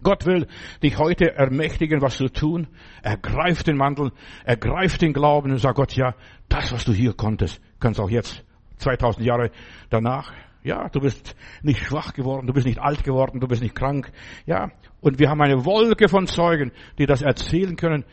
Gott 0.03 0.27
will 0.27 0.47
dich 0.83 0.99
heute 0.99 1.35
ermächtigen, 1.35 2.01
was 2.01 2.17
zu 2.17 2.29
tun. 2.29 2.69
Ergreif 3.03 3.63
den 3.63 3.77
Mantel, 3.77 4.13
ergreif 4.45 4.99
den 4.99 5.13
Glauben 5.13 5.51
und 5.51 5.59
sag 5.59 5.77
Gott, 5.77 5.95
ja, 5.95 6.15
das, 6.49 6.73
was 6.73 6.85
du 6.85 6.93
hier 6.93 7.15
konntest, 7.15 7.61
kannst 7.81 8.01
auch 8.01 8.11
jetzt, 8.11 8.45
2000 8.79 9.27
Jahre 9.27 9.51
danach. 9.91 10.33
Ja, 10.63 10.89
du 10.89 11.01
bist 11.01 11.37
nicht 11.63 11.85
schwach 11.85 12.13
geworden, 12.13 12.47
du 12.47 12.53
bist 12.53 12.67
nicht 12.67 12.81
alt 12.81 13.05
geworden, 13.05 13.41
du 13.41 13.47
bist 13.47 13.63
nicht 13.63 13.75
krank. 13.75 14.11
Ja, 14.45 14.71
und 15.01 15.19
wir 15.19 15.31
haben 15.31 15.41
eine 15.41 15.65
Wolke 15.65 16.09
von 16.09 16.27
Zeugen, 16.27 16.73
die 16.99 17.07
das 17.07 17.23
erzählen 17.23 17.77
können. 17.77 18.05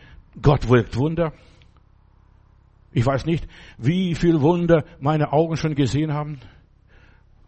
Gott 0.41 0.69
wirkt 0.69 0.95
Wunder. 0.97 1.33
Ich 2.91 3.05
weiß 3.05 3.25
nicht, 3.25 3.47
wie 3.77 4.15
viel 4.15 4.41
Wunder 4.41 4.85
meine 4.99 5.33
Augen 5.33 5.57
schon 5.57 5.75
gesehen 5.75 6.13
haben. 6.13 6.39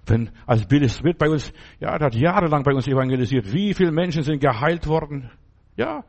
Wenn, 0.08 0.30
als 0.46 0.66
Billy 0.66 0.88
Smith 0.88 1.18
bei 1.18 1.30
uns, 1.30 1.52
ja, 1.80 1.98
der 1.98 2.08
hat 2.08 2.16
jahrelang 2.16 2.64
bei 2.64 2.74
uns 2.74 2.88
evangelisiert. 2.88 3.52
Wie 3.54 3.74
viele 3.74 3.92
Menschen 3.92 4.24
sind 4.24 4.40
geheilt 4.40 4.88
worden? 4.88 5.30
Ja. 5.76 6.04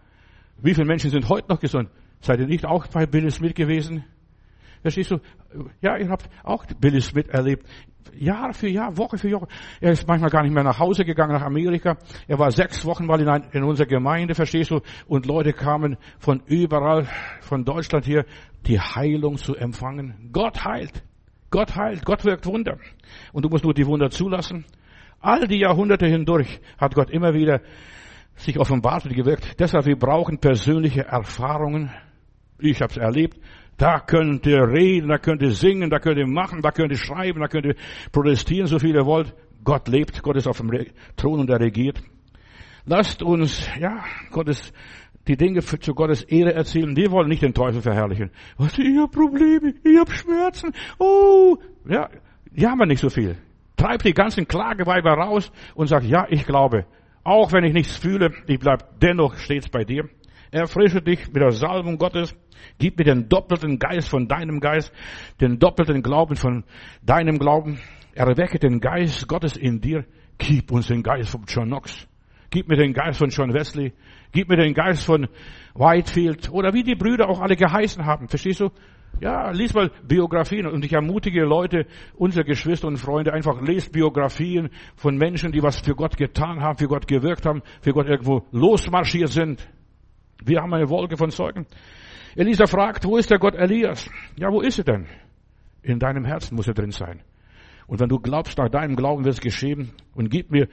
Wie 0.63 0.75
viele 0.75 0.87
Menschen 0.87 1.11
sind 1.11 1.29
heute 1.29 1.49
noch 1.49 1.61
gesund? 1.61 1.91
Seid 2.21 2.41
ihr 2.41 2.47
nicht 2.47 2.65
auch 2.65 2.87
bei 2.87 3.07
Billy 3.07 3.31
Smith 3.31 3.55
gewesen? 3.55 4.05
Verstehst 4.83 5.11
du? 5.11 5.19
Ja, 5.81 5.97
ihr 5.97 6.09
habt 6.09 6.29
auch 6.45 6.65
Billy 6.81 7.01
Smith 7.01 7.27
erlebt. 7.29 7.67
Jahr 8.17 8.53
für 8.53 8.69
Jahr, 8.69 8.97
Woche 8.97 9.19
für 9.19 9.31
Woche. 9.33 9.49
Er 9.81 9.93
ist 9.93 10.07
manchmal 10.07 10.31
gar 10.31 10.43
nicht 10.43 10.55
mehr 10.55 10.65
nach 10.65 10.79
Hause 10.79 11.05
gegangen, 11.05 11.33
nach 11.33 11.43
Amerika. 11.43 11.97
Er 12.27 12.39
war 12.39 12.51
sechs 12.51 12.85
Wochen 12.85 13.07
mal 13.07 13.21
in, 13.21 13.29
ein, 13.29 13.45
in 13.53 13.65
unserer 13.65 13.87
Gemeinde, 13.87 14.35
verstehst 14.35 14.71
du? 14.71 14.81
Und 15.07 15.27
Leute 15.27 15.53
kamen 15.53 15.97
von 16.19 16.43
überall, 16.47 17.07
von 17.41 17.65
Deutschland 17.65 18.05
hier, 18.05 18.25
die 18.67 18.81
Heilung 18.81 19.37
zu 19.37 19.55
empfangen. 19.55 20.31
Gott 20.33 20.65
heilt. 20.65 21.03
Gott 21.51 21.77
heilt, 21.77 22.05
Gott 22.05 22.25
wirkt 22.25 22.47
Wunder. 22.47 22.79
Und 23.33 23.45
du 23.45 23.49
musst 23.49 23.65
nur 23.65 23.75
die 23.75 23.87
Wunder 23.87 24.11
zulassen. 24.11 24.65
All 25.21 25.47
die 25.49 25.59
Jahrhunderte 25.59 26.07
hindurch 26.07 26.61
hat 26.79 26.95
Gott 26.95 27.11
immer 27.11 27.35
wieder 27.35 27.61
sich 28.37 28.59
offenbart 28.59 29.05
und 29.07 29.15
gewirkt. 29.15 29.59
Deshalb, 29.59 29.87
wir 29.87 29.97
brauchen 29.99 30.39
persönliche 30.39 31.03
Erfahrungen. 31.03 31.91
Ich 32.59 32.81
habe 32.81 32.93
es 32.93 32.97
erlebt. 32.97 33.39
Da 33.77 34.01
könnt 34.01 34.45
ihr 34.47 34.69
reden, 34.69 35.09
da 35.09 35.19
könnt 35.19 35.41
ihr 35.43 35.53
singen, 35.53 35.89
da 35.89 36.01
könnt 36.01 36.19
ihr 36.19 36.27
machen, 36.27 36.63
da 36.63 36.73
könnt 36.73 36.91
ihr 36.91 36.99
schreiben, 36.99 37.41
da 37.41 37.47
könnt 37.47 37.65
ihr 37.65 37.77
protestieren, 38.11 38.67
so 38.67 38.79
viel 38.79 38.95
ihr 38.95 39.07
wollt. 39.07 39.35
Gott 39.63 39.87
lebt, 39.89 40.23
Gott 40.23 40.37
ist 40.37 40.49
auf 40.49 40.59
dem 40.59 40.71
Thron 41.17 41.41
und 41.41 41.51
er 41.51 41.61
regiert. 41.61 42.03
Lasst 42.87 43.23
uns, 43.23 43.69
ja, 43.79 44.03
Gottes 44.31 44.73
die 45.29 45.37
Dinge 45.37 45.61
zu 45.61 45.95
Gottes 45.95 46.23
Ehre 46.23 46.55
erzählen, 46.55 46.95
die 46.95 47.11
wollen 47.11 47.29
nicht 47.29 47.43
den 47.43 47.55
Teufel 47.55 47.83
verherrlichen. 47.83 48.31
Was, 48.57 48.79
ich 48.79 48.97
habe 48.97 49.09
Probleme, 49.09 49.75
ich 49.85 49.99
habe 49.99 50.11
Schmerzen, 50.11 50.73
oh, 50.99 51.57
ja, 51.89 52.09
wir 52.51 52.87
nicht 52.87 53.01
so 53.01 53.11
viel. 53.11 53.37
Treib 53.77 54.03
die 54.03 54.15
ganzen 54.15 54.49
Klageweiber 54.49 55.13
raus 55.13 55.53
und 55.75 55.87
sag, 55.87 56.03
ja, 56.03 56.27
ich 56.29 56.45
glaube, 56.45 56.87
auch 57.23 57.53
wenn 57.53 57.65
ich 57.65 57.75
nichts 57.75 57.97
fühle, 57.97 58.33
ich 58.47 58.59
bleib 58.59 58.99
dennoch 59.01 59.37
stets 59.37 59.69
bei 59.69 59.85
dir. 59.85 60.09
Erfrische 60.51 61.03
dich 61.03 61.27
mit 61.27 61.43
der 61.43 61.53
Salbung 61.53 61.99
Gottes, 61.99 62.35
gib 62.79 62.99
mir 62.99 63.05
den 63.05 63.29
doppelten 63.29 63.79
Geist 63.79 64.09
von 64.09 64.27
deinem 64.27 64.61
Geist, 64.61 64.93
den 65.41 65.59
doppelten 65.59 66.03
Glauben 66.03 66.37
von 66.37 66.65
deinem 67.03 67.39
Glauben, 67.39 67.79
erwecke 68.15 68.59
den 68.59 68.81
Geist 68.81 69.29
Gottes 69.29 69.57
in 69.59 69.81
dir, 69.83 70.07
gib 70.39 70.73
uns 70.73 70.87
den 70.87 71.03
Geist 71.03 71.31
von 71.31 71.45
John 71.47 71.67
Knox, 71.67 72.09
gib 72.51 72.69
mir 72.69 72.77
den 72.77 72.93
Geist 72.93 73.19
von 73.19 73.31
John 73.31 73.53
Wesley, 73.53 73.93
Gib 74.33 74.49
mir 74.49 74.57
den 74.57 74.75
Geist 74.75 75.05
von 75.05 75.27
Whitefield 75.75 76.51
oder 76.51 76.75
wie 76.75 76.83
die 76.83 76.95
Brüder 76.95 77.29
auch 77.29 77.41
alle 77.41 77.57
geheißen 77.57 78.05
haben. 78.05 78.29
Verstehst 78.29 78.61
du? 78.61 78.71
Ja, 79.21 79.51
lies 79.51 79.73
mal 79.75 79.91
Biografien 80.07 80.67
und 80.67 80.85
ich 80.85 80.93
ermutige 80.93 81.45
Leute, 81.45 81.87
unsere 82.15 82.45
Geschwister 82.45 82.87
und 82.87 82.99
Freunde, 82.99 83.33
einfach 83.33 83.61
lest 83.63 83.91
Biografien 83.93 84.69
von 84.97 85.17
Menschen, 85.17 85.51
die 85.51 85.63
was 85.63 85.81
für 85.81 85.95
Gott 85.95 86.17
getan 86.17 86.61
haben, 86.61 86.79
für 86.79 86.89
Gott 86.89 87.09
gewirkt 87.09 87.47
haben, 87.47 87.63
für 87.81 87.93
Gott 87.93 88.07
irgendwo 88.07 88.45
losmarschiert 88.53 89.31
sind. 89.31 89.67
Wir 90.45 90.61
haben 90.61 90.75
eine 90.75 90.89
Wolke 90.89 91.17
von 91.17 91.31
Zeugen. 91.31 91.67
Elisa 92.37 92.67
fragt, 92.67 93.05
wo 93.07 93.17
ist 93.17 93.31
der 93.31 93.39
Gott 93.39 93.55
Elias? 93.55 94.09
Ja, 94.37 94.53
wo 94.53 94.61
ist 94.61 94.79
er 94.79 94.85
denn? 94.85 95.07
In 95.83 95.99
deinem 95.99 96.25
Herzen 96.25 96.55
muss 96.55 96.69
er 96.69 96.75
drin 96.75 96.93
sein. 96.93 97.23
Und 97.89 98.01
wenn 98.01 98.09
du 98.11 98.19
glaubst, 98.21 98.59
nach 98.59 98.69
deinem 98.69 98.95
Glauben 98.95 99.25
wird 99.25 99.35
es 99.35 99.41
geschehen 99.41 99.93
und 100.15 100.29
gib 100.29 100.51
mir 100.51 100.69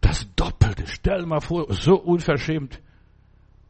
das 0.00 0.32
Doppelte. 0.34 0.84
Stell 0.86 1.26
mal 1.26 1.40
vor, 1.40 1.66
so 1.72 1.96
unverschämt. 1.96 2.80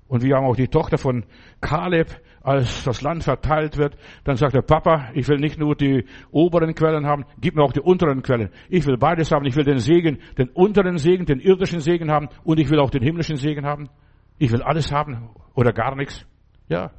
Und 0.08 0.22
wir 0.22 0.36
haben 0.36 0.46
auch 0.46 0.56
die 0.56 0.68
Tochter 0.68 0.96
von 0.96 1.24
Kaleb, 1.60 2.08
als 2.48 2.84
das 2.84 3.02
Land 3.02 3.24
verteilt 3.24 3.76
wird, 3.76 3.96
dann 4.24 4.36
sagt 4.36 4.54
der 4.54 4.62
Papa, 4.62 5.10
ich 5.12 5.28
will 5.28 5.38
nicht 5.38 5.58
nur 5.58 5.74
die 5.76 6.06
oberen 6.30 6.74
Quellen 6.74 7.06
haben, 7.06 7.26
gib 7.38 7.54
mir 7.54 7.62
auch 7.62 7.72
die 7.72 7.80
unteren 7.80 8.22
Quellen. 8.22 8.50
Ich 8.70 8.86
will 8.86 8.96
beides 8.96 9.30
haben. 9.30 9.44
Ich 9.44 9.54
will 9.54 9.64
den 9.64 9.78
Segen, 9.78 10.18
den 10.38 10.48
unteren 10.48 10.96
Segen, 10.96 11.26
den 11.26 11.40
irdischen 11.40 11.80
Segen 11.80 12.10
haben 12.10 12.28
und 12.44 12.58
ich 12.58 12.70
will 12.70 12.78
auch 12.78 12.90
den 12.90 13.02
himmlischen 13.02 13.36
Segen 13.36 13.66
haben. 13.66 13.90
Ich 14.38 14.50
will 14.50 14.62
alles 14.62 14.90
haben 14.92 15.30
oder 15.54 15.72
gar 15.72 15.94
nichts. 15.94 16.24
Ja. 16.68 16.90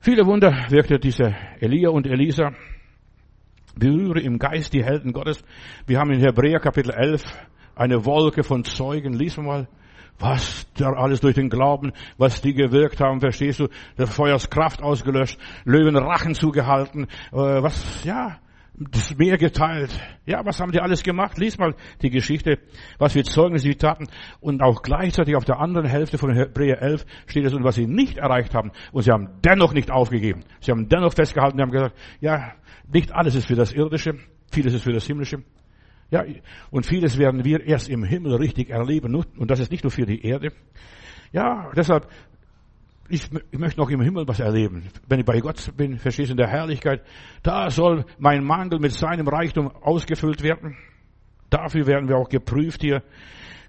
Viele 0.00 0.26
Wunder 0.26 0.66
wirkte 0.70 0.98
dieser 0.98 1.34
Elia 1.60 1.90
und 1.90 2.06
Elisa. 2.06 2.52
Berühre 3.76 4.20
im 4.20 4.38
Geist 4.38 4.74
die 4.74 4.84
Helden 4.84 5.12
Gottes. 5.12 5.44
Wir 5.86 5.98
haben 5.98 6.10
in 6.10 6.20
Hebräer 6.20 6.58
Kapitel 6.58 6.90
11 6.90 7.22
eine 7.74 8.04
Wolke 8.04 8.42
von 8.42 8.64
Zeugen. 8.64 9.12
Lies 9.12 9.36
mal 9.36 9.68
was 10.18 10.66
da 10.74 10.92
alles 10.92 11.20
durch 11.20 11.34
den 11.34 11.50
Glauben, 11.50 11.92
was 12.16 12.40
die 12.40 12.54
gewirkt 12.54 13.00
haben, 13.00 13.20
verstehst 13.20 13.60
du? 13.60 13.68
Das 13.96 14.14
Feuers 14.14 14.50
Kraft 14.50 14.82
ausgelöscht, 14.82 15.38
Löwen 15.64 15.96
Rachen 15.96 16.34
zugehalten, 16.34 17.08
äh, 17.32 17.36
was, 17.36 18.04
ja, 18.04 18.38
das 18.74 19.16
Meer 19.16 19.36
geteilt. 19.36 19.90
Ja, 20.24 20.44
was 20.44 20.60
haben 20.60 20.72
die 20.72 20.80
alles 20.80 21.02
gemacht? 21.02 21.38
Lies 21.38 21.58
mal 21.58 21.74
die 22.00 22.10
Geschichte, 22.10 22.58
was 22.98 23.14
wir 23.14 23.24
Zeugen 23.24 23.58
sie 23.58 23.74
taten. 23.74 24.08
Und 24.40 24.62
auch 24.62 24.82
gleichzeitig 24.82 25.36
auf 25.36 25.44
der 25.44 25.60
anderen 25.60 25.86
Hälfte 25.86 26.18
von 26.18 26.34
Hebräer 26.34 26.80
11 26.80 27.04
steht 27.26 27.44
es, 27.44 27.52
und 27.52 27.64
was 27.64 27.74
sie 27.74 27.86
nicht 27.86 28.16
erreicht 28.16 28.54
haben. 28.54 28.72
Und 28.92 29.02
sie 29.02 29.10
haben 29.10 29.28
dennoch 29.44 29.74
nicht 29.74 29.90
aufgegeben. 29.90 30.44
Sie 30.60 30.70
haben 30.70 30.88
dennoch 30.88 31.12
festgehalten, 31.12 31.58
sie 31.58 31.62
haben 31.62 31.70
gesagt, 31.70 31.96
ja, 32.20 32.52
nicht 32.90 33.12
alles 33.12 33.34
ist 33.34 33.46
für 33.46 33.56
das 33.56 33.72
Irdische, 33.72 34.14
vieles 34.50 34.72
ist 34.72 34.84
für 34.84 34.92
das 34.92 35.06
Himmlische. 35.06 35.42
Ja, 36.12 36.26
und 36.70 36.84
vieles 36.84 37.16
werden 37.16 37.42
wir 37.42 37.64
erst 37.64 37.88
im 37.88 38.04
Himmel 38.04 38.34
richtig 38.34 38.68
erleben. 38.68 39.14
Und 39.14 39.50
das 39.50 39.60
ist 39.60 39.70
nicht 39.70 39.82
nur 39.82 39.90
für 39.90 40.04
die 40.04 40.22
Erde. 40.22 40.52
Ja, 41.32 41.70
deshalb, 41.74 42.06
ich, 43.08 43.30
ich 43.50 43.58
möchte 43.58 43.80
noch 43.80 43.88
im 43.88 44.02
Himmel 44.02 44.28
was 44.28 44.38
erleben. 44.38 44.90
Wenn 45.08 45.20
ich 45.20 45.24
bei 45.24 45.40
Gott 45.40 45.74
bin, 45.74 45.96
verstehst 45.98 46.28
du, 46.28 46.32
in 46.32 46.36
der 46.36 46.48
Herrlichkeit, 46.48 47.02
da 47.42 47.70
soll 47.70 48.04
mein 48.18 48.44
Mangel 48.44 48.78
mit 48.78 48.92
seinem 48.92 49.26
Reichtum 49.26 49.68
ausgefüllt 49.68 50.42
werden. 50.42 50.76
Dafür 51.48 51.86
werden 51.86 52.10
wir 52.10 52.18
auch 52.18 52.28
geprüft 52.28 52.82
hier. 52.82 53.02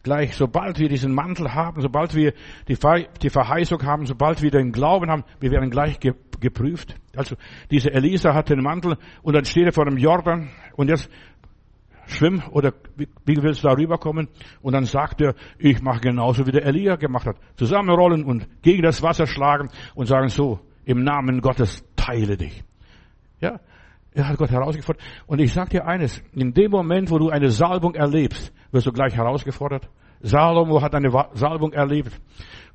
Gleich, 0.04 0.36
sobald 0.36 0.80
wir 0.80 0.90
diesen 0.90 1.14
Mantel 1.14 1.54
haben, 1.54 1.80
sobald 1.80 2.14
wir 2.14 2.34
die, 2.68 2.76
die 3.22 3.30
Verheißung 3.30 3.84
haben, 3.84 4.06
sobald 4.06 4.42
wir 4.42 4.52
den 4.52 4.74
Glauben 4.74 5.10
haben, 5.10 5.24
wir 5.40 5.50
werden 5.52 5.70
gleich 5.70 5.98
geprüft. 6.42 6.98
Also, 7.16 7.38
diese 7.72 7.90
Elisa 7.94 8.34
hat 8.34 8.50
den 8.50 8.62
Mantel 8.62 8.98
und 9.22 9.34
dann 9.34 9.46
steht 9.46 9.64
er 9.64 9.72
vor 9.72 9.86
dem 9.86 9.98
Jordan 9.98 10.50
und 10.76 10.90
jetzt 10.90 11.10
schwimm 12.06 12.42
oder 12.52 12.74
wie, 12.96 13.08
willst 13.26 13.64
du 13.64 13.68
da 13.68 13.74
rüberkommen? 13.74 14.28
Und 14.62 14.74
dann 14.74 14.86
sagt 14.86 15.22
er, 15.22 15.36
ich 15.58 15.82
mache 15.82 16.02
genauso 16.02 16.46
wie 16.46 16.52
der 16.52 16.66
Elia 16.66 16.96
gemacht 16.96 17.26
hat. 17.26 17.38
Zusammenrollen 17.56 18.24
und 18.24 18.48
gegen 18.62 18.84
das 18.84 19.02
Wasser 19.02 19.28
schlagen 19.28 19.70
und 19.96 20.08
sagen 20.08 20.30
so, 20.30 20.60
im 20.86 21.04
Namen 21.04 21.42
Gottes 21.42 21.84
teile 21.96 22.38
dich. 22.38 22.64
Ja, 23.40 23.60
er 24.14 24.28
hat 24.28 24.38
Gott 24.38 24.52
herausgefordert. 24.52 25.04
Und 25.26 25.40
ich 25.40 25.54
sage 25.54 25.72
dir 25.72 25.88
eines, 25.88 26.22
in 26.34 26.54
dem 26.54 26.72
Moment, 26.72 27.10
wo 27.10 27.18
du 27.18 27.30
eine 27.30 27.50
Salbung 27.50 27.96
erlebst, 27.96 28.54
wirst 28.72 28.86
du 28.86 28.92
gleich 28.92 29.16
herausgefordert. 29.16 29.90
Salomo 30.22 30.82
hat 30.82 30.96
eine 30.96 31.10
Salbung 31.34 31.74
erlebt. 31.74 32.12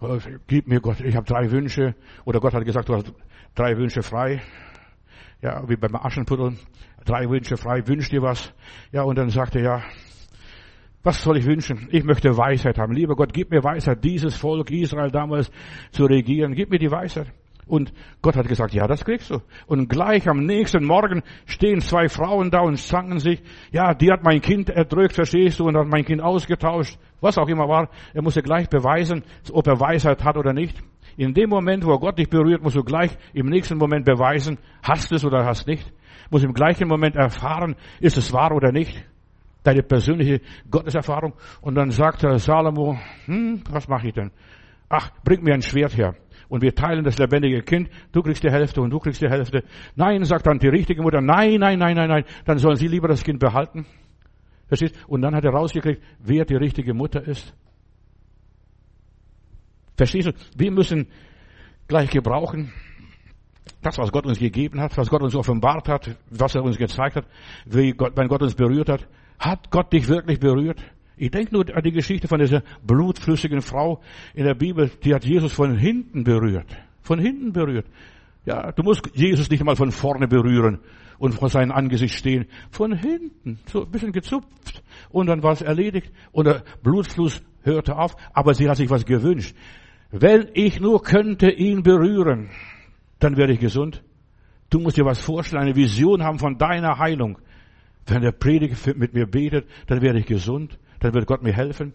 Oh, 0.00 0.18
gib 0.46 0.68
mir 0.68 0.80
Gott, 0.80 1.00
ich 1.00 1.16
habe 1.16 1.26
drei 1.26 1.50
Wünsche. 1.50 1.94
Oder 2.24 2.40
Gott 2.40 2.54
hat 2.54 2.64
gesagt, 2.64 2.88
du 2.88 2.94
hast 2.94 3.12
drei 3.54 3.76
Wünsche 3.76 4.02
frei. 4.02 4.42
Ja, 5.40 5.68
wie 5.68 5.76
beim 5.76 5.94
Aschenputtel 5.94 6.58
drei 7.04 7.28
Wünsche 7.28 7.56
frei, 7.56 7.87
wünsch 7.87 8.11
dir 8.11 8.22
was. 8.22 8.52
Ja, 8.92 9.02
und 9.02 9.16
dann 9.16 9.30
sagte 9.30 9.58
er, 9.58 9.64
ja, 9.64 9.82
was 11.02 11.22
soll 11.22 11.38
ich 11.38 11.46
wünschen? 11.46 11.88
Ich 11.90 12.04
möchte 12.04 12.37
Weisheit 12.37 12.78
haben. 12.78 12.92
Lieber 12.92 13.14
Gott, 13.14 13.32
gib 13.32 13.50
mir 13.50 13.62
Weisheit, 13.62 14.04
dieses 14.04 14.37
Volk 14.37 14.70
Israel 14.70 15.11
damals 15.11 15.50
zu 15.90 16.04
regieren. 16.04 16.54
Gib 16.54 16.70
mir 16.70 16.78
die 16.78 16.90
Weisheit. 16.90 17.32
Und 17.66 17.92
Gott 18.22 18.34
hat 18.37 18.48
gesagt, 18.48 18.72
ja, 18.72 18.87
das 18.87 19.04
kriegst 19.04 19.30
du. 19.30 19.40
Und 19.66 19.88
gleich 19.88 20.28
am 20.28 20.44
nächsten 20.44 20.84
Morgen 20.84 21.22
stehen 21.46 21.80
zwei 21.80 22.08
Frauen 22.08 22.50
da 22.50 22.61
und 22.61 22.78
zanken 22.78 23.18
sich, 23.20 23.42
ja, 23.70 23.94
die 23.94 24.11
hat 24.11 24.24
mein 24.24 24.40
Kind 24.40 24.70
erdrückt, 24.70 25.14
verstehst 25.14 25.61
du, 25.61 25.68
und 25.68 25.76
hat 25.76 25.87
mein 25.87 26.04
Kind 26.04 26.22
ausgetauscht. 26.22 26.98
Was 27.20 27.37
auch 27.37 27.48
immer 27.48 27.68
war. 27.68 27.90
Er 28.14 28.22
musste 28.22 28.42
gleich 28.42 28.68
beweisen, 28.68 29.22
ob 29.52 29.66
er 29.66 29.78
Weisheit 29.78 30.24
hat 30.24 30.37
oder 30.37 30.52
nicht. 30.52 30.78
In 31.16 31.34
dem 31.34 31.50
Moment, 31.50 31.84
wo 31.84 31.98
Gott 31.98 32.18
dich 32.18 32.30
berührt, 32.30 32.62
musst 32.62 32.76
du 32.76 32.82
gleich 32.82 33.11
im 33.34 33.46
nächsten 33.46 33.76
Moment 33.76 34.04
beweisen, 34.04 34.58
hast 34.82 35.12
es 35.12 35.24
oder 35.24 35.44
hast 35.44 35.66
nicht 35.66 35.92
muss 36.30 36.44
im 36.44 36.52
gleichen 36.52 36.88
Moment 36.88 37.16
erfahren, 37.16 37.76
ist 38.00 38.16
es 38.16 38.32
wahr 38.32 38.52
oder 38.52 38.72
nicht. 38.72 39.04
Deine 39.62 39.82
persönliche 39.82 40.40
Gotteserfahrung. 40.70 41.34
Und 41.60 41.74
dann 41.74 41.90
sagt 41.90 42.20
Salomo, 42.40 42.98
hm, 43.26 43.62
was 43.70 43.88
mache 43.88 44.08
ich 44.08 44.14
denn? 44.14 44.30
Ach, 44.88 45.10
bring 45.24 45.42
mir 45.42 45.54
ein 45.54 45.62
Schwert 45.62 45.96
her. 45.96 46.14
Und 46.48 46.62
wir 46.62 46.74
teilen 46.74 47.04
das 47.04 47.18
lebendige 47.18 47.62
Kind. 47.62 47.90
Du 48.12 48.22
kriegst 48.22 48.42
die 48.42 48.50
Hälfte 48.50 48.80
und 48.80 48.90
du 48.90 48.98
kriegst 48.98 49.20
die 49.20 49.28
Hälfte. 49.28 49.64
Nein, 49.96 50.24
sagt 50.24 50.46
dann 50.46 50.58
die 50.58 50.68
richtige 50.68 51.02
Mutter. 51.02 51.20
Nein, 51.20 51.60
nein, 51.60 51.78
nein, 51.78 51.96
nein, 51.96 52.08
nein. 52.08 52.24
Dann 52.46 52.58
sollen 52.58 52.76
sie 52.76 52.88
lieber 52.88 53.08
das 53.08 53.22
Kind 53.22 53.38
behalten. 53.38 53.84
Verstehst? 54.66 54.94
Und 55.06 55.22
dann 55.22 55.34
hat 55.34 55.44
er 55.44 55.52
rausgekriegt, 55.52 56.02
wer 56.20 56.44
die 56.44 56.56
richtige 56.56 56.94
Mutter 56.94 57.26
ist. 57.26 57.54
Verstehst 59.96 60.28
du? 60.28 60.32
Wir 60.56 60.70
müssen 60.70 61.08
gleich 61.86 62.10
gebrauchen, 62.10 62.72
das, 63.82 63.98
was 63.98 64.10
Gott 64.10 64.26
uns 64.26 64.38
gegeben 64.38 64.80
hat, 64.80 64.96
was 64.96 65.08
Gott 65.08 65.22
uns 65.22 65.34
offenbart 65.34 65.88
hat, 65.88 66.16
was 66.30 66.54
er 66.54 66.64
uns 66.64 66.78
gezeigt 66.78 67.16
hat, 67.16 67.26
wie 67.64 67.92
Gott, 67.92 68.12
wenn 68.16 68.28
Gott 68.28 68.42
uns 68.42 68.54
berührt 68.54 68.88
hat, 68.88 69.06
hat 69.38 69.70
Gott 69.70 69.92
dich 69.92 70.08
wirklich 70.08 70.40
berührt? 70.40 70.82
Ich 71.16 71.30
denke 71.30 71.54
nur 71.54 71.64
an 71.74 71.82
die 71.82 71.92
Geschichte 71.92 72.28
von 72.28 72.38
dieser 72.38 72.62
blutflüssigen 72.84 73.60
Frau 73.60 74.00
in 74.34 74.44
der 74.44 74.54
Bibel, 74.54 74.90
die 75.04 75.14
hat 75.14 75.24
Jesus 75.24 75.52
von 75.52 75.76
hinten 75.76 76.24
berührt. 76.24 76.66
Von 77.02 77.18
hinten 77.18 77.52
berührt. 77.52 77.86
Ja, 78.44 78.72
du 78.72 78.82
musst 78.82 79.10
Jesus 79.14 79.50
nicht 79.50 79.60
einmal 79.60 79.76
von 79.76 79.90
vorne 79.90 80.28
berühren 80.28 80.78
und 81.18 81.34
vor 81.34 81.48
seinem 81.48 81.72
Angesicht 81.72 82.14
stehen. 82.14 82.46
Von 82.70 82.92
hinten, 82.92 83.58
so 83.66 83.84
ein 83.84 83.90
bisschen 83.90 84.12
gezupft. 84.12 84.82
Und 85.10 85.26
dann 85.26 85.42
war 85.42 85.52
es 85.52 85.62
erledigt 85.62 86.12
und 86.32 86.46
der 86.46 86.62
Blutfluss 86.82 87.42
hörte 87.62 87.96
auf, 87.96 88.14
aber 88.32 88.54
sie 88.54 88.68
hat 88.68 88.76
sich 88.76 88.90
was 88.90 89.04
gewünscht. 89.04 89.56
Wenn 90.10 90.48
ich 90.54 90.80
nur 90.80 91.02
könnte 91.02 91.50
ihn 91.50 91.82
berühren 91.82 92.48
dann 93.18 93.37
werde 93.37 93.52
ich 93.52 93.61
gesund. 93.61 94.02
Du 94.70 94.81
musst 94.81 94.96
dir 94.96 95.04
was 95.04 95.20
vorstellen, 95.20 95.62
eine 95.62 95.76
Vision 95.76 96.22
haben 96.22 96.38
von 96.38 96.59
deiner 96.59 96.98
Heilung. 96.98 97.38
Wenn 98.07 98.22
der 98.22 98.33
Prediger 98.33 98.76
mit 98.96 99.14
mir 99.14 99.26
betet, 99.26 99.66
dann 99.87 100.00
werde 100.00 100.18
ich 100.18 100.26
gesund. 100.26 100.78
Dann 101.00 101.14
wird 101.14 101.26
Gott 101.26 101.42
mir 101.42 101.52
helfen. 101.52 101.92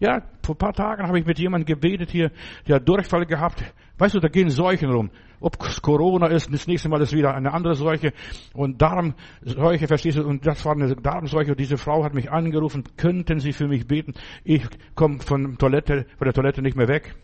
Ja, 0.00 0.22
vor 0.44 0.54
ein 0.54 0.58
paar 0.58 0.72
Tagen 0.72 1.06
habe 1.08 1.18
ich 1.18 1.26
mit 1.26 1.38
jemandem 1.38 1.66
gebetet 1.66 2.10
hier, 2.10 2.30
der 2.66 2.76
hat 2.76 2.88
Durchfall 2.88 3.26
gehabt. 3.26 3.64
Weißt 3.98 4.14
du, 4.14 4.20
da 4.20 4.28
gehen 4.28 4.48
Seuchen 4.48 4.90
rum. 4.90 5.10
Ob 5.40 5.58
Corona 5.82 6.28
ist, 6.28 6.52
das 6.52 6.68
nächste 6.68 6.88
Mal 6.88 7.00
ist 7.02 7.12
wieder 7.12 7.34
eine 7.34 7.52
andere 7.52 7.74
Seuche. 7.74 8.12
Und 8.54 8.80
Darmseuche, 8.80 9.88
verstehst 9.88 10.18
du? 10.18 10.22
Und 10.24 10.46
das 10.46 10.64
war 10.64 10.74
eine 10.74 10.94
Darmseuche. 10.94 11.50
Und 11.50 11.60
diese 11.60 11.78
Frau 11.78 12.04
hat 12.04 12.14
mich 12.14 12.30
angerufen, 12.30 12.84
könnten 12.96 13.40
Sie 13.40 13.52
für 13.52 13.66
mich 13.66 13.88
beten? 13.88 14.14
Ich 14.44 14.64
komme 14.94 15.18
von 15.18 15.58
Toilette, 15.58 16.06
von 16.16 16.26
der 16.26 16.34
Toilette 16.34 16.62
nicht 16.62 16.76
mehr 16.76 16.88
weg 16.88 17.16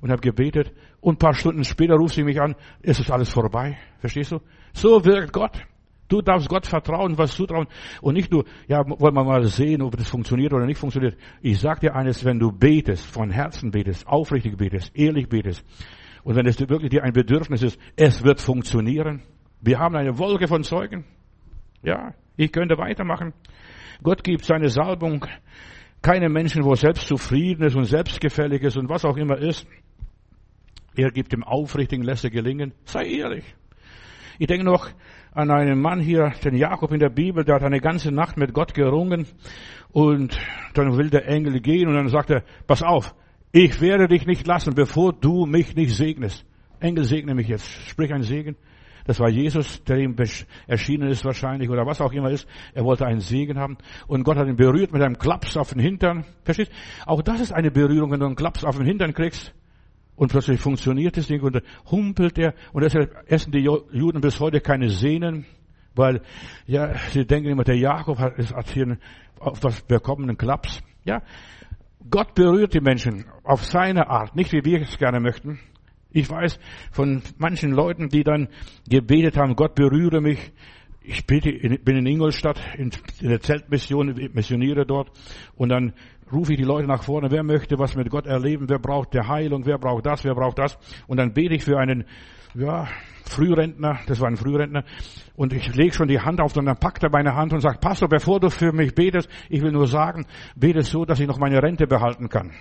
und 0.00 0.10
habe 0.10 0.20
gebetet. 0.20 0.72
Und 1.00 1.18
paar 1.18 1.34
Stunden 1.34 1.64
später 1.64 1.94
ruft 1.94 2.14
sie 2.14 2.24
mich 2.24 2.40
an, 2.40 2.54
es 2.82 3.00
ist 3.00 3.10
alles 3.10 3.30
vorbei. 3.30 3.78
Verstehst 3.98 4.32
du? 4.32 4.40
So 4.72 5.04
wirkt 5.04 5.32
Gott. 5.32 5.62
Du 6.08 6.20
darfst 6.20 6.48
Gott 6.48 6.66
vertrauen, 6.66 7.16
was 7.16 7.34
zutrauen. 7.34 7.68
Und 8.02 8.14
nicht 8.14 8.32
nur, 8.32 8.44
ja, 8.66 8.82
wollen 8.84 9.14
wir 9.14 9.24
mal 9.24 9.44
sehen, 9.44 9.80
ob 9.80 9.96
das 9.96 10.08
funktioniert 10.08 10.52
oder 10.52 10.66
nicht 10.66 10.78
funktioniert. 10.78 11.16
Ich 11.40 11.60
sag 11.60 11.80
dir 11.80 11.94
eines, 11.94 12.24
wenn 12.24 12.38
du 12.38 12.50
betest, 12.50 13.06
von 13.06 13.30
Herzen 13.30 13.70
betest, 13.70 14.06
aufrichtig 14.08 14.56
betest, 14.56 14.94
ehrlich 14.96 15.28
betest, 15.28 15.64
und 16.22 16.36
wenn 16.36 16.46
es 16.46 16.58
wirklich 16.60 16.90
dir 16.90 17.02
ein 17.02 17.12
Bedürfnis 17.12 17.62
ist, 17.62 17.80
es 17.96 18.22
wird 18.22 18.40
funktionieren. 18.40 19.22
Wir 19.60 19.78
haben 19.78 19.96
eine 19.96 20.18
Wolke 20.18 20.48
von 20.48 20.62
Zeugen. 20.62 21.04
Ja, 21.82 22.14
ich 22.36 22.52
könnte 22.52 22.76
weitermachen. 22.76 23.32
Gott 24.02 24.22
gibt 24.22 24.44
seine 24.44 24.68
Salbung 24.68 25.24
keine 26.02 26.28
Menschen, 26.28 26.64
wo 26.64 26.74
selbst 26.74 27.06
zufrieden 27.06 27.64
ist 27.64 27.76
und 27.76 27.84
selbstgefällig 27.84 28.62
ist 28.62 28.76
und 28.76 28.88
was 28.88 29.04
auch 29.04 29.16
immer 29.16 29.38
ist. 29.38 29.66
Er 30.96 31.10
gibt 31.10 31.32
dem 31.32 31.44
Aufrichtigen, 31.44 32.04
lässt 32.04 32.24
er 32.24 32.30
gelingen. 32.30 32.72
Sei 32.84 33.04
ehrlich. 33.06 33.44
Ich 34.38 34.46
denke 34.46 34.64
noch 34.64 34.88
an 35.32 35.50
einen 35.50 35.80
Mann 35.80 36.00
hier, 36.00 36.32
den 36.42 36.56
Jakob 36.56 36.92
in 36.92 36.98
der 36.98 37.10
Bibel, 37.10 37.44
der 37.44 37.56
hat 37.56 37.62
eine 37.62 37.80
ganze 37.80 38.10
Nacht 38.10 38.36
mit 38.36 38.52
Gott 38.52 38.74
gerungen 38.74 39.26
und 39.92 40.38
dann 40.74 40.96
will 40.96 41.10
der 41.10 41.28
Engel 41.28 41.60
gehen 41.60 41.88
und 41.88 41.94
dann 41.94 42.08
sagt 42.08 42.30
er, 42.30 42.42
pass 42.66 42.82
auf, 42.82 43.14
ich 43.52 43.80
werde 43.80 44.08
dich 44.08 44.26
nicht 44.26 44.46
lassen, 44.46 44.74
bevor 44.74 45.12
du 45.12 45.46
mich 45.46 45.76
nicht 45.76 45.94
segnest. 45.94 46.44
Engel 46.80 47.04
segne 47.04 47.34
mich 47.34 47.48
jetzt, 47.48 47.66
sprich 47.88 48.12
ein 48.12 48.22
Segen. 48.22 48.56
Das 49.04 49.18
war 49.18 49.28
Jesus, 49.28 49.82
der 49.84 49.98
ihm 49.98 50.16
erschienen 50.66 51.08
ist 51.08 51.24
wahrscheinlich 51.24 51.68
oder 51.68 51.86
was 51.86 52.00
auch 52.00 52.12
immer 52.12 52.30
ist. 52.30 52.46
Er 52.74 52.84
wollte 52.84 53.06
einen 53.06 53.20
Segen 53.20 53.58
haben 53.58 53.76
und 54.06 54.24
Gott 54.24 54.36
hat 54.36 54.46
ihn 54.46 54.56
berührt 54.56 54.92
mit 54.92 55.02
einem 55.02 55.18
Klaps 55.18 55.56
auf 55.56 55.70
den 55.70 55.80
Hintern. 55.80 56.24
Verstehst? 56.44 56.70
Auch 57.06 57.22
das 57.22 57.40
ist 57.40 57.52
eine 57.52 57.70
Berührung, 57.70 58.10
wenn 58.10 58.20
du 58.20 58.26
einen 58.26 58.36
Klaps 58.36 58.64
auf 58.64 58.76
den 58.76 58.86
Hintern 58.86 59.12
kriegst. 59.14 59.54
Und 60.20 60.30
plötzlich 60.30 60.60
funktioniert 60.60 61.16
das 61.16 61.28
Ding 61.28 61.40
und 61.40 61.54
dann 61.54 61.62
humpelt 61.90 62.38
er. 62.38 62.52
Und 62.74 62.82
deshalb 62.82 63.24
essen 63.26 63.52
die 63.52 63.60
Juden 63.60 64.20
bis 64.20 64.38
heute 64.38 64.60
keine 64.60 64.90
Sehnen, 64.90 65.46
weil, 65.94 66.20
ja, 66.66 66.94
sie 67.08 67.24
denken 67.24 67.48
immer, 67.48 67.64
der 67.64 67.78
Jakob 67.78 68.18
hat, 68.18 68.36
hat 68.36 68.68
hier 68.68 68.98
auf 69.38 69.64
was 69.64 69.80
bekommen, 69.80 70.28
einen 70.28 70.36
Klaps. 70.36 70.82
Ja, 71.06 71.22
Gott 72.10 72.34
berührt 72.34 72.74
die 72.74 72.82
Menschen 72.82 73.24
auf 73.44 73.64
seine 73.64 74.10
Art, 74.10 74.36
nicht 74.36 74.52
wie 74.52 74.62
wir 74.62 74.82
es 74.82 74.98
gerne 74.98 75.20
möchten. 75.20 75.58
Ich 76.10 76.28
weiß 76.28 76.60
von 76.90 77.22
manchen 77.38 77.70
Leuten, 77.70 78.10
die 78.10 78.22
dann 78.22 78.48
gebetet 78.90 79.38
haben, 79.38 79.56
Gott 79.56 79.74
berühre 79.74 80.20
mich. 80.20 80.52
Ich 81.00 81.26
bin 81.26 81.40
in 81.40 82.06
Ingolstadt 82.06 82.60
in, 82.76 82.90
der 83.22 83.40
Zeltmission, 83.40 84.14
missioniere 84.34 84.84
dort 84.84 85.12
und 85.56 85.70
dann 85.70 85.94
rufe 86.32 86.52
ich 86.52 86.58
die 86.58 86.64
Leute 86.64 86.86
nach 86.86 87.02
vorne, 87.02 87.30
wer 87.30 87.42
möchte 87.42 87.78
was 87.78 87.96
mit 87.96 88.10
Gott 88.10 88.26
erleben, 88.26 88.68
wer 88.68 88.78
braucht 88.78 89.14
der 89.14 89.28
Heilung, 89.28 89.66
wer 89.66 89.78
braucht 89.78 90.06
das, 90.06 90.24
wer 90.24 90.34
braucht 90.34 90.58
das? 90.58 90.78
Und 91.06 91.18
dann 91.18 91.32
bete 91.32 91.54
ich 91.54 91.64
für 91.64 91.78
einen, 91.78 92.04
ja, 92.54 92.86
Frührentner, 93.24 94.00
das 94.06 94.20
war 94.20 94.28
ein 94.28 94.36
Frührentner, 94.36 94.84
und 95.36 95.52
ich 95.52 95.74
lege 95.74 95.94
schon 95.94 96.08
die 96.08 96.20
Hand 96.20 96.40
auf 96.40 96.56
und 96.56 96.66
dann 96.66 96.78
packt 96.78 97.02
er 97.02 97.10
meine 97.10 97.34
Hand 97.34 97.52
und 97.52 97.60
sagt, 97.60 97.80
Pastor, 97.80 98.08
bevor 98.08 98.40
du 98.40 98.50
für 98.50 98.72
mich 98.72 98.94
betest, 98.94 99.28
ich 99.48 99.62
will 99.62 99.72
nur 99.72 99.86
sagen, 99.86 100.26
bete 100.56 100.82
so, 100.82 101.04
dass 101.04 101.20
ich 101.20 101.28
noch 101.28 101.38
meine 101.38 101.62
Rente 101.62 101.86
behalten 101.86 102.28
kann. 102.28 102.52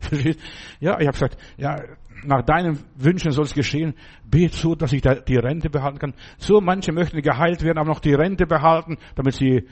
ja, 0.80 0.98
ich 0.98 1.06
habe 1.06 1.12
gesagt, 1.12 1.38
ja, 1.56 1.80
nach 2.24 2.42
deinen 2.42 2.78
Wünschen 2.96 3.32
soll 3.32 3.44
es 3.44 3.54
geschehen. 3.54 3.94
Bet 4.24 4.52
so, 4.52 4.74
dass 4.74 4.92
ich 4.92 5.02
die 5.02 5.36
Rente 5.36 5.70
behalten 5.70 5.98
kann. 5.98 6.14
So 6.38 6.60
manche 6.60 6.92
möchten 6.92 7.20
geheilt 7.22 7.62
werden, 7.62 7.78
aber 7.78 7.88
noch 7.88 8.00
die 8.00 8.14
Rente 8.14 8.46
behalten, 8.46 8.98
damit 9.14 9.34
sie 9.34 9.66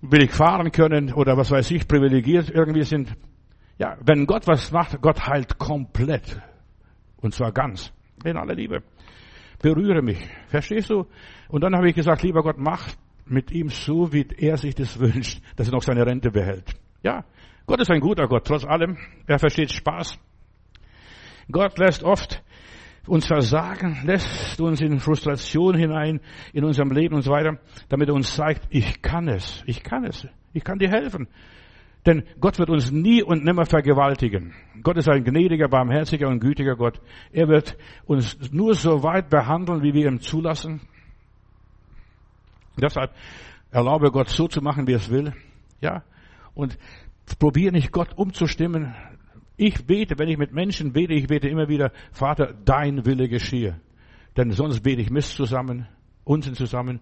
billig 0.00 0.32
fahren 0.32 0.72
können 0.72 1.12
oder 1.12 1.36
was 1.36 1.50
weiß 1.50 1.70
ich, 1.72 1.86
privilegiert 1.86 2.50
irgendwie 2.50 2.82
sind. 2.82 3.14
Ja, 3.78 3.96
wenn 4.04 4.26
Gott 4.26 4.46
was 4.46 4.72
macht, 4.72 5.00
Gott 5.00 5.26
heilt 5.26 5.58
komplett. 5.58 6.40
Und 7.16 7.34
zwar 7.34 7.52
ganz. 7.52 7.92
In 8.24 8.36
aller 8.36 8.54
Liebe. 8.54 8.82
Berühre 9.62 10.02
mich. 10.02 10.18
Verstehst 10.48 10.90
du? 10.90 11.06
Und 11.48 11.62
dann 11.62 11.74
habe 11.74 11.88
ich 11.88 11.94
gesagt, 11.94 12.22
lieber 12.22 12.42
Gott, 12.42 12.58
mach 12.58 12.88
mit 13.26 13.50
ihm 13.52 13.68
so, 13.68 14.12
wie 14.12 14.26
er 14.38 14.56
sich 14.56 14.74
das 14.74 14.98
wünscht, 15.00 15.40
dass 15.56 15.68
er 15.68 15.74
noch 15.74 15.82
seine 15.82 16.04
Rente 16.04 16.30
behält. 16.30 16.74
Ja, 17.02 17.24
Gott 17.66 17.80
ist 17.80 17.90
ein 17.90 18.00
guter 18.00 18.26
Gott, 18.26 18.46
trotz 18.46 18.64
allem. 18.64 18.98
Er 19.26 19.38
versteht 19.38 19.72
Spaß. 19.72 20.18
Gott 21.50 21.78
lässt 21.78 22.02
oft 22.02 22.42
uns 23.06 23.26
versagen, 23.26 23.98
lässt 24.04 24.60
uns 24.60 24.80
in 24.80 25.00
Frustration 25.00 25.74
hinein 25.74 26.20
in 26.52 26.64
unserem 26.64 26.92
Leben 26.92 27.14
und 27.14 27.22
so 27.22 27.30
weiter, 27.30 27.58
damit 27.88 28.08
er 28.08 28.14
uns 28.14 28.34
zeigt, 28.34 28.66
ich 28.70 29.02
kann 29.02 29.28
es, 29.28 29.62
ich 29.66 29.82
kann 29.82 30.04
es, 30.04 30.26
ich 30.52 30.64
kann 30.64 30.78
dir 30.78 30.90
helfen. 30.90 31.28
Denn 32.06 32.24
Gott 32.40 32.58
wird 32.58 32.70
uns 32.70 32.90
nie 32.90 33.22
und 33.22 33.44
nimmer 33.44 33.66
vergewaltigen. 33.66 34.54
Gott 34.82 34.96
ist 34.96 35.08
ein 35.08 35.22
gnädiger, 35.22 35.68
barmherziger 35.68 36.28
und 36.28 36.40
gütiger 36.40 36.76
Gott. 36.76 37.00
Er 37.30 37.48
wird 37.48 37.76
uns 38.06 38.38
nur 38.52 38.74
so 38.74 39.02
weit 39.02 39.28
behandeln, 39.28 39.82
wie 39.82 39.92
wir 39.92 40.06
ihm 40.06 40.20
zulassen. 40.20 40.80
Deshalb 42.80 43.12
erlaube 43.70 44.10
Gott 44.10 44.30
so 44.30 44.48
zu 44.48 44.62
machen, 44.62 44.86
wie 44.86 44.94
es 44.94 45.10
will. 45.10 45.34
Ja. 45.80 46.02
Und 46.54 46.78
probiere 47.38 47.72
nicht 47.72 47.92
Gott 47.92 48.16
umzustimmen. 48.16 48.94
Ich 49.62 49.84
bete, 49.84 50.18
wenn 50.18 50.30
ich 50.30 50.38
mit 50.38 50.54
Menschen 50.54 50.94
bete, 50.94 51.12
ich 51.12 51.26
bete 51.26 51.46
immer 51.46 51.68
wieder, 51.68 51.92
Vater, 52.12 52.54
dein 52.64 53.04
Wille 53.04 53.28
geschehe. 53.28 53.78
Denn 54.34 54.52
sonst 54.52 54.80
bete 54.80 55.02
ich 55.02 55.10
Mist 55.10 55.34
zusammen, 55.34 55.86
Unsinn 56.24 56.54
zusammen. 56.54 57.00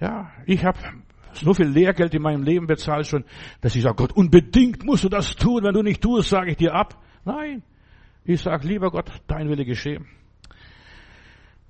Ja, 0.00 0.32
ich 0.46 0.64
habe 0.64 0.80
so 1.32 1.54
viel 1.54 1.68
Lehrgeld 1.68 2.12
in 2.12 2.22
meinem 2.22 2.42
Leben 2.42 2.66
bezahlt 2.66 3.06
schon, 3.06 3.24
dass 3.60 3.76
ich 3.76 3.82
sage, 3.82 3.94
Gott, 3.94 4.10
unbedingt 4.10 4.84
musst 4.84 5.04
du 5.04 5.08
das 5.08 5.36
tun. 5.36 5.62
Wenn 5.62 5.74
du 5.74 5.84
nicht 5.84 6.02
tust, 6.02 6.28
sage 6.28 6.50
ich 6.50 6.56
dir 6.56 6.74
ab. 6.74 7.00
Nein, 7.24 7.62
ich 8.24 8.40
sage, 8.40 8.66
lieber 8.66 8.90
Gott, 8.90 9.08
dein 9.28 9.48
Wille 9.48 9.64
geschehe. 9.64 10.00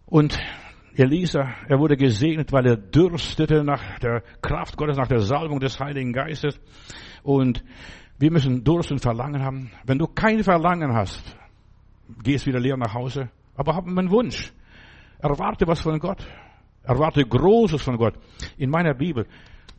Und 0.07 0.39
Elisa, 0.95 1.57
er 1.69 1.79
wurde 1.79 1.99
gesegnet, 1.99 2.53
weil 2.53 2.65
er 2.67 2.79
dürstete 2.79 3.63
nach 3.65 3.99
der 3.99 4.23
Kraft 4.41 4.79
Gottes, 4.79 4.97
nach 4.97 5.09
der 5.09 5.21
Salbung 5.21 5.61
des 5.61 5.79
Heiligen 5.79 6.15
Geistes. 6.15 6.59
Und 7.23 7.63
wir 8.19 8.31
müssen 8.31 8.65
Durst 8.65 8.91
und 8.91 9.01
Verlangen 9.01 9.43
haben. 9.43 9.71
Wenn 9.85 9.99
du 9.99 10.07
kein 10.07 10.43
Verlangen 10.43 10.95
hast, 10.95 11.37
gehst 12.23 12.47
wieder 12.47 12.61
leer 12.61 12.77
nach 12.77 12.95
Hause. 12.95 13.29
Aber 13.55 13.75
hab 13.75 13.87
einen 13.87 14.11
Wunsch. 14.11 14.53
Erwarte 15.19 15.67
was 15.67 15.81
von 15.81 15.99
Gott. 15.99 16.27
Erwarte 16.83 17.25
Großes 17.25 17.83
von 17.83 17.97
Gott. 17.97 18.15
In 18.57 18.71
meiner 18.71 18.95
Bibel, 18.95 19.27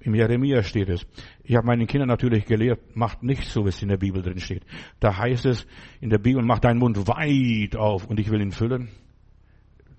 im 0.01 0.13
Jeremia 0.13 0.61
steht 0.61 0.89
es. 0.89 1.05
Ich 1.43 1.55
habe 1.55 1.65
meinen 1.65 1.87
Kindern 1.87 2.09
natürlich 2.09 2.45
gelehrt, 2.45 2.95
macht 2.95 3.23
nicht 3.23 3.43
so, 3.45 3.65
wie 3.65 3.69
es 3.69 3.81
in 3.81 3.89
der 3.89 3.97
Bibel 3.97 4.21
drin 4.21 4.39
steht. 4.39 4.63
Da 4.99 5.17
heißt 5.17 5.45
es 5.45 5.65
in 6.01 6.09
der 6.09 6.19
Bibel, 6.19 6.43
mach 6.43 6.59
deinen 6.59 6.79
Mund 6.79 7.07
weit 7.07 7.75
auf 7.75 8.05
und 8.05 8.19
ich 8.19 8.29
will 8.29 8.41
ihn 8.41 8.51
füllen. 8.51 8.89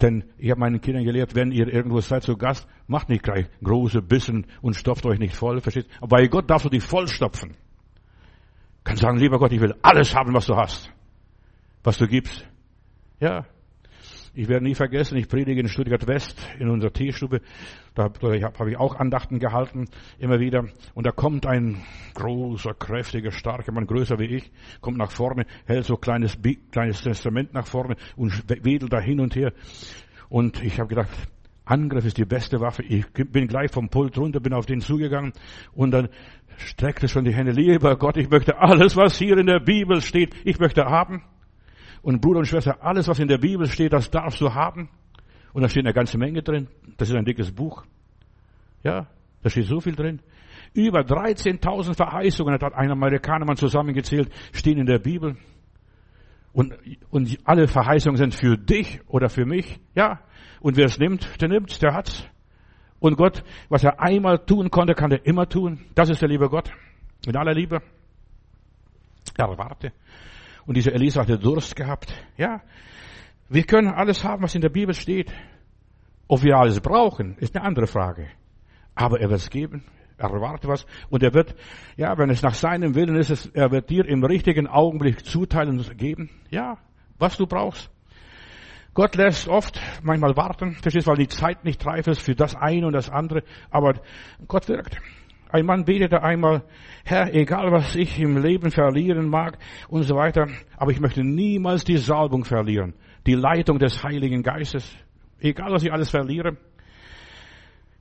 Denn 0.00 0.24
ich 0.38 0.50
habe 0.50 0.60
meinen 0.60 0.80
Kindern 0.80 1.04
gelehrt, 1.04 1.34
wenn 1.34 1.50
ihr 1.50 1.72
irgendwo 1.72 2.00
seid 2.00 2.22
zu 2.22 2.36
Gast, 2.36 2.68
macht 2.86 3.08
nicht 3.08 3.24
gleich 3.24 3.46
große 3.64 4.00
Bissen 4.00 4.46
und 4.60 4.76
stopft 4.76 5.06
euch 5.06 5.18
nicht 5.18 5.34
voll, 5.34 5.60
versteht? 5.60 5.86
Aber 5.98 6.18
bei 6.18 6.28
Gott 6.28 6.48
darfst 6.48 6.66
du 6.66 6.70
dich 6.70 6.84
vollstopfen. 6.84 7.56
Kannst 8.88 9.02
sagen, 9.02 9.18
lieber 9.18 9.38
Gott, 9.38 9.52
ich 9.52 9.60
will 9.60 9.74
alles 9.82 10.14
haben, 10.16 10.32
was 10.32 10.46
du 10.46 10.56
hast. 10.56 10.90
Was 11.84 11.98
du 11.98 12.06
gibst. 12.08 12.48
Ja. 13.20 13.44
Ich 14.32 14.48
werde 14.48 14.64
nie 14.64 14.74
vergessen, 14.74 15.18
ich 15.18 15.28
predige 15.28 15.60
in 15.60 15.68
Stuttgart 15.68 16.06
West 16.06 16.40
in 16.58 16.70
unserer 16.70 16.90
Teestube. 16.90 17.42
Da 17.94 18.04
habe 18.04 18.70
ich 18.70 18.78
auch 18.78 18.94
Andachten 18.94 19.40
gehalten, 19.40 19.90
immer 20.18 20.40
wieder. 20.40 20.64
Und 20.94 21.06
da 21.06 21.10
kommt 21.10 21.44
ein 21.44 21.84
großer, 22.14 22.72
kräftiger, 22.72 23.30
starker 23.30 23.72
Mann, 23.72 23.86
größer 23.86 24.18
wie 24.18 24.36
ich, 24.36 24.50
kommt 24.80 24.96
nach 24.96 25.10
vorne, 25.10 25.44
hält 25.66 25.84
so 25.84 25.98
kleines, 25.98 26.38
kleines 26.70 27.02
Testament 27.02 27.52
nach 27.52 27.66
vorne 27.66 27.96
und 28.16 28.42
wedelt 28.48 28.90
da 28.90 29.00
hin 29.00 29.20
und 29.20 29.36
her. 29.36 29.52
Und 30.30 30.64
ich 30.64 30.80
habe 30.80 30.88
gedacht, 30.88 31.10
Angriff 31.68 32.06
ist 32.06 32.16
die 32.16 32.24
beste 32.24 32.60
Waffe. 32.60 32.82
Ich 32.82 33.04
bin 33.12 33.46
gleich 33.46 33.70
vom 33.70 33.90
Pult 33.90 34.16
runter, 34.16 34.40
bin 34.40 34.54
auf 34.54 34.64
den 34.64 34.80
zugegangen 34.80 35.34
und 35.74 35.90
dann 35.90 36.08
streckte 36.58 37.08
schon 37.08 37.24
die 37.24 37.34
Hände. 37.34 37.52
Lieber 37.52 37.96
Gott, 37.96 38.16
ich 38.16 38.28
möchte 38.28 38.58
alles, 38.58 38.96
was 38.96 39.18
hier 39.18 39.38
in 39.38 39.46
der 39.46 39.60
Bibel 39.60 40.00
steht, 40.02 40.34
ich 40.44 40.58
möchte 40.58 40.84
haben. 40.84 41.22
Und 42.02 42.20
Bruder 42.20 42.40
und 42.40 42.46
Schwester, 42.46 42.82
alles, 42.82 43.08
was 43.08 43.18
in 43.18 43.28
der 43.28 43.38
Bibel 43.38 43.66
steht, 43.66 43.92
das 43.92 44.10
darfst 44.10 44.40
du 44.40 44.54
haben. 44.54 44.88
Und 45.52 45.62
da 45.62 45.68
steht 45.68 45.84
eine 45.84 45.94
ganze 45.94 46.18
Menge 46.18 46.42
drin. 46.42 46.68
Das 46.96 47.08
ist 47.08 47.16
ein 47.16 47.24
dickes 47.24 47.52
Buch. 47.52 47.84
Ja, 48.82 49.06
da 49.42 49.50
steht 49.50 49.66
so 49.66 49.80
viel 49.80 49.94
drin. 49.94 50.20
Über 50.74 51.00
13.000 51.00 51.94
Verheißungen, 51.94 52.54
hat 52.54 52.74
ein 52.74 52.90
Amerikaner 52.90 53.46
mal 53.46 53.56
zusammengezählt, 53.56 54.30
stehen 54.52 54.78
in 54.78 54.86
der 54.86 54.98
Bibel. 54.98 55.36
Und, 56.52 56.74
und 57.10 57.38
alle 57.44 57.68
Verheißungen 57.68 58.16
sind 58.16 58.34
für 58.34 58.56
dich 58.56 59.00
oder 59.06 59.28
für 59.28 59.46
mich. 59.46 59.80
Ja. 59.94 60.20
Und 60.60 60.76
wer 60.76 60.86
es 60.86 60.98
nimmt, 60.98 61.40
der 61.40 61.48
nimmt, 61.48 61.82
der 61.82 61.94
hat's. 61.94 62.28
Und 63.00 63.16
Gott, 63.16 63.44
was 63.68 63.84
er 63.84 64.00
einmal 64.00 64.38
tun 64.44 64.70
konnte, 64.70 64.94
kann 64.94 65.12
er 65.12 65.24
immer 65.24 65.48
tun. 65.48 65.86
Das 65.94 66.08
ist 66.08 66.20
der 66.20 66.28
liebe 66.28 66.48
Gott. 66.48 66.70
Mit 67.26 67.36
aller 67.36 67.54
Liebe. 67.54 67.80
Erwarte. 69.36 69.92
Und 70.66 70.76
dieser 70.76 70.92
Elisa 70.92 71.22
hatte 71.22 71.38
Durst 71.38 71.76
gehabt. 71.76 72.12
Ja. 72.36 72.60
Wir 73.48 73.62
können 73.64 73.88
alles 73.88 74.24
haben, 74.24 74.42
was 74.42 74.54
in 74.54 74.60
der 74.60 74.68
Bibel 74.68 74.94
steht. 74.94 75.32
Ob 76.26 76.42
wir 76.42 76.56
alles 76.56 76.80
brauchen, 76.80 77.36
ist 77.38 77.56
eine 77.56 77.64
andere 77.64 77.86
Frage. 77.86 78.28
Aber 78.94 79.20
er 79.20 79.30
wird 79.30 79.40
es 79.40 79.48
geben. 79.48 79.84
Er 80.18 80.30
erwartet 80.30 80.68
was. 80.68 80.84
Und 81.08 81.22
er 81.22 81.32
wird, 81.32 81.54
ja, 81.96 82.18
wenn 82.18 82.28
es 82.28 82.42
nach 82.42 82.54
seinem 82.54 82.96
Willen 82.96 83.14
ist, 83.14 83.46
er 83.54 83.70
wird 83.70 83.88
dir 83.88 84.04
im 84.04 84.24
richtigen 84.24 84.66
Augenblick 84.66 85.24
zuteilen 85.24 85.78
und 85.78 85.96
geben. 85.96 86.30
Ja, 86.50 86.78
was 87.18 87.36
du 87.36 87.46
brauchst. 87.46 87.90
Gott 88.98 89.14
lässt 89.14 89.46
oft 89.46 89.80
manchmal 90.02 90.36
warten, 90.36 90.72
verstehst, 90.72 91.06
weil 91.06 91.18
die 91.18 91.28
Zeit 91.28 91.64
nicht 91.64 91.86
reif 91.86 92.08
ist 92.08 92.20
für 92.20 92.34
das 92.34 92.56
eine 92.56 92.84
und 92.84 92.94
das 92.94 93.08
andere, 93.08 93.44
aber 93.70 94.00
Gott 94.48 94.68
wirkt. 94.68 94.98
Ein 95.50 95.66
Mann 95.66 95.84
betete 95.84 96.20
einmal, 96.20 96.64
Herr, 97.04 97.32
egal 97.32 97.70
was 97.70 97.94
ich 97.94 98.18
im 98.18 98.42
Leben 98.42 98.72
verlieren 98.72 99.28
mag 99.28 99.56
und 99.86 100.02
so 100.02 100.16
weiter, 100.16 100.48
aber 100.76 100.90
ich 100.90 100.98
möchte 100.98 101.22
niemals 101.22 101.84
die 101.84 101.96
Salbung 101.96 102.44
verlieren, 102.44 102.94
die 103.24 103.34
Leitung 103.34 103.78
des 103.78 104.02
Heiligen 104.02 104.42
Geistes, 104.42 104.92
egal 105.38 105.70
was 105.70 105.84
ich 105.84 105.92
alles 105.92 106.10
verliere. 106.10 106.56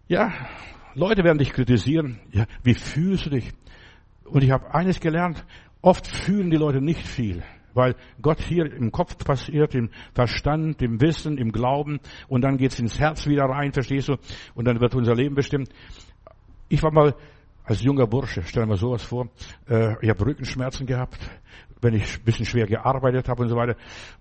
Ja, 0.08 0.34
Leute 0.96 1.24
werden 1.24 1.38
dich 1.38 1.54
kritisieren. 1.54 2.22
Ja, 2.32 2.48
wie 2.64 2.74
fühlst 2.74 3.28
du 3.28 3.30
dich? 3.30 3.52
Und 4.26 4.44
ich 4.44 4.50
habe 4.50 4.74
eines 4.74 5.00
gelernt, 5.00 5.46
oft 5.84 6.08
fühlen 6.08 6.50
die 6.50 6.58
Leute 6.58 6.82
nicht 6.82 7.08
viel 7.08 7.44
weil 7.78 7.96
Gott 8.22 8.42
hier 8.42 8.66
im 8.74 8.92
Kopf 8.92 9.18
passiert, 9.24 9.76
im 9.76 9.92
Verstand, 10.14 10.82
im 10.82 11.00
Wissen, 11.00 11.38
im 11.38 11.52
Glauben 11.52 12.00
und 12.28 12.42
dann 12.42 12.58
geht's 12.58 12.80
ins 12.80 13.00
Herz 13.00 13.28
wieder 13.28 13.44
rein, 13.44 13.72
verstehst 13.72 14.10
du? 14.10 14.18
Und 14.56 14.66
dann 14.66 14.82
wird 14.82 14.96
unser 14.96 15.16
Leben 15.16 15.36
bestimmt. 15.36 15.70
Ich 16.70 16.82
war 16.82 16.92
mal 16.92 17.16
als 17.64 17.84
junger 17.84 18.08
Bursche, 18.08 18.42
stellen 18.44 18.70
wir 18.70 18.78
sowas 18.78 19.04
vor, 19.04 19.30
äh, 19.70 19.94
ich 20.02 20.10
habe 20.10 20.26
Rückenschmerzen 20.26 20.88
gehabt, 20.88 21.20
wenn 21.82 21.94
ich 21.94 22.18
ein 22.18 22.24
bisschen 22.24 22.46
schwer 22.46 22.66
gearbeitet 22.66 23.30
habe 23.30 23.44
und 23.44 23.50
so 23.50 23.56
weiter, 23.56 23.76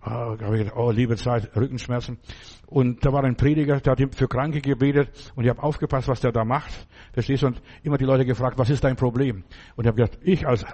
äh, 0.05 0.11
habe 0.11 0.57
ich 0.57 0.65
gedacht, 0.65 0.77
oh, 0.77 0.91
liebe 0.91 1.17
Zeit, 1.17 1.57
Rückenschmerzen. 1.57 2.19
Und 2.67 3.07
da 3.07 3.13
war 3.13 3.25
ein 3.25 3.37
Prediger, 3.37 3.81
der 3.81 3.93
hat 3.93 4.15
für 4.15 4.29
Kranke 4.29 4.61
gebetet 4.61 5.33
und 5.35 5.45
ich 5.45 5.51
habe 5.51 5.63
aufgepasst, 5.63 6.09
was 6.09 6.21
der 6.21 6.33
da 6.33 6.45
macht. 6.45 6.87
Verstehst 7.13 7.43
du? 7.43 7.47
Und 7.47 7.63
immer 7.83 7.97
die 7.97 8.05
Leute 8.05 8.27
gefragt, 8.27 8.59
was 8.59 8.69
ist 8.69 8.85
dein 8.85 8.97
Problem? 8.97 9.45
Und 9.77 9.85
ich 9.85 9.89
habe 9.89 9.97
gedacht, 10.03 10.19
ich 10.23 10.47
als 10.47 10.67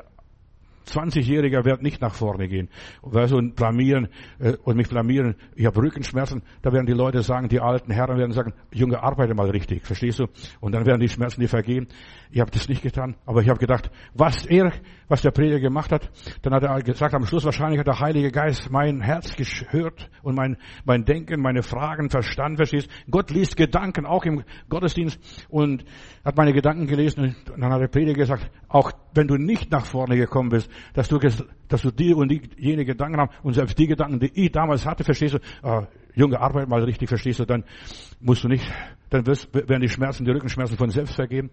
20-Jähriger 0.87 1.65
wird 1.65 1.83
nicht 1.83 2.01
nach 2.01 2.15
vorne 2.15 2.49
gehen 2.49 2.69
weißt, 3.03 3.33
und 3.33 3.57
blamieren 3.57 4.09
äh, 4.39 4.55
und 4.65 4.77
mich 4.77 4.89
blamieren. 4.89 5.37
Ich 5.55 5.67
habe 5.67 5.81
Rückenschmerzen. 5.81 6.43
Da 6.63 6.73
werden 6.73 6.87
die 6.87 6.93
Leute 6.93 7.23
sagen, 7.23 7.49
die 7.49 7.61
alten 7.61 7.93
Herren 7.93 8.19
werden 8.19 8.33
sagen, 8.33 8.53
Junge, 8.73 9.03
arbeite 9.03 9.35
mal 9.35 9.51
richtig, 9.51 9.87
verstehst 9.87 10.19
du? 10.19 10.27
Und 10.61 10.73
dann 10.73 10.87
werden 10.87 11.01
die 11.01 11.09
Schmerzen 11.09 11.41
dir 11.41 11.49
vergehen. 11.49 11.89
Ich 12.31 12.41
habe 12.41 12.51
das 12.51 12.67
nicht 12.67 12.83
getan, 12.83 13.17
aber 13.27 13.43
ich 13.43 13.49
habe 13.51 13.59
gedacht, 13.59 13.91
was 14.15 14.47
er, 14.47 14.73
was 15.09 15.21
der 15.21 15.33
Prediger 15.33 15.61
gemacht 15.61 15.93
hat, 15.93 16.11
dann 16.41 16.55
hat 16.55 16.63
er 16.63 16.81
gesagt, 16.81 17.15
am 17.15 17.27
Schluss 17.27 17.45
wahrscheinlich 17.45 17.79
hat 17.79 17.87
der 17.87 18.01
Heilige 18.01 18.31
Geist 18.31 18.71
mein 18.71 19.03
Herz 19.03 19.37
gehört 19.37 20.09
und 20.23 20.35
mein, 20.35 20.57
mein 20.87 21.05
Denken, 21.05 21.43
meine 21.43 21.63
Fragen 21.63 22.09
verstanden, 22.09 22.57
verstehst 22.57 22.89
Gott 23.11 23.31
liest 23.31 23.59
Gedanken, 23.59 24.07
auch 24.07 24.25
im 24.25 24.45
Gottesdienst 24.71 25.21
und 25.51 25.85
hat 26.25 26.39
meine 26.39 26.55
Gedanken 26.55 26.87
gelesen 26.87 27.37
und 27.53 27.61
dann 27.61 27.71
hat 27.71 27.83
der 27.83 27.89
Prediger 27.89 28.15
gesagt, 28.15 28.51
auch 28.69 28.93
wenn 29.15 29.29
du 29.29 29.37
nicht 29.37 29.71
nach 29.71 29.85
vorne 29.85 30.17
gekommen 30.17 30.49
bist, 30.49 30.71
dass 30.95 31.09
du, 31.09 31.19
dass 31.19 31.83
du 31.83 31.91
die 31.91 32.15
und 32.15 32.29
die, 32.31 32.43
jene 32.57 32.85
Gedanken 32.85 33.21
haben 33.21 33.31
und 33.43 33.55
selbst 33.55 33.79
die 33.79 33.87
Gedanken, 33.87 34.21
die 34.21 34.31
ich 34.35 34.53
damals 34.53 34.87
hatte, 34.87 35.05
verstehst 35.05 35.35
du, 35.35 35.39
äh, 35.67 35.87
Junge, 36.15 36.41
arbeit 36.41 36.69
mal 36.69 36.83
richtig, 36.83 37.09
verstehst 37.09 37.41
du, 37.41 37.45
dann 37.45 37.65
musst 38.21 38.45
du 38.45 38.49
nicht, 38.49 38.65
dann 39.11 39.27
wirst, 39.27 39.53
werden 39.55 39.81
die 39.81 39.89
Schmerzen, 39.89 40.25
die 40.25 40.31
Rückenschmerzen 40.31 40.77
von 40.77 40.91
selbst 40.91 41.15
vergeben. 41.15 41.51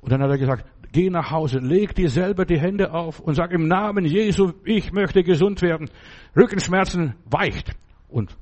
Und 0.00 0.12
dann 0.12 0.22
hat 0.22 0.30
er 0.30 0.38
gesagt, 0.38 0.64
geh 0.92 1.10
nach 1.10 1.30
Hause, 1.30 1.58
leg 1.58 1.94
dir 1.94 2.10
selber 2.10 2.44
die 2.44 2.58
Hände 2.58 2.92
auf 2.92 3.20
und 3.20 3.34
sag 3.34 3.52
im 3.52 3.68
Namen 3.68 4.04
Jesu, 4.04 4.52
ich 4.64 4.92
möchte 4.92 5.22
gesund 5.22 5.62
werden. 5.62 5.90
Rückenschmerzen 6.36 7.14
weicht. 7.24 7.72
Und 8.08 8.36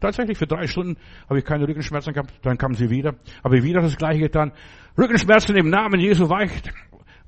Tatsächlich 0.00 0.38
für 0.38 0.46
drei 0.46 0.66
Stunden 0.66 0.96
habe 1.28 1.40
ich 1.40 1.44
keine 1.44 1.66
Rückenschmerzen 1.66 2.12
gehabt, 2.12 2.32
dann 2.42 2.56
kamen 2.56 2.74
sie 2.74 2.88
wieder, 2.88 3.16
habe 3.42 3.58
ich 3.58 3.64
wieder 3.64 3.80
das 3.80 3.96
gleiche 3.96 4.20
getan. 4.20 4.52
Rückenschmerzen 4.96 5.56
im 5.56 5.70
Namen 5.70 5.98
Jesu 5.98 6.28
weicht. 6.28 6.72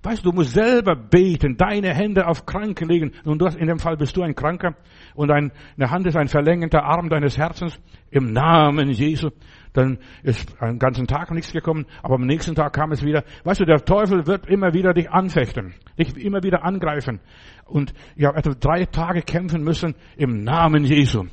Weißt 0.03 0.25
du, 0.25 0.31
du 0.31 0.37
musst 0.37 0.55
selber 0.55 0.97
beten, 0.97 1.59
deine 1.59 1.93
Hände 1.93 2.27
auf 2.27 2.47
Kranke 2.47 2.87
legen. 2.87 3.13
Und 3.25 3.39
du 3.39 3.47
hast, 3.47 3.57
in 3.57 3.67
dem 3.67 3.79
Fall 3.79 3.99
bist 3.99 4.17
du 4.17 4.23
ein 4.23 4.35
Kranker 4.35 4.75
und 5.15 5.29
deine 5.29 5.51
Hand 5.79 6.07
ist 6.07 6.17
ein 6.17 6.29
verlängerter 6.29 6.85
Arm 6.85 7.11
deines 7.11 7.37
Herzens 7.37 7.79
im 8.11 8.33
Namen 8.33 8.89
Jesu. 8.91 9.29
Dann 9.75 9.99
ist 10.23 10.61
einen 10.63 10.79
ganzen 10.79 11.07
Tag 11.07 11.31
nichts 11.33 11.53
gekommen, 11.53 11.85
aber 12.03 12.15
am 12.15 12.25
nächsten 12.25 12.55
Tag 12.55 12.73
kam 12.73 12.93
es 12.93 13.05
wieder. 13.05 13.25
Weißt 13.45 13.61
du, 13.61 13.67
der 13.67 13.85
Teufel 13.85 14.27
wird 14.27 14.49
immer 14.49 14.73
wieder 14.73 14.95
dich 14.95 15.11
anfechten, 15.11 15.75
dich 15.99 16.17
immer 16.17 16.43
wieder 16.43 16.65
angreifen. 16.65 17.21
Und 17.67 17.93
ich 18.17 18.25
habe 18.25 18.39
etwa 18.39 18.55
drei 18.55 18.87
Tage 18.87 19.21
kämpfen 19.21 19.63
müssen 19.63 19.95
im 20.17 20.43
Namen 20.45 20.85
Jesu. 20.85 21.27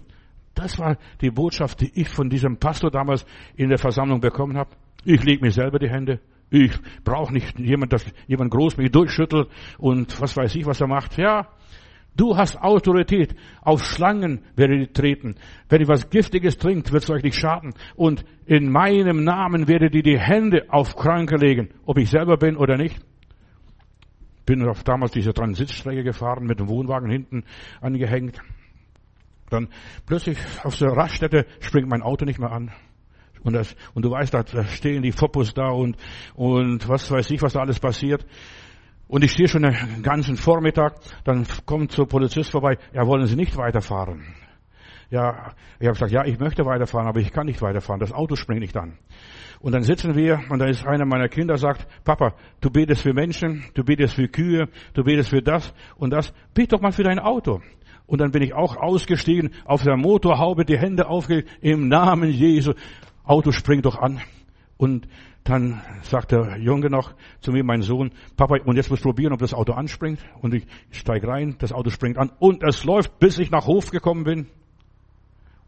Das 0.56 0.78
war 0.78 0.98
die 1.22 1.32
Botschaft, 1.32 1.80
die 1.80 1.92
ich 2.02 2.10
von 2.10 2.30
diesem 2.30 2.58
Pastor 2.58 2.92
damals 2.92 3.26
in 3.56 3.70
der 3.70 3.78
Versammlung 3.78 4.20
bekommen 4.20 4.58
habe. 4.58 4.72
Ich 5.06 5.24
lege 5.24 5.46
mir 5.46 5.52
selber 5.52 5.80
die 5.80 5.90
Hände 5.90 6.20
ich 6.50 6.72
brauche 7.04 7.34
nicht 7.34 7.60
jemand, 7.60 7.94
dass 7.94 8.06
jemand 8.28 8.52
groß 8.52 8.78
mich 8.78 8.92
durchschüttelt 8.92 9.50
und 9.78 10.20
was 10.22 10.38
weiß 10.38 10.56
ich, 10.56 10.66
was 10.66 10.80
er 10.80 10.88
macht. 10.88 11.18
Ja, 11.18 11.50
du 12.16 12.38
hast 12.38 12.62
Autorität. 12.62 13.36
Auf 13.62 13.84
Schlangen 13.84 14.42
werdet 14.56 14.80
ihr 14.80 14.94
treten. 14.94 15.36
Wenn 15.68 15.82
ihr 15.82 15.88
was 15.88 16.10
Giftiges 16.10 16.58
trinkt, 16.58 16.92
wird 16.92 17.04
es 17.04 17.10
euch 17.10 17.24
nicht 17.24 17.38
schaden. 17.38 17.74
Und 17.96 18.24
in 18.46 18.72
meinem 18.72 19.24
Namen 19.24 19.68
werdet 19.68 19.94
ihr 19.94 20.04
die 20.04 20.20
Hände 20.20 20.66
auf 20.70 20.96
Kranke 20.96 21.36
legen, 21.36 21.70
ob 21.86 21.98
ich 21.98 22.10
selber 22.10 22.38
bin 22.38 22.56
oder 22.56 22.78
nicht. 22.78 22.98
Bin 24.46 24.66
auf 24.66 24.86
damals 24.86 25.12
diese 25.12 25.34
Transitstrecke 25.34 26.04
gefahren 26.04 26.46
mit 26.46 26.62
dem 26.62 26.70
Wohnwagen 26.70 27.10
hinten 27.10 27.44
angehängt. 27.82 28.40
Dann 29.50 29.68
plötzlich 30.06 30.38
auf 30.64 30.78
der 30.78 30.92
Raststätte 30.92 31.46
springt 31.60 31.90
mein 31.90 32.02
Auto 32.02 32.24
nicht 32.24 32.40
mehr 32.40 32.52
an. 32.52 32.72
Und, 33.44 33.54
das, 33.54 33.76
und 33.94 34.04
du 34.04 34.12
weißt, 34.12 34.34
da 34.34 34.44
stehen 34.66 35.02
die 35.02 35.12
Foppos 35.12 35.54
da 35.54 35.70
und, 35.70 35.98
und 36.36 36.88
was 36.88 37.10
weiß 37.10 37.30
ich, 37.32 37.42
was 37.42 37.54
da 37.54 37.62
alles 37.62 37.80
passiert. 37.80 38.26
Und 39.08 39.24
ich 39.24 39.32
stehe 39.32 39.48
schon 39.48 39.64
den 39.64 40.04
ganzen 40.04 40.36
Vormittag, 40.36 40.96
dann 41.24 41.46
kommt 41.66 41.92
so 41.92 42.04
ein 42.04 42.08
Polizist 42.10 42.52
vorbei, 42.52 42.78
ja, 42.94 43.08
wollen 43.08 43.26
Sie 43.26 43.38
nicht 43.38 43.56
weiterfahren? 43.56 44.36
Ja, 45.10 45.54
ich 45.80 45.88
habe 45.88 45.94
gesagt, 45.94 46.12
ja, 46.12 46.26
ich 46.26 46.38
möchte 46.38 46.66
weiterfahren, 46.66 47.08
aber 47.08 47.22
ich 47.22 47.32
kann 47.32 47.46
nicht 47.46 47.62
weiterfahren, 47.62 48.02
das 48.02 48.12
Auto 48.12 48.36
springt 48.36 48.60
nicht 48.60 48.76
an. 48.76 48.98
Und 49.60 49.74
dann 49.74 49.84
sitzen 49.84 50.16
wir 50.16 50.42
und 50.50 50.60
dann 50.60 50.68
ist 50.68 50.86
einer 50.86 51.06
meiner 51.06 51.30
Kinder 51.30 51.58
sagt, 51.58 51.88
Papa, 52.04 52.36
du 52.60 52.70
betest 52.70 53.02
für 53.02 53.14
Menschen, 53.14 53.64
du 53.74 53.84
betest 53.84 54.16
für 54.16 54.28
Kühe, 54.28 54.68
du 54.94 55.04
betest 55.04 55.30
für 55.30 55.42
das 55.42 55.74
und 55.96 56.12
das, 56.12 56.34
bet 56.54 56.74
doch 56.74 56.82
mal 56.82 56.92
für 56.92 57.04
dein 57.04 57.20
Auto. 57.20 57.62
Und 58.06 58.22
dann 58.22 58.32
bin 58.32 58.42
ich 58.42 58.54
auch 58.54 58.78
ausgestiegen, 58.78 59.52
auf 59.66 59.84
der 59.84 59.98
Motorhaube 59.98 60.66
die 60.66 60.78
Hände 60.78 61.08
aufgelegt, 61.08 61.50
im 61.62 61.88
Namen 61.88 62.30
Jesu. 62.30 62.74
Auto 63.28 63.52
springt 63.52 63.86
doch 63.86 63.98
an. 63.98 64.22
Und 64.78 65.08
dann 65.44 65.82
sagt 66.04 66.32
der 66.32 66.58
Junge 66.58 66.90
noch 66.90 67.14
zu 67.42 67.52
mir, 67.52 67.64
mein 67.64 67.82
Sohn, 67.82 68.12
Papa, 68.36 68.58
und 68.66 68.76
jetzt 68.76 68.90
muss 68.90 69.02
probieren, 69.02 69.34
ob 69.34 69.40
das 69.40 69.54
Auto 69.54 69.74
anspringt. 69.74 70.20
Und 70.42 70.54
ich 70.54 70.66
steige 70.92 71.28
rein, 71.28 71.56
das 71.60 71.72
Auto 71.72 71.90
springt 71.90 72.18
an 72.18 72.32
und 72.40 72.64
es 72.64 72.84
läuft, 72.84 73.20
bis 73.20 73.40
ich 73.40 73.50
nach 73.50 73.66
Hof 73.66 73.92
gekommen 73.92 74.24
bin. 74.24 74.48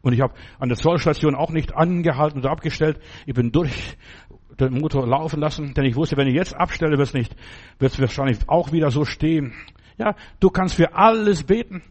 Und 0.02 0.14
ich 0.14 0.22
habe 0.22 0.34
an 0.60 0.70
der 0.70 0.78
Zollstation 0.78 1.36
auch 1.36 1.52
nicht 1.52 1.76
angehalten 1.76 2.40
oder 2.40 2.52
abgestellt. 2.52 3.00
Ich 3.26 3.34
bin 3.34 3.52
durch 3.52 3.98
den 4.60 4.80
Motor 4.80 5.08
laufen 5.08 5.40
lassen, 5.40 5.74
denn 5.74 5.86
ich 5.86 5.96
wusste, 5.96 6.18
wenn 6.18 6.28
ich 6.28 6.36
jetzt 6.36 6.56
abstelle, 6.56 6.98
wird 6.98 7.08
es 7.08 7.14
nicht, 7.14 7.36
wird 7.80 7.94
es 7.94 8.00
wahrscheinlich 8.00 8.38
auch 8.48 8.72
wieder 8.72 8.92
so 8.92 9.06
stehen. 9.06 9.54
Ja, 9.98 10.16
du 10.40 10.50
kannst 10.50 10.76
für 10.76 10.94
alles 10.96 11.44
beten. 11.44 11.82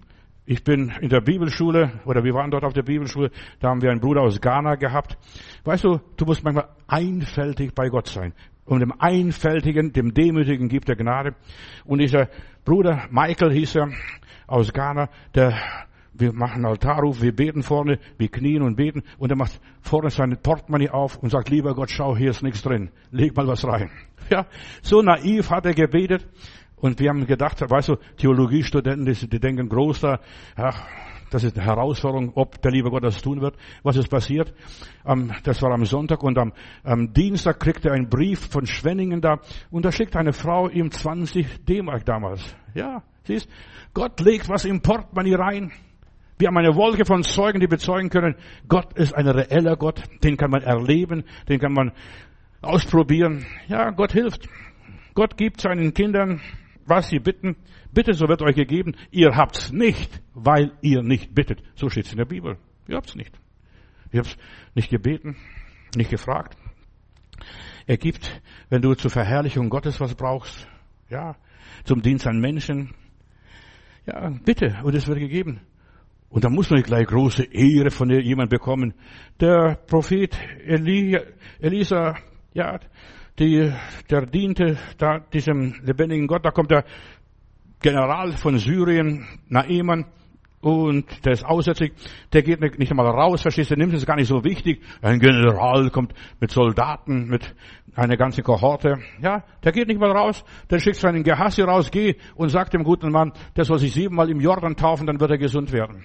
Ich 0.51 0.65
bin 0.65 0.91
in 1.03 1.11
der 1.11 1.21
Bibelschule, 1.21 2.01
oder 2.07 2.25
wir 2.25 2.33
waren 2.33 2.51
dort 2.51 2.65
auf 2.65 2.73
der 2.73 2.83
Bibelschule, 2.83 3.31
da 3.61 3.69
haben 3.69 3.83
wir 3.83 3.91
einen 3.91 4.01
Bruder 4.01 4.23
aus 4.23 4.41
Ghana 4.41 4.77
gehabt. 4.77 5.19
Weißt 5.65 5.85
du, 5.85 6.01
du 6.17 6.25
musst 6.25 6.43
manchmal 6.43 6.71
einfältig 6.87 7.75
bei 7.75 7.91
Gott 7.91 8.07
sein. 8.07 8.33
Und 8.65 8.81
dem 8.81 8.99
Einfältigen, 8.99 9.93
dem 9.93 10.15
Demütigen 10.15 10.71
gibt 10.71 10.89
er 10.89 10.97
Gnade. 10.97 11.35
Und 11.85 11.99
dieser 11.99 12.31
Bruder, 12.65 13.09
Michael 13.11 13.53
hieß 13.53 13.77
er, 13.77 13.91
aus 14.47 14.73
Ghana, 14.73 15.11
der, 15.35 15.55
wir 16.15 16.33
machen 16.33 16.65
Altarruf, 16.65 17.21
wir 17.21 17.37
beten 17.37 17.63
vorne, 17.63 17.99
wir 18.17 18.31
knien 18.31 18.63
und 18.63 18.77
beten, 18.77 19.03
und 19.19 19.29
er 19.29 19.37
macht 19.37 19.61
vorne 19.83 20.09
seine 20.09 20.37
Portemonnaie 20.37 20.89
auf 20.89 21.19
und 21.19 21.29
sagt, 21.29 21.51
lieber 21.51 21.75
Gott, 21.75 21.91
schau, 21.91 22.17
hier 22.17 22.31
ist 22.31 22.43
nichts 22.43 22.63
drin, 22.63 22.89
leg 23.11 23.37
mal 23.37 23.47
was 23.47 23.67
rein. 23.67 23.91
Ja, 24.31 24.45
so 24.83 25.01
naiv 25.01 25.49
hat 25.49 25.65
er 25.65 25.73
gebetet. 25.73 26.29
Und 26.81 27.01
wir 27.01 27.11
haben 27.11 27.27
gedacht, 27.27 27.61
weißt 27.61 27.89
du, 27.89 27.97
Theologiestudenten, 28.17 29.07
die, 29.07 29.29
die 29.29 29.41
denken 29.41 29.69
groß 29.69 30.01
da, 30.01 30.21
ja, 30.57 30.75
das 31.31 31.45
ist 31.45 31.57
eine 31.57 31.67
Herausforderung, 31.67 32.33
ob 32.35 32.61
der 32.63 32.73
liebe 32.73 32.91
Gott 32.91 33.05
das 33.05 33.21
tun 33.21 33.41
wird. 33.41 33.57
Was 33.83 33.97
ist 33.97 34.09
passiert? 34.09 34.55
Ähm, 35.05 35.33
das 35.43 35.61
war 35.63 35.73
am 35.73 35.85
Sonntag 35.85 36.23
und 36.23 36.39
am, 36.39 36.53
am 36.85 37.13
Dienstag 37.13 37.61
kriegte 37.61 37.89
er 37.89 37.95
einen 37.95 38.09
Brief 38.09 38.49
von 38.51 38.67
Schwenningen 38.67 39.21
da 39.21 39.41
und 39.71 39.85
da 39.85 39.93
schickt 39.93 40.17
eine 40.17 40.33
Frau 40.33 40.69
ihm 40.69 40.91
20 40.91 41.65
D-Mark 41.65 42.05
damals. 42.05 42.57
Ja, 42.75 43.03
siehst, 43.25 43.49
Gott 43.93 44.21
legt 44.21 44.49
was 44.49 44.65
im 44.65 44.81
Portemonnaie 44.81 45.35
rein. 45.35 45.73
Wir 46.39 46.49
haben 46.49 46.57
eine 46.57 46.77
Wolke 46.77 47.05
von 47.05 47.25
Zeugen, 47.25 47.61
die 47.61 47.67
bezeugen 47.67 48.11
können, 48.11 48.37
Gott 48.69 48.93
ist 48.97 49.13
ein 49.13 49.27
reeller 49.27 49.77
Gott, 49.77 50.03
den 50.23 50.37
kann 50.37 50.51
man 50.51 50.63
erleben, 50.63 51.25
den 51.49 51.59
kann 51.59 51.73
man 51.73 51.93
ausprobieren. 52.63 53.45
Ja, 53.67 53.91
Gott 53.91 54.13
hilft. 54.13 54.49
Gott 55.15 55.37
gibt 55.37 55.61
seinen 55.61 55.95
Kindern 55.95 56.41
was 56.89 57.09
sie 57.09 57.19
bitten, 57.19 57.57
bitte, 57.93 58.15
so 58.15 58.29
wird 58.29 58.43
euch 58.43 58.57
gegeben. 58.57 58.97
Ihr 59.11 59.37
habt's 59.37 59.73
nicht, 59.73 60.23
weil 60.35 60.73
ihr 60.81 61.03
nicht 61.03 61.35
bittet. 61.35 61.63
So 61.75 61.89
steht's 61.89 62.13
in 62.13 62.19
der 62.19 62.25
Bibel. 62.25 62.57
Ihr 62.87 62.97
habt's 62.97 63.15
nicht. 63.15 63.39
Ihr 64.13 64.21
habt's 64.21 64.37
nicht 64.75 64.91
gebeten, 64.91 65.37
nicht 65.97 66.11
gefragt. 66.11 66.57
Er 67.87 67.97
gibt, 67.97 68.41
wenn 68.69 68.83
du 68.83 68.95
zur 68.95 69.11
Verherrlichung 69.11 69.71
Gottes 69.71 70.01
was 70.01 70.15
brauchst, 70.15 70.69
ja, 71.09 71.37
zum 71.85 72.03
Dienst 72.03 72.27
an 72.27 72.41
Menschen, 72.41 72.95
ja, 74.07 74.31
bitte, 74.45 74.79
und 74.83 74.95
es 74.95 75.07
wird 75.07 75.19
gegeben. 75.19 75.61
Und 76.31 76.45
da 76.45 76.51
muss 76.51 76.69
man 76.69 76.79
nicht 76.79 76.89
gleich 76.89 77.07
große 77.07 77.45
Ehre 77.45 77.91
von 77.91 78.11
jemand 78.11 78.51
bekommen. 78.51 78.95
Der 79.41 79.77
Prophet 79.87 80.39
Eli, 80.67 81.19
Elisa, 81.61 82.17
ja, 82.53 82.79
die, 83.39 83.73
der 84.11 84.27
diente 84.27 84.77
da 84.99 85.19
diesem 85.19 85.75
lebendigen 85.83 86.27
Gott. 86.27 86.45
Da 86.45 86.51
kommt 86.51 86.71
der 86.71 86.85
General 87.81 88.33
von 88.33 88.59
Syrien, 88.59 89.27
Naaman, 89.49 90.07
und 90.61 91.25
der 91.25 91.35
ist 91.35 91.45
aussätzlich, 91.45 91.93
der 92.33 92.43
geht 92.43 92.61
nicht 92.61 92.91
einmal 92.91 93.07
raus, 93.07 93.43
verstehst 93.43 93.71
du, 93.71 93.77
nimmt 93.77 93.95
es 93.95 94.05
gar 94.05 94.17
nicht 94.17 94.27
so 94.27 94.43
wichtig. 94.43 94.83
Ein 95.03 95.21
General 95.21 95.89
kommt 95.91 96.15
mit 96.41 96.51
Soldaten, 96.51 97.29
mit 97.29 97.55
einer 97.95 98.17
ganzen 98.17 98.43
Kohorte. 98.43 98.99
Ja, 99.23 99.45
der 99.63 99.73
geht 99.73 99.87
nicht 99.87 100.01
mal 100.01 100.11
raus, 100.11 100.45
der 100.69 100.81
schickt 100.81 100.97
seinen 100.97 101.23
Gehassi 101.23 101.63
raus, 101.63 101.91
geh 101.93 102.17
und 102.35 102.49
sagt 102.49 102.75
dem 102.75 102.83
guten 102.83 103.13
Mann, 103.13 103.33
der 103.57 103.65
soll 103.65 103.79
sich 103.79 103.93
siebenmal 103.93 104.31
im 104.31 104.41
Jordan 104.41 104.75
taufen, 104.75 105.07
dann 105.07 105.21
wird 105.21 105.31
er 105.31 105.39
gesund 105.39 105.73
werden. 105.73 106.05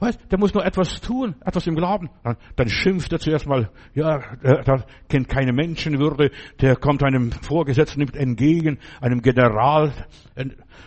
Weißt, 0.00 0.18
der 0.30 0.38
muss 0.38 0.54
nur 0.54 0.64
etwas 0.64 1.00
tun, 1.02 1.34
etwas 1.44 1.66
im 1.66 1.74
Glauben. 1.74 2.08
Dann, 2.56 2.68
schimpft 2.68 3.12
er 3.12 3.18
zuerst 3.18 3.46
mal, 3.46 3.70
ja, 3.94 4.18
der, 4.42 4.62
der 4.62 4.84
kennt 5.08 5.28
keine 5.28 5.52
Menschenwürde, 5.52 6.30
der 6.60 6.76
kommt 6.76 7.02
einem 7.02 7.30
Vorgesetzten 7.30 8.00
entgegen, 8.00 8.78
einem 9.02 9.20
General, 9.20 9.92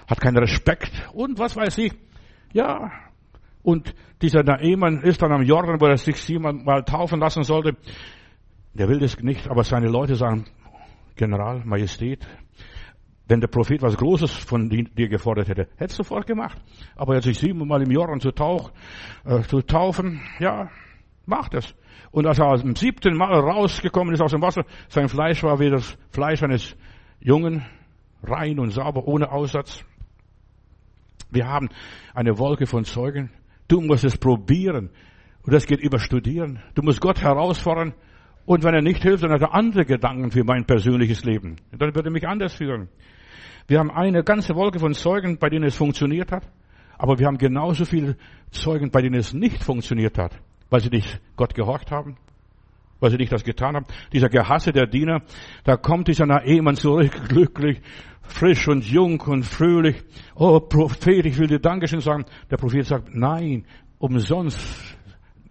hat 0.08 0.20
keinen 0.20 0.38
Respekt 0.38 0.92
und 1.14 1.38
was 1.38 1.56
weiß 1.56 1.78
ich. 1.78 1.94
Ja, 2.54 2.92
und 3.62 3.94
dieser 4.22 4.44
Naemann 4.44 5.02
ist 5.02 5.22
dann 5.22 5.32
am 5.32 5.44
Jordan, 5.44 5.80
wo 5.80 5.86
er 5.86 5.98
sich 5.98 6.18
siebenmal 6.18 6.84
taufen 6.84 7.20
lassen 7.20 7.44
sollte. 7.44 7.78
Der 8.74 8.90
will 8.90 9.00
das 9.00 9.20
nicht, 9.20 9.48
aber 9.48 9.64
seine 9.64 9.90
Leute 9.90 10.16
sagen, 10.16 10.46
General, 11.16 11.62
Majestät, 11.64 12.26
wenn 13.28 13.40
der 13.40 13.48
Prophet 13.48 13.82
was 13.82 13.96
Großes 13.96 14.32
von 14.32 14.70
dir 14.70 15.08
gefordert 15.08 15.48
hätte, 15.48 15.68
hättest 15.78 16.00
du 16.00 16.04
sofort 16.04 16.28
gemacht. 16.28 16.58
Aber 16.96 17.14
er 17.14 17.18
hat 17.18 17.24
sich 17.24 17.40
siebenmal 17.40 17.82
im 17.82 17.92
Jordan 17.92 18.20
zu, 18.20 18.32
tauch, 18.32 18.72
äh, 19.26 19.42
zu 19.42 19.62
taufen, 19.62 20.22
ja, 20.40 20.70
macht 21.26 21.54
es. 21.54 21.74
Und 22.12 22.28
als 22.28 22.40
er 22.40 22.58
dem 22.58 22.76
siebten 22.76 23.16
Mal 23.16 23.34
rausgekommen 23.34 24.14
ist 24.14 24.22
aus 24.22 24.32
dem 24.32 24.42
Wasser, 24.42 24.66
sein 24.90 25.08
Fleisch 25.08 25.42
war 25.44 25.60
wie 25.60 25.70
das 25.70 25.98
Fleisch 26.12 26.44
eines 26.44 26.76
Jungen, 27.20 27.66
rein 28.22 28.60
und 28.60 28.72
sauber, 28.72 29.08
ohne 29.08 29.32
Aussatz. 29.32 29.84
Wir 31.32 31.48
haben 31.48 31.70
eine 32.14 32.38
Wolke 32.38 32.68
von 32.68 32.84
Zeugen. 32.86 33.32
Du 33.68 33.82
musst 33.82 34.04
es 34.04 34.18
probieren. 34.18 34.90
Und 35.42 35.54
das 35.54 35.66
geht 35.66 35.80
über 35.80 36.00
Studieren. 36.00 36.62
Du 36.76 36.84
musst 36.84 37.02
Gott 37.02 37.22
herausfordern. 37.22 37.94
Und 38.46 38.64
wenn 38.64 38.76
er 38.76 38.82
nicht 38.82 39.02
hilft, 39.02 39.24
dann 39.24 39.32
hat 39.32 39.42
er 39.42 39.54
andere 39.54 39.86
Gedanken 39.86 40.32
für 40.32 40.44
mein 40.44 40.66
persönliches 40.66 41.24
Leben. 41.24 41.56
Dann 41.72 41.96
wird 41.96 42.06
er 42.06 42.12
mich 42.12 42.28
anders 42.28 42.54
führen. 42.54 42.90
Wir 43.68 43.80
haben 43.80 43.92
eine 43.92 44.24
ganze 44.24 44.56
Wolke 44.56 44.80
von 44.80 44.94
Zeugen, 44.94 45.38
bei 45.38 45.50
denen 45.50 45.66
es 45.66 45.76
funktioniert 45.76 46.32
hat. 46.32 46.44
Aber 46.98 47.20
wir 47.20 47.28
haben 47.28 47.38
genauso 47.38 47.86
viele 47.86 48.16
Zeugen, 48.52 48.92
bei 48.92 49.02
denen 49.02 49.16
es 49.16 49.34
nicht 49.34 49.64
funktioniert 49.64 50.18
hat, 50.18 50.40
weil 50.70 50.82
sie 50.82 50.90
nicht 50.90 51.20
Gott 51.36 51.54
gehorcht 51.54 51.92
haben, 51.92 52.18
weil 53.00 53.12
sie 53.12 53.18
nicht 53.18 53.32
das 53.32 53.44
getan 53.44 53.76
haben. 53.76 53.86
Dieser 54.12 54.30
Gehasse 54.30 54.72
der 54.72 54.88
Diener, 54.88 55.22
da 55.64 55.76
kommt 55.76 56.08
dieser 56.08 56.26
Naemann 56.26 56.76
zurück, 56.76 57.12
glücklich, 57.28 57.82
frisch 58.22 58.68
und 58.68 58.86
jung 58.86 59.20
und 59.22 59.44
fröhlich. 59.44 60.02
Oh, 60.36 60.60
Prophet, 60.60 61.26
ich 61.26 61.38
will 61.38 61.48
dir 61.48 61.60
Dankeschön 61.60 62.00
sagen. 62.00 62.26
Der 62.50 62.58
Prophet 62.58 62.86
sagt, 62.86 63.14
nein, 63.14 63.66
umsonst 64.00 64.98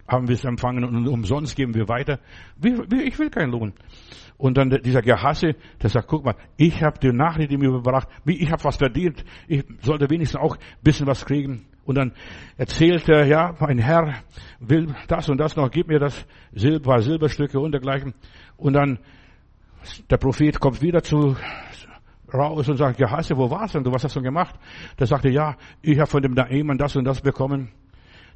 haben 0.07 0.27
wir 0.27 0.35
es 0.35 0.43
empfangen 0.43 0.83
und 0.83 1.07
umsonst 1.07 1.55
geben 1.55 1.73
wir 1.73 1.87
weiter. 1.87 2.19
Ich 2.61 3.19
will 3.19 3.29
keinen 3.29 3.51
Lohn. 3.51 3.73
Und 4.37 4.57
dann 4.57 4.69
dieser 4.83 5.01
Gehasse, 5.01 5.55
der 5.81 5.89
sagt, 5.89 6.07
guck 6.07 6.25
mal, 6.25 6.35
ich 6.57 6.83
habe 6.83 6.99
die 6.99 7.11
Nachricht 7.11 7.51
ihm 7.51 7.61
überbracht, 7.61 8.09
ich 8.25 8.51
habe 8.51 8.63
was 8.63 8.77
verdient, 8.77 9.23
ich 9.47 9.63
sollte 9.81 10.09
wenigstens 10.09 10.41
auch 10.41 10.57
bisschen 10.81 11.07
was 11.07 11.25
kriegen. 11.25 11.65
Und 11.85 11.95
dann 11.95 12.13
erzählt 12.57 13.07
er, 13.09 13.25
ja, 13.25 13.55
mein 13.59 13.77
Herr 13.77 14.15
will 14.59 14.93
das 15.07 15.29
und 15.29 15.37
das 15.37 15.55
noch, 15.55 15.69
gib 15.69 15.87
mir 15.87 15.99
das 15.99 16.25
Silber, 16.53 17.01
Silberstücke 17.01 17.59
und 17.59 17.71
dergleichen. 17.71 18.13
Und 18.57 18.73
dann 18.73 18.99
der 20.09 20.17
Prophet 20.17 20.59
kommt 20.59 20.81
wieder 20.81 21.03
zu 21.03 21.35
raus 22.33 22.67
und 22.69 22.77
sagt, 22.77 22.97
Gehasse, 22.97 23.37
wo 23.37 23.49
warst 23.49 23.75
denn 23.75 23.83
du, 23.83 23.91
was 23.91 24.03
hast 24.03 24.15
du 24.15 24.21
gemacht? 24.21 24.55
Der 24.97 25.07
sagte, 25.07 25.29
ja, 25.29 25.55
ich 25.81 25.99
habe 25.99 26.09
von 26.09 26.21
dem 26.21 26.33
Naemann 26.33 26.77
das 26.77 26.95
und 26.95 27.03
das 27.03 27.21
bekommen. 27.21 27.69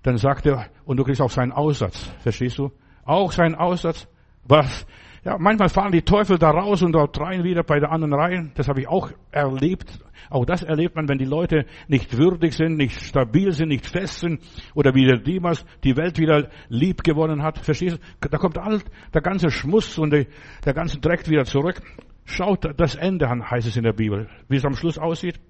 Dann 0.03 0.17
sagt 0.17 0.45
er, 0.45 0.67
und 0.85 0.97
du 0.97 1.03
kriegst 1.03 1.21
auch 1.21 1.29
seinen 1.29 1.51
Aussatz, 1.51 2.11
verstehst 2.19 2.57
du? 2.57 2.71
Auch 3.05 3.31
seinen 3.31 3.55
Aussatz. 3.55 4.07
Was 4.43 4.85
ja, 5.27 5.35
manchmal 5.37 5.67
fahren 5.67 5.91
die 5.91 6.03
Teufel 6.03 6.37
da 6.37 6.51
raus 6.51 6.81
und 6.83 6.93
dort 6.93 7.19
rein 7.19 7.43
wieder 7.43 7.61
bei 7.61 7.81
der 7.81 7.91
anderen 7.91 8.13
rein. 8.13 8.51
Das 8.55 8.69
habe 8.69 8.79
ich 8.79 8.87
auch 8.87 9.11
erlebt. 9.29 9.99
Auch 10.29 10.45
das 10.45 10.63
erlebt 10.63 10.95
man, 10.95 11.09
wenn 11.09 11.17
die 11.17 11.25
Leute 11.25 11.65
nicht 11.89 12.17
würdig 12.17 12.53
sind, 12.53 12.77
nicht 12.77 13.01
stabil 13.01 13.51
sind, 13.51 13.67
nicht 13.67 13.85
fest 13.85 14.19
sind 14.19 14.39
oder 14.73 14.95
wie 14.95 15.05
der 15.05 15.17
Dimas 15.17 15.65
die 15.83 15.97
Welt 15.97 16.17
wieder 16.17 16.49
lieb 16.69 17.03
gewonnen 17.03 17.43
hat. 17.43 17.59
Verstehst 17.59 17.99
du? 18.21 18.29
Da 18.29 18.37
kommt 18.37 18.57
all 18.57 18.79
der 19.13 19.21
ganze 19.21 19.49
Schmuss 19.49 19.97
und 19.97 20.13
die, 20.13 20.27
der 20.63 20.73
ganze 20.73 20.97
Dreck 20.99 21.27
wieder 21.27 21.43
zurück. 21.43 21.81
Schaut 22.23 22.65
das 22.79 22.95
Ende 22.95 23.27
an, 23.27 23.51
heißt 23.51 23.67
es 23.67 23.75
in 23.75 23.83
der 23.83 23.91
Bibel, 23.91 24.29
wie 24.47 24.55
es 24.55 24.65
am 24.65 24.75
Schluss 24.75 24.97
aussieht. 24.97 25.41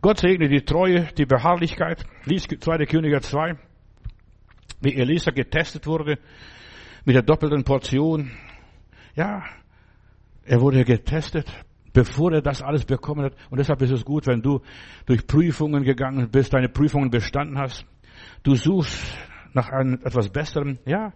Gott 0.00 0.18
segne 0.18 0.48
die 0.48 0.64
Treue, 0.64 1.08
die 1.16 1.24
Beharrlichkeit. 1.24 2.04
Lies 2.24 2.48
2. 2.48 2.84
Könige 2.86 3.20
2, 3.20 3.54
wie 4.84 4.94
Elisa 4.94 5.30
getestet 5.30 5.86
wurde 5.86 6.18
mit 7.04 7.16
der 7.16 7.22
doppelten 7.22 7.64
Portion 7.64 8.30
ja, 9.16 9.44
er 10.44 10.60
wurde 10.60 10.84
getestet, 10.84 11.50
bevor 11.92 12.32
er 12.32 12.42
das 12.42 12.62
alles 12.62 12.84
bekommen 12.84 13.24
hat. 13.24 13.34
Und 13.50 13.58
deshalb 13.58 13.80
ist 13.82 13.92
es 13.92 14.04
gut, 14.04 14.26
wenn 14.26 14.42
du 14.42 14.60
durch 15.06 15.26
Prüfungen 15.26 15.84
gegangen 15.84 16.28
bist, 16.30 16.52
deine 16.52 16.68
Prüfungen 16.68 17.10
bestanden 17.10 17.58
hast. 17.58 17.86
Du 18.42 18.54
suchst 18.56 19.16
nach 19.52 19.70
einem 19.70 19.94
etwas 20.04 20.28
Besserem, 20.28 20.78
ja. 20.84 21.12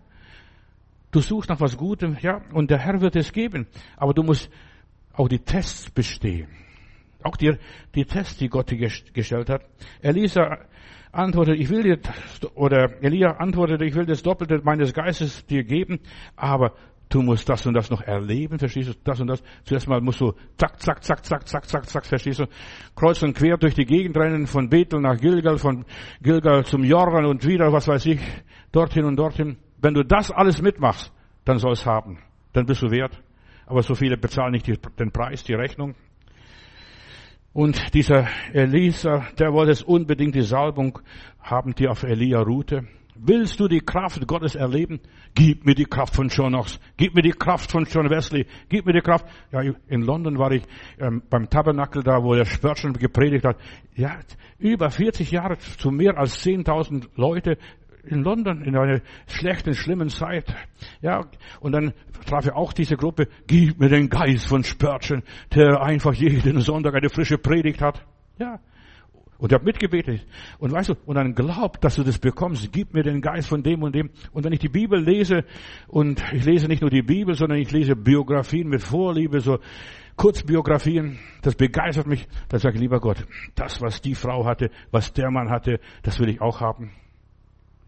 Du 1.10 1.20
suchst 1.20 1.50
nach 1.50 1.60
was 1.60 1.76
Gutem, 1.76 2.16
ja. 2.20 2.42
Und 2.52 2.70
der 2.70 2.78
Herr 2.78 3.00
wird 3.00 3.16
es 3.16 3.32
geben. 3.32 3.66
Aber 3.96 4.14
du 4.14 4.22
musst 4.22 4.50
auch 5.12 5.28
die 5.28 5.40
Tests 5.40 5.90
bestehen. 5.90 6.48
Auch 7.22 7.36
die, 7.36 7.56
die 7.94 8.04
Tests, 8.04 8.36
die 8.36 8.48
Gott 8.48 8.70
dir 8.70 8.88
gestellt 9.12 9.50
hat. 9.50 9.64
Elisa 10.00 10.58
antwortete, 11.12 11.56
ich 11.56 11.68
will 11.70 11.82
dir, 11.82 11.98
oder 12.54 13.02
Elia 13.02 13.32
antwortete, 13.38 13.84
ich 13.84 13.94
will 13.94 14.06
das 14.06 14.22
Doppelte 14.22 14.60
meines 14.62 14.92
Geistes 14.92 15.46
dir 15.46 15.64
geben, 15.64 16.00
aber 16.36 16.72
du 17.08 17.22
musst 17.22 17.48
das 17.48 17.66
und 17.66 17.74
das 17.74 17.90
noch 17.90 18.02
erleben, 18.02 18.58
verstehst 18.58 18.90
du, 18.90 18.94
das 19.04 19.20
und 19.20 19.28
das. 19.28 19.42
Zuerst 19.64 19.88
mal 19.88 20.00
musst 20.00 20.20
du 20.20 20.32
zack, 20.56 20.80
zack, 20.80 21.02
zack, 21.02 21.24
zack, 21.24 21.48
zack, 21.48 21.66
zack, 21.66 21.86
zack, 21.86 22.06
verstehst 22.06 22.40
du, 22.40 22.46
kreuz 22.94 23.22
und 23.22 23.34
quer 23.34 23.56
durch 23.56 23.74
die 23.74 23.84
Gegend 23.84 24.16
rennen, 24.16 24.46
von 24.46 24.68
Bethel 24.68 25.00
nach 25.00 25.18
Gilgal, 25.18 25.58
von 25.58 25.84
Gilgal 26.20 26.64
zum 26.64 26.84
Jordan 26.84 27.24
und 27.26 27.46
wieder, 27.46 27.72
was 27.72 27.88
weiß 27.88 28.06
ich, 28.06 28.20
dorthin 28.72 29.04
und 29.04 29.16
dorthin. 29.16 29.56
Wenn 29.80 29.94
du 29.94 30.04
das 30.04 30.30
alles 30.30 30.60
mitmachst, 30.60 31.12
dann 31.44 31.58
soll 31.58 31.72
es 31.72 31.86
haben. 31.86 32.18
Dann 32.52 32.66
bist 32.66 32.82
du 32.82 32.90
wert. 32.90 33.22
Aber 33.66 33.82
so 33.82 33.94
viele 33.94 34.16
bezahlen 34.16 34.52
nicht 34.52 34.66
den 34.66 35.10
Preis, 35.12 35.44
die 35.44 35.54
Rechnung. 35.54 35.94
Und 37.52 37.94
dieser 37.94 38.28
Elisa, 38.52 39.26
der 39.38 39.52
wollte 39.52 39.72
es 39.72 39.82
unbedingt 39.82 40.34
die 40.34 40.42
Salbung 40.42 40.98
haben, 41.40 41.74
die 41.74 41.88
auf 41.88 42.02
Elia 42.02 42.40
ruhte. 42.40 42.86
Willst 43.20 43.58
du 43.58 43.66
die 43.66 43.80
Kraft 43.80 44.24
Gottes 44.28 44.54
erleben? 44.54 45.00
Gib 45.34 45.66
mir 45.66 45.74
die 45.74 45.86
Kraft 45.86 46.14
von 46.14 46.28
John 46.28 46.52
Knox. 46.52 46.78
Gib 46.96 47.14
mir 47.16 47.22
die 47.22 47.32
Kraft 47.32 47.72
von 47.72 47.84
John 47.84 48.08
Wesley. 48.08 48.46
Gib 48.68 48.86
mir 48.86 48.92
die 48.92 49.00
Kraft. 49.00 49.26
Ja, 49.50 49.62
in 49.88 50.02
London 50.02 50.38
war 50.38 50.52
ich 50.52 50.62
ähm, 51.00 51.22
beim 51.28 51.50
Tabernakel 51.50 52.04
da, 52.04 52.22
wo 52.22 52.34
der 52.34 52.44
Spurgeon 52.44 52.92
gepredigt 52.92 53.44
hat. 53.44 53.56
Ja, 53.96 54.18
über 54.58 54.90
40 54.90 55.32
Jahre 55.32 55.58
zu 55.58 55.90
mehr 55.90 56.16
als 56.16 56.44
10.000 56.44 57.08
Leute 57.16 57.58
in 58.08 58.22
London 58.22 58.62
in 58.62 58.76
einer 58.76 59.00
schlechten, 59.26 59.74
schlimmen 59.74 60.08
Zeit. 60.08 60.54
Ja, 61.00 61.26
und 61.60 61.72
dann 61.72 61.92
traf 62.26 62.46
er 62.46 62.56
auch 62.56 62.72
diese 62.72 62.96
Gruppe. 62.96 63.28
Gib 63.46 63.78
mir 63.78 63.88
den 63.88 64.08
Geist 64.08 64.46
von 64.46 64.64
Spurgeon, 64.64 65.22
der 65.54 65.82
einfach 65.82 66.14
jeden 66.14 66.60
Sonntag 66.60 66.94
eine 66.94 67.08
frische 67.08 67.38
Predigt 67.38 67.80
hat. 67.80 68.04
Ja, 68.38 68.60
und 69.38 69.52
ich 69.52 69.54
habe 69.54 69.64
mitgebetet. 69.64 70.26
Und 70.58 70.72
weißt 70.72 70.88
du, 70.88 70.94
und 71.06 71.14
dann 71.14 71.34
glaub, 71.34 71.80
dass 71.80 71.94
du 71.94 72.02
das 72.02 72.18
bekommst. 72.18 72.72
Gib 72.72 72.92
mir 72.92 73.04
den 73.04 73.20
Geist 73.20 73.48
von 73.48 73.62
dem 73.62 73.82
und 73.84 73.94
dem. 73.94 74.10
Und 74.32 74.44
wenn 74.44 74.52
ich 74.52 74.58
die 74.58 74.68
Bibel 74.68 75.00
lese, 75.00 75.44
und 75.86 76.22
ich 76.32 76.44
lese 76.44 76.66
nicht 76.66 76.80
nur 76.80 76.90
die 76.90 77.02
Bibel, 77.02 77.34
sondern 77.36 77.58
ich 77.58 77.70
lese 77.70 77.94
Biografien 77.94 78.68
mit 78.68 78.82
Vorliebe, 78.82 79.40
so 79.40 79.60
Kurzbiografien, 80.16 81.20
das 81.42 81.54
begeistert 81.54 82.08
mich. 82.08 82.26
Da 82.48 82.58
sage 82.58 82.74
ich, 82.74 82.80
lieber 82.80 82.98
Gott, 82.98 83.24
das, 83.54 83.80
was 83.80 84.00
die 84.00 84.16
Frau 84.16 84.44
hatte, 84.44 84.70
was 84.90 85.12
der 85.12 85.30
Mann 85.30 85.50
hatte, 85.50 85.78
das 86.02 86.18
will 86.18 86.28
ich 86.28 86.40
auch 86.40 86.60
haben. 86.60 86.90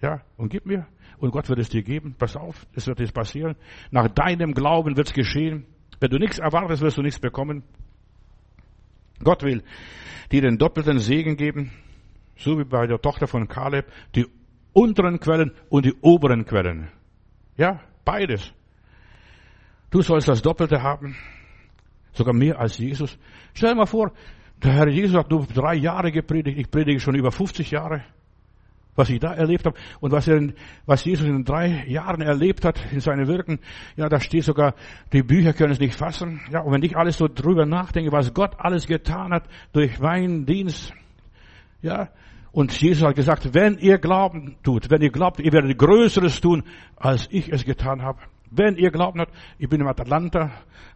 Ja, 0.01 0.23
und 0.37 0.49
gib 0.49 0.67
mir. 0.67 0.87
Und 1.19 1.31
Gott 1.31 1.49
wird 1.49 1.59
es 1.59 1.69
dir 1.69 1.83
geben. 1.83 2.15
Pass 2.19 2.37
auf, 2.37 2.67
es 2.75 2.87
wird 2.87 3.01
jetzt 3.01 3.13
passieren. 3.13 3.57
Nach 3.91 4.09
deinem 4.09 4.55
Glauben 4.55 4.97
wird 4.97 5.09
es 5.09 5.13
geschehen. 5.13 5.67
Wenn 6.01 6.11
du 6.11 6.19
nichts 6.19 6.39
erwartest, 6.39 6.83
wirst 6.83 6.97
du 6.97 7.03
nichts 7.03 7.21
bekommen. 7.21 7.63
Gott 9.23 9.43
will 9.43 9.63
dir 10.33 10.41
den 10.41 10.57
doppelten 10.57 10.99
Segen 10.99 11.37
geben, 11.37 11.73
so 12.37 12.59
wie 12.59 12.65
bei 12.65 12.87
der 12.87 13.01
Tochter 13.01 13.27
von 13.27 13.49
Kaleb, 13.49 13.87
die 14.15 14.27
unteren 14.73 15.21
Quellen 15.21 15.53
und 15.69 15.85
die 15.85 15.95
oberen 16.01 16.47
Quellen. 16.47 16.89
Ja, 17.57 17.81
beides. 18.05 18.55
Du 19.91 20.01
sollst 20.01 20.29
das 20.29 20.41
Doppelte 20.41 20.83
haben, 20.83 21.17
sogar 22.13 22.33
mehr 22.33 22.59
als 22.59 22.79
Jesus. 22.79 23.19
Stell 23.53 23.71
dir 23.71 23.77
mal 23.77 23.87
vor, 23.87 24.13
der 24.63 24.73
Herr 24.73 24.89
Jesus 24.89 25.17
hat 25.17 25.31
nur 25.31 25.47
drei 25.47 25.75
Jahre 25.75 26.13
gepredigt, 26.13 26.59
ich 26.59 26.71
predige 26.71 27.01
schon 27.01 27.17
über 27.17 27.33
50 27.33 27.71
Jahre 27.73 28.05
was 28.97 29.11
ich 29.11 29.21
da 29.21 29.33
erlebt 29.33 29.67
habe 29.67 29.79
und 30.01 30.13
was, 30.13 30.29
er, 30.29 30.53
was 30.87 31.05
Jesus 31.05 31.27
in 31.27 31.45
drei 31.45 31.85
Jahren 31.87 32.21
erlebt 32.21 32.65
hat 32.65 32.81
in 32.93 33.01
seinem 33.01 33.27
Wirken, 33.27 33.61
ja, 33.97 34.09
da 34.09 34.21
steht 34.21 34.45
sogar, 34.45 34.75
die 35.13 35.23
Bücher 35.23 35.53
können 35.53 35.73
es 35.73 35.81
nicht 35.81 35.95
fassen. 35.95 36.41
Ja, 36.51 36.61
und 36.61 36.73
wenn 36.73 36.83
ich 36.83 36.97
alles 36.97 37.19
so 37.19 37.29
drüber 37.29 37.67
nachdenke, 37.67 38.13
was 38.13 38.35
Gott 38.35 38.53
alles 38.59 38.87
getan 38.87 39.33
hat 39.33 39.45
durch 39.73 39.99
meinen 40.01 40.47
Dienst, 40.47 40.93
ja, 41.83 42.09
und 42.53 42.79
Jesus 42.81 43.07
hat 43.07 43.15
gesagt, 43.15 43.55
wenn 43.55 43.79
ihr 43.79 43.99
Glauben 43.99 44.57
tut, 44.63 44.91
wenn 44.91 45.03
ihr 45.03 45.11
glaubt, 45.11 45.39
ihr 45.39 45.53
werdet 45.53 45.79
Größeres 45.79 46.41
tun, 46.41 46.65
als 46.97 47.29
ich 47.31 47.53
es 47.53 47.65
getan 47.65 48.03
habe. 48.03 48.19
Wenn 48.51 48.77
ihr 48.77 48.91
glaubt 48.91 49.17
habt, 49.19 49.33
ich 49.59 49.69
bin 49.69 49.81
im 49.81 49.87
Atlanta, 49.87 50.51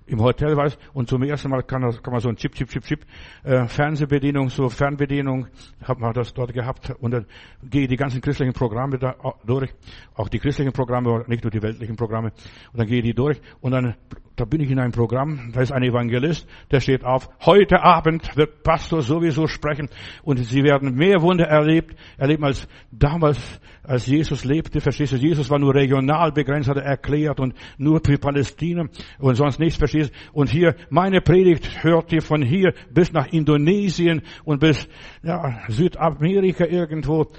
im 0.07 0.21
Hotel 0.21 0.57
weiß, 0.57 0.77
und 0.93 1.09
zum 1.09 1.23
ersten 1.23 1.51
Mal 1.51 1.63
kann, 1.63 1.83
kann 2.03 2.13
man 2.13 2.21
so 2.21 2.29
ein 2.29 2.37
Chip, 2.37 2.53
Chip, 2.55 2.69
Chip, 2.69 2.85
Chip, 2.85 3.07
äh, 3.45 3.67
Fernsehbedienung, 3.69 4.49
so 4.49 4.69
Fernbedienung, 4.69 5.47
hat 5.83 6.01
man 6.01 6.13
das 6.13 6.35
dort 6.35 6.53
gehabt, 6.53 6.91
und 6.99 7.13
dann 7.13 7.27
gehe 7.63 7.87
die 7.87 7.97
ganzen 7.97 8.21
christlichen 8.21 8.53
Programme 8.53 8.99
da 8.99 9.15
durch, 9.47 9.73
auch 10.15 10.29
die 10.29 10.41
christlichen 10.41 10.73
Programme, 10.73 11.25
nicht 11.29 11.45
nur 11.45 11.51
die 11.53 11.63
weltlichen 11.63 11.95
Programme, 11.95 12.33
und 12.73 12.79
dann 12.81 12.87
gehe 12.89 12.99
ich 12.99 13.05
die 13.05 13.15
durch, 13.15 13.41
und 13.61 13.71
dann, 13.71 13.95
da 14.35 14.45
bin 14.45 14.61
ich 14.61 14.71
in 14.71 14.81
einem 14.81 14.93
Programm, 14.93 15.53
da 15.53 15.61
ist 15.61 15.71
ein 15.71 15.85
Evangelist, 15.85 16.49
der 16.73 16.81
steht 16.81 17.05
auf, 17.05 17.29
heute 17.47 17.83
Abend 17.83 18.37
wird 18.37 18.65
Pastor 18.65 19.01
sowieso 19.01 19.47
sprechen, 19.47 19.89
und 20.25 20.39
sie 20.39 20.65
werden 20.65 20.97
mehr 20.97 21.23
Wunder 21.23 21.47
erlebt, 21.47 21.95
erleben 22.19 22.45
als 22.45 22.67
damals, 22.91 23.61
als 23.85 24.07
Jesus 24.07 24.45
lebte, 24.45 24.81
verstehst 24.81 25.13
du, 25.13 25.17
Jesus 25.17 25.49
war 25.51 25.59
nur 25.59 25.75
regional 25.75 26.33
begrenzt, 26.33 26.69
hat 26.69 26.77
er 26.77 26.85
erklärt, 26.85 27.41
und 27.41 27.55
nur 27.79 28.01
für 28.05 28.19
Palästina, 28.19 28.87
und 29.19 29.35
sonst 29.35 29.59
nichts, 29.59 29.79
verstehst 29.79 29.95
verstehst? 29.95 30.13
Und 30.33 30.51
hier, 30.51 30.75
meine 30.91 31.21
Predigt 31.21 31.83
hört 31.83 32.13
ihr 32.13 32.23
von 32.23 32.43
hier 32.43 32.75
bis 32.93 33.13
nach 33.13 33.33
Indonesien 33.33 34.23
und 34.45 34.61
bis 34.61 34.89
ja, 35.23 35.61
Südamerika 35.69 36.67
irgendwo. 36.67 37.31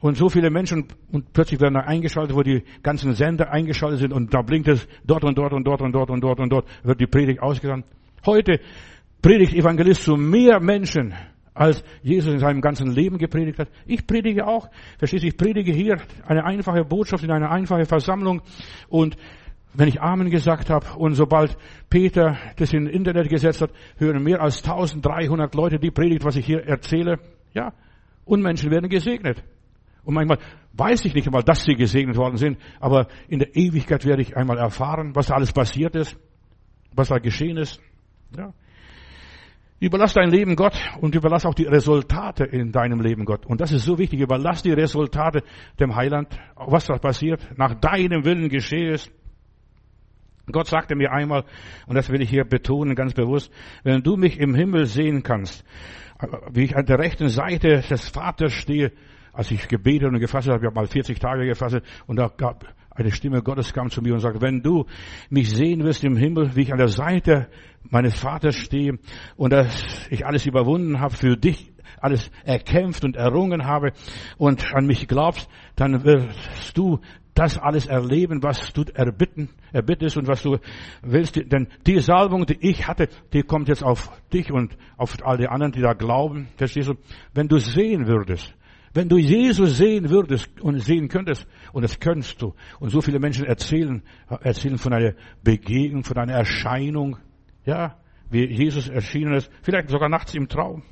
Und 0.00 0.16
so 0.16 0.28
viele 0.28 0.50
Menschen 0.50 0.86
und 1.12 1.32
plötzlich 1.32 1.60
werden 1.60 1.74
da 1.74 1.80
eingeschaltet, 1.80 2.34
wo 2.36 2.42
die 2.42 2.62
ganzen 2.82 3.12
Sender 3.14 3.50
eingeschaltet 3.50 4.00
sind 4.00 4.12
und 4.12 4.34
da 4.34 4.42
blinkt 4.42 4.68
es 4.68 4.86
dort 5.04 5.24
und 5.24 5.36
dort 5.38 5.52
und 5.52 5.64
dort 5.64 5.80
und 5.80 5.92
dort 5.92 6.10
und 6.10 6.20
dort 6.20 6.40
und 6.40 6.50
dort 6.50 6.66
wird 6.82 7.00
die 7.00 7.06
Predigt 7.06 7.40
ausgesandt. 7.40 7.86
Heute 8.26 8.60
predigt 9.22 9.54
Evangelist 9.54 10.02
zu 10.02 10.16
mehr 10.16 10.60
Menschen, 10.60 11.14
als 11.58 11.82
Jesus 12.02 12.32
in 12.32 12.38
seinem 12.38 12.60
ganzen 12.60 12.92
Leben 12.92 13.18
gepredigt 13.18 13.58
hat. 13.58 13.68
Ich 13.84 14.06
predige 14.06 14.46
auch. 14.46 14.68
Verstehst 14.98 15.24
du, 15.24 15.28
ich 15.28 15.36
predige 15.36 15.72
hier 15.72 15.98
eine 16.26 16.44
einfache 16.44 16.84
Botschaft 16.84 17.24
in 17.24 17.32
einer 17.32 17.50
einfachen 17.50 17.84
Versammlung 17.84 18.42
und 18.88 19.16
wenn 19.74 19.88
ich 19.88 20.00
Amen 20.00 20.30
gesagt 20.30 20.70
habe 20.70 20.86
und 20.96 21.14
sobald 21.14 21.56
Peter 21.90 22.38
das 22.56 22.72
in 22.72 22.86
Internet 22.86 23.28
gesetzt 23.28 23.60
hat, 23.60 23.70
hören 23.98 24.22
mehr 24.22 24.40
als 24.40 24.62
1300 24.62 25.54
Leute 25.54 25.78
die 25.78 25.90
Predigt, 25.90 26.24
was 26.24 26.36
ich 26.36 26.46
hier 26.46 26.64
erzähle. 26.64 27.18
Ja, 27.52 27.72
und 28.24 28.40
Menschen 28.40 28.70
werden 28.70 28.88
gesegnet. 28.88 29.42
Und 30.04 30.14
manchmal 30.14 30.38
weiß 30.72 31.04
ich 31.04 31.14
nicht 31.14 31.26
einmal, 31.26 31.42
dass 31.42 31.64
sie 31.64 31.74
gesegnet 31.74 32.16
worden 32.16 32.36
sind, 32.36 32.58
aber 32.80 33.08
in 33.28 33.40
der 33.40 33.54
Ewigkeit 33.56 34.06
werde 34.06 34.22
ich 34.22 34.36
einmal 34.36 34.58
erfahren, 34.58 35.14
was 35.14 35.26
da 35.26 35.34
alles 35.34 35.52
passiert 35.52 35.96
ist, 35.96 36.16
was 36.94 37.08
da 37.08 37.18
geschehen 37.18 37.56
ist. 37.56 37.80
Ja. 38.36 38.54
Überlass 39.80 40.12
dein 40.12 40.30
Leben 40.30 40.56
Gott 40.56 40.76
und 41.00 41.14
überlass 41.14 41.46
auch 41.46 41.54
die 41.54 41.66
Resultate 41.66 42.44
in 42.44 42.72
deinem 42.72 43.00
Leben 43.00 43.24
Gott. 43.24 43.46
Und 43.46 43.60
das 43.60 43.70
ist 43.70 43.84
so 43.84 43.96
wichtig. 43.98 44.20
Überlass 44.20 44.62
die 44.62 44.72
Resultate 44.72 45.44
dem 45.78 45.94
Heiland, 45.94 46.28
was 46.56 46.86
da 46.86 46.98
passiert, 46.98 47.46
nach 47.56 47.74
deinem 47.74 48.24
Willen 48.24 48.48
geschehe 48.48 48.92
es. 48.92 49.10
Gott 50.50 50.66
sagte 50.66 50.96
mir 50.96 51.12
einmal, 51.12 51.44
und 51.86 51.94
das 51.94 52.08
will 52.10 52.22
ich 52.22 52.30
hier 52.30 52.44
betonen 52.44 52.94
ganz 52.94 53.14
bewusst, 53.14 53.52
wenn 53.84 54.02
du 54.02 54.16
mich 54.16 54.40
im 54.40 54.54
Himmel 54.54 54.86
sehen 54.86 55.22
kannst, 55.22 55.64
wie 56.50 56.64
ich 56.64 56.76
an 56.76 56.86
der 56.86 56.98
rechten 56.98 57.28
Seite 57.28 57.82
des 57.88 58.08
Vaters 58.08 58.52
stehe, 58.52 58.92
als 59.32 59.50
ich 59.50 59.68
gebetet 59.68 60.08
und 60.08 60.18
gefasst 60.18 60.48
habe, 60.48 60.58
ich 60.58 60.64
habe 60.64 60.74
mal 60.74 60.86
40 60.86 61.18
Tage 61.20 61.44
gefasst, 61.46 61.80
und 62.06 62.16
da 62.16 62.28
gab 62.28 62.64
eine 62.98 63.12
Stimme 63.12 63.42
Gottes 63.42 63.72
kam 63.72 63.90
zu 63.90 64.02
mir 64.02 64.14
und 64.14 64.20
sagte, 64.20 64.42
wenn 64.42 64.62
du 64.62 64.84
mich 65.30 65.50
sehen 65.50 65.84
wirst 65.84 66.04
im 66.04 66.16
Himmel, 66.16 66.56
wie 66.56 66.62
ich 66.62 66.72
an 66.72 66.78
der 66.78 66.88
Seite 66.88 67.48
meines 67.90 68.18
Vaters 68.18 68.56
stehe 68.56 68.98
und 69.36 69.52
dass 69.52 70.08
ich 70.10 70.26
alles 70.26 70.46
überwunden 70.46 71.00
habe 71.00 71.14
für 71.14 71.36
dich, 71.36 71.70
alles 72.00 72.30
erkämpft 72.44 73.04
und 73.04 73.16
errungen 73.16 73.64
habe 73.64 73.92
und 74.36 74.74
an 74.74 74.86
mich 74.86 75.06
glaubst, 75.08 75.48
dann 75.76 76.04
wirst 76.04 76.76
du 76.76 77.00
das 77.34 77.56
alles 77.56 77.86
erleben, 77.86 78.42
was 78.42 78.72
du 78.72 78.84
erbitten, 78.92 79.50
erbittest 79.72 80.16
und 80.16 80.26
was 80.26 80.42
du 80.42 80.58
willst. 81.02 81.36
Denn 81.36 81.68
die 81.86 82.00
Salbung, 82.00 82.46
die 82.46 82.58
ich 82.60 82.88
hatte, 82.88 83.08
die 83.32 83.42
kommt 83.42 83.68
jetzt 83.68 83.84
auf 83.84 84.10
dich 84.32 84.50
und 84.50 84.76
auf 84.96 85.14
all 85.24 85.36
die 85.36 85.46
anderen, 85.46 85.70
die 85.70 85.80
da 85.80 85.92
glauben. 85.92 86.48
Verstehst 86.56 86.88
du? 86.88 86.94
Wenn 87.34 87.46
du 87.46 87.58
sehen 87.58 88.08
würdest, 88.08 88.56
wenn 88.94 89.08
du 89.08 89.18
Jesus 89.18 89.76
sehen 89.76 90.10
würdest 90.10 90.60
und 90.60 90.78
sehen 90.80 91.08
könntest, 91.08 91.46
und 91.72 91.82
das 91.82 91.98
könntest 92.00 92.40
du, 92.42 92.54
und 92.80 92.90
so 92.90 93.00
viele 93.00 93.18
Menschen 93.18 93.44
erzählen, 93.44 94.02
erzählen 94.28 94.78
von 94.78 94.92
einer 94.92 95.14
Begegnung, 95.42 96.04
von 96.04 96.16
einer 96.16 96.34
Erscheinung, 96.34 97.18
ja, 97.64 97.96
wie 98.30 98.46
Jesus 98.46 98.88
erschienen 98.88 99.34
ist, 99.34 99.50
vielleicht 99.62 99.88
sogar 99.88 100.08
nachts 100.08 100.34
im 100.34 100.48
Traum. 100.48 100.82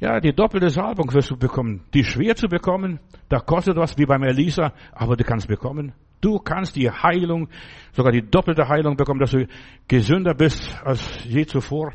Ja, 0.00 0.18
die 0.18 0.32
doppelte 0.32 0.70
Salbung 0.70 1.12
wirst 1.12 1.30
du 1.30 1.36
bekommen. 1.36 1.84
Die 1.92 2.04
schwer 2.04 2.34
zu 2.34 2.48
bekommen, 2.48 3.00
da 3.28 3.38
kostet 3.38 3.76
was 3.76 3.98
wie 3.98 4.06
beim 4.06 4.22
Elisa, 4.22 4.72
aber 4.92 5.14
du 5.16 5.24
kannst 5.24 5.46
bekommen. 5.46 5.92
Du 6.22 6.38
kannst 6.38 6.76
die 6.76 6.90
Heilung, 6.90 7.48
sogar 7.92 8.12
die 8.12 8.22
doppelte 8.22 8.66
Heilung 8.66 8.96
bekommen, 8.96 9.20
dass 9.20 9.32
du 9.32 9.46
gesünder 9.88 10.34
bist 10.34 10.74
als 10.84 11.24
je 11.24 11.44
zuvor. 11.44 11.92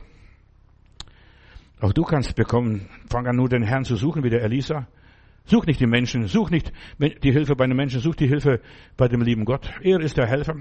Auch 1.79 1.93
du 1.93 2.03
kannst 2.03 2.35
bekommen, 2.35 2.89
fang 3.09 3.27
an 3.27 3.35
nur 3.35 3.49
den 3.49 3.63
Herrn 3.63 3.83
zu 3.83 3.95
suchen 3.95 4.23
wie 4.23 4.29
der 4.29 4.43
Elisa. 4.43 4.87
Such 5.45 5.65
nicht 5.65 5.79
die 5.79 5.87
Menschen, 5.87 6.27
such 6.27 6.49
nicht 6.49 6.71
die 6.99 7.31
Hilfe 7.31 7.55
bei 7.55 7.67
den 7.67 7.75
Menschen, 7.75 7.99
such 7.99 8.15
die 8.15 8.27
Hilfe 8.27 8.61
bei 8.97 9.07
dem 9.07 9.21
lieben 9.21 9.45
Gott. 9.45 9.71
Er 9.81 9.99
ist 9.99 10.17
der 10.17 10.27
Helfer. 10.27 10.55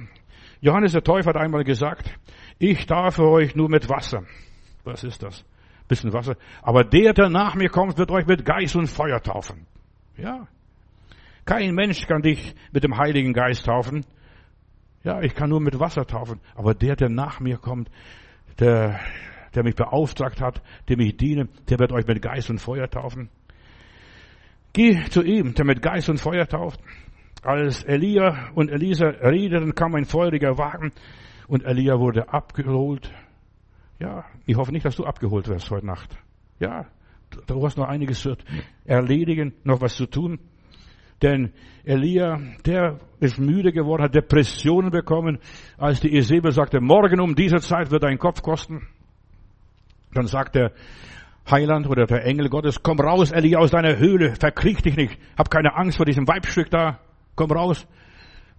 Johannes 0.60 0.92
der 0.92 1.02
Täufer 1.02 1.30
hat 1.30 1.36
einmal 1.36 1.64
gesagt, 1.64 2.10
ich 2.58 2.86
darf 2.86 3.18
euch 3.18 3.54
nur 3.54 3.70
mit 3.70 3.88
Wasser. 3.88 4.24
Was 4.84 5.04
ist 5.04 5.22
das? 5.22 5.44
bisschen 5.88 6.12
Wasser. 6.12 6.36
Aber 6.62 6.84
der, 6.84 7.12
der 7.12 7.28
nach 7.28 7.54
mir 7.54 7.68
kommt, 7.68 7.98
wird 7.98 8.10
euch 8.10 8.26
mit 8.26 8.44
Geist 8.44 8.76
und 8.76 8.86
Feuer 8.86 9.20
taufen. 9.20 9.66
Ja. 10.16 10.46
Kein 11.44 11.74
Mensch 11.74 12.06
kann 12.06 12.22
dich 12.22 12.54
mit 12.72 12.84
dem 12.84 12.96
Heiligen 12.96 13.32
Geist 13.32 13.66
taufen. 13.66 14.04
Ja, 15.02 15.20
ich 15.20 15.34
kann 15.34 15.50
nur 15.50 15.60
mit 15.60 15.78
Wasser 15.78 16.06
taufen. 16.06 16.40
Aber 16.54 16.74
der, 16.74 16.96
der 16.96 17.10
nach 17.10 17.40
mir 17.40 17.58
kommt, 17.58 17.90
der, 18.58 18.98
der 19.54 19.64
mich 19.64 19.74
beauftragt 19.74 20.40
hat, 20.40 20.62
dem 20.88 21.00
ich 21.00 21.16
diene, 21.16 21.48
der 21.68 21.78
wird 21.78 21.92
euch 21.92 22.06
mit 22.06 22.22
Geist 22.22 22.50
und 22.50 22.58
Feuer 22.58 22.88
taufen. 22.88 23.28
Geh 24.72 25.04
zu 25.10 25.22
ihm, 25.22 25.54
der 25.54 25.64
mit 25.64 25.82
Geist 25.82 26.08
und 26.08 26.18
Feuer 26.18 26.46
tauft. 26.46 26.80
Als 27.42 27.84
Elia 27.84 28.50
und 28.54 28.70
Elisa 28.70 29.06
redeten, 29.06 29.74
kam 29.74 29.94
ein 29.94 30.04
feuriger 30.04 30.58
Wagen 30.58 30.92
und 31.46 31.64
Elia 31.64 31.98
wurde 31.98 32.32
abgeholt 32.32 33.12
ja, 33.98 34.24
ich 34.44 34.56
hoffe 34.56 34.72
nicht, 34.72 34.84
dass 34.84 34.96
du 34.96 35.04
abgeholt 35.04 35.48
wirst 35.48 35.70
heute 35.70 35.86
Nacht. 35.86 36.16
Ja, 36.58 36.86
du 37.46 37.64
hast 37.64 37.78
noch 37.78 37.88
einiges 37.88 38.20
zu 38.20 38.36
erledigen, 38.84 39.54
noch 39.64 39.80
was 39.80 39.96
zu 39.96 40.06
tun. 40.06 40.38
Denn 41.22 41.52
Elia, 41.84 42.38
der 42.66 42.98
ist 43.20 43.38
müde 43.38 43.72
geworden, 43.72 44.02
hat 44.02 44.14
Depressionen 44.14 44.90
bekommen, 44.90 45.38
als 45.78 46.00
die 46.00 46.14
Isabel 46.14 46.52
sagte, 46.52 46.80
morgen 46.80 47.20
um 47.20 47.34
diese 47.34 47.58
Zeit 47.58 47.90
wird 47.90 48.02
dein 48.02 48.18
Kopf 48.18 48.42
kosten. 48.42 48.88
Dann 50.14 50.26
sagt 50.26 50.54
der 50.54 50.72
Heiland 51.50 51.86
oder 51.86 52.06
der 52.06 52.24
Engel 52.24 52.48
Gottes, 52.48 52.82
komm 52.82 52.98
raus, 52.98 53.30
Elia, 53.30 53.58
aus 53.58 53.70
deiner 53.70 53.98
Höhle, 53.98 54.34
verkriech 54.34 54.80
dich 54.80 54.96
nicht, 54.96 55.18
hab 55.36 55.50
keine 55.50 55.76
Angst 55.76 55.98
vor 55.98 56.06
diesem 56.06 56.26
Weibstück 56.26 56.70
da, 56.70 57.00
komm 57.34 57.50
raus, 57.50 57.86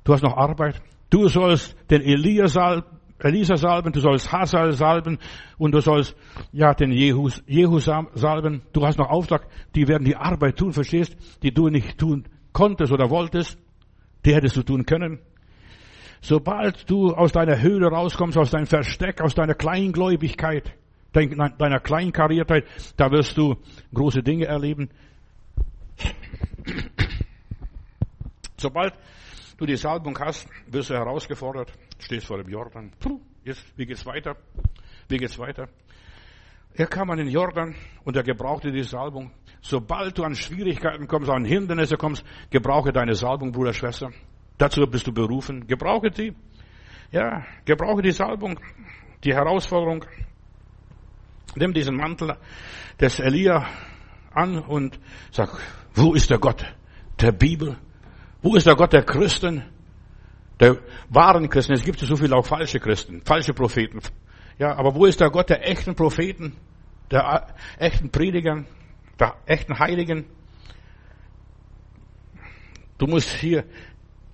du 0.03 0.13
hast 0.13 0.21
noch 0.21 0.37
Arbeit. 0.37 0.81
Du 1.09 1.27
sollst 1.27 1.75
den 1.89 2.01
Elia 2.01 2.47
Elisa 3.19 3.55
salben, 3.55 3.93
du 3.93 4.01
sollst 4.01 4.31
Hasal 4.31 4.73
salben 4.73 5.19
und 5.57 5.71
du 5.71 5.79
sollst 5.79 6.15
ja 6.51 6.73
den 6.73 6.91
Jehus, 6.91 7.41
Jehu 7.47 7.79
salben. 7.79 8.61
Du 8.73 8.85
hast 8.85 8.97
noch 8.97 9.09
Auftrag, 9.09 9.47
die 9.73 9.87
werden 9.87 10.03
die 10.03 10.17
Arbeit 10.17 10.57
tun, 10.57 10.73
verstehst, 10.73 11.15
die 11.41 11.53
du 11.53 11.69
nicht 11.69 11.97
tun 11.97 12.25
konntest 12.51 12.91
oder 12.91 13.09
wolltest, 13.09 13.57
die 14.25 14.35
hättest 14.35 14.57
du 14.57 14.63
tun 14.63 14.85
können. 14.85 15.19
Sobald 16.21 16.89
du 16.89 17.13
aus 17.13 17.31
deiner 17.31 17.61
Höhle 17.61 17.87
rauskommst, 17.87 18.37
aus 18.37 18.51
deinem 18.51 18.65
Versteck, 18.65 19.21
aus 19.21 19.35
deiner 19.35 19.53
Kleingläubigkeit, 19.53 20.73
deiner 21.15 21.79
Kleinkariertheit, 21.79 22.65
da 22.97 23.11
wirst 23.11 23.37
du 23.37 23.55
große 23.93 24.21
Dinge 24.21 24.45
erleben. 24.45 24.89
Sobald 28.57 28.93
du 29.57 29.65
die 29.65 29.75
Salbung 29.75 30.17
hast, 30.19 30.47
wirst 30.67 30.89
du 30.89 30.95
herausgefordert, 30.95 31.71
stehst 31.99 32.27
vor 32.27 32.37
dem 32.37 32.49
Jordan. 32.49 32.91
Puh, 32.99 33.19
jetzt, 33.43 33.65
wie 33.77 33.85
geht's 33.85 34.05
weiter? 34.05 34.35
Wie 35.07 35.17
geht's 35.17 35.37
weiter? 35.37 35.67
Er 36.73 36.87
kam 36.87 37.09
an 37.09 37.17
den 37.17 37.29
Jordan 37.29 37.73
und 38.03 38.17
er 38.17 38.23
gebrauchte 38.23 38.71
die 38.71 38.83
Salbung. 38.83 39.31
Sobald 39.61 40.17
du 40.17 40.23
an 40.23 40.35
Schwierigkeiten 40.35 41.07
kommst, 41.07 41.29
an 41.29 41.45
Hindernisse 41.45 41.95
kommst, 41.95 42.25
gebrauche 42.49 42.91
deine 42.91 43.15
Salbung, 43.15 43.51
Bruder, 43.51 43.73
Schwester. 43.73 44.11
Dazu 44.57 44.85
bist 44.85 45.07
du 45.07 45.13
berufen. 45.13 45.67
Gebrauche 45.67 46.11
die. 46.11 46.33
Ja, 47.11 47.45
gebrauche 47.63 48.01
die 48.01 48.11
Salbung, 48.11 48.59
die 49.23 49.33
Herausforderung. 49.33 50.05
Nimm 51.55 51.73
diesen 51.73 51.95
Mantel 51.95 52.37
des 52.99 53.19
Elia 53.19 53.65
an 54.31 54.59
und 54.59 54.99
sag, 55.31 55.49
wo 55.93 56.13
ist 56.13 56.29
der 56.29 56.37
Gott 56.37 56.65
der 57.19 57.31
Bibel? 57.31 57.77
Wo 58.41 58.55
ist 58.55 58.67
der 58.67 58.75
Gott 58.75 58.93
der 58.93 59.03
Christen? 59.03 59.63
Der 60.59 60.77
wahren 61.09 61.49
Christen. 61.49 61.73
Es 61.73 61.83
gibt 61.83 61.99
so 61.99 62.15
viele 62.15 62.35
auch 62.35 62.45
falsche 62.45 62.79
Christen, 62.79 63.21
falsche 63.23 63.53
Propheten. 63.53 63.99
Ja, 64.57 64.75
aber 64.75 64.95
wo 64.95 65.05
ist 65.05 65.19
der 65.19 65.29
Gott 65.29 65.49
der 65.49 65.67
echten 65.67 65.95
Propheten, 65.95 66.55
der 67.11 67.47
echten 67.77 68.09
Prediger, 68.09 68.65
der 69.19 69.35
echten 69.45 69.79
Heiligen? 69.79 70.25
Du 72.97 73.07
musst 73.07 73.29
hier 73.29 73.65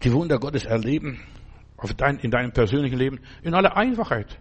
die 0.03 0.11
Wunder 0.11 0.39
Gottes 0.39 0.65
erleben. 0.65 1.19
auf 1.77 1.93
dein, 1.95 2.19
in 2.19 2.29
deinem 2.29 2.51
persönlichen 2.51 2.97
Leben, 2.97 3.19
in 3.41 3.53
aller 3.55 3.75
Einfachheit. 3.75 4.39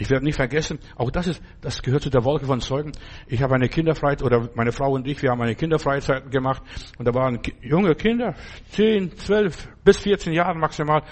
Ich 0.00 0.08
werde 0.08 0.24
nicht 0.24 0.36
vergessen, 0.36 0.78
auch 0.96 1.10
das 1.10 1.26
ist, 1.26 1.42
das 1.60 1.82
gehört 1.82 2.02
zu 2.02 2.08
der 2.08 2.24
Wolke 2.24 2.46
von 2.46 2.62
Zeugen. 2.62 2.92
Ich 3.26 3.42
habe 3.42 3.54
eine 3.54 3.68
Kinderfreizeit, 3.68 4.24
oder 4.24 4.48
meine 4.54 4.72
Frau 4.72 4.92
und 4.92 5.06
ich, 5.06 5.20
wir 5.20 5.30
haben 5.30 5.42
eine 5.42 5.54
Kinderfreizeit 5.54 6.30
gemacht, 6.30 6.62
und 6.96 7.06
da 7.06 7.12
waren 7.12 7.38
junge 7.60 7.94
Kinder, 7.94 8.34
10, 8.70 9.18
12 9.18 9.68
bis 9.84 9.98
14 9.98 10.32
Jahre 10.32 10.58
maximal, 10.58 11.02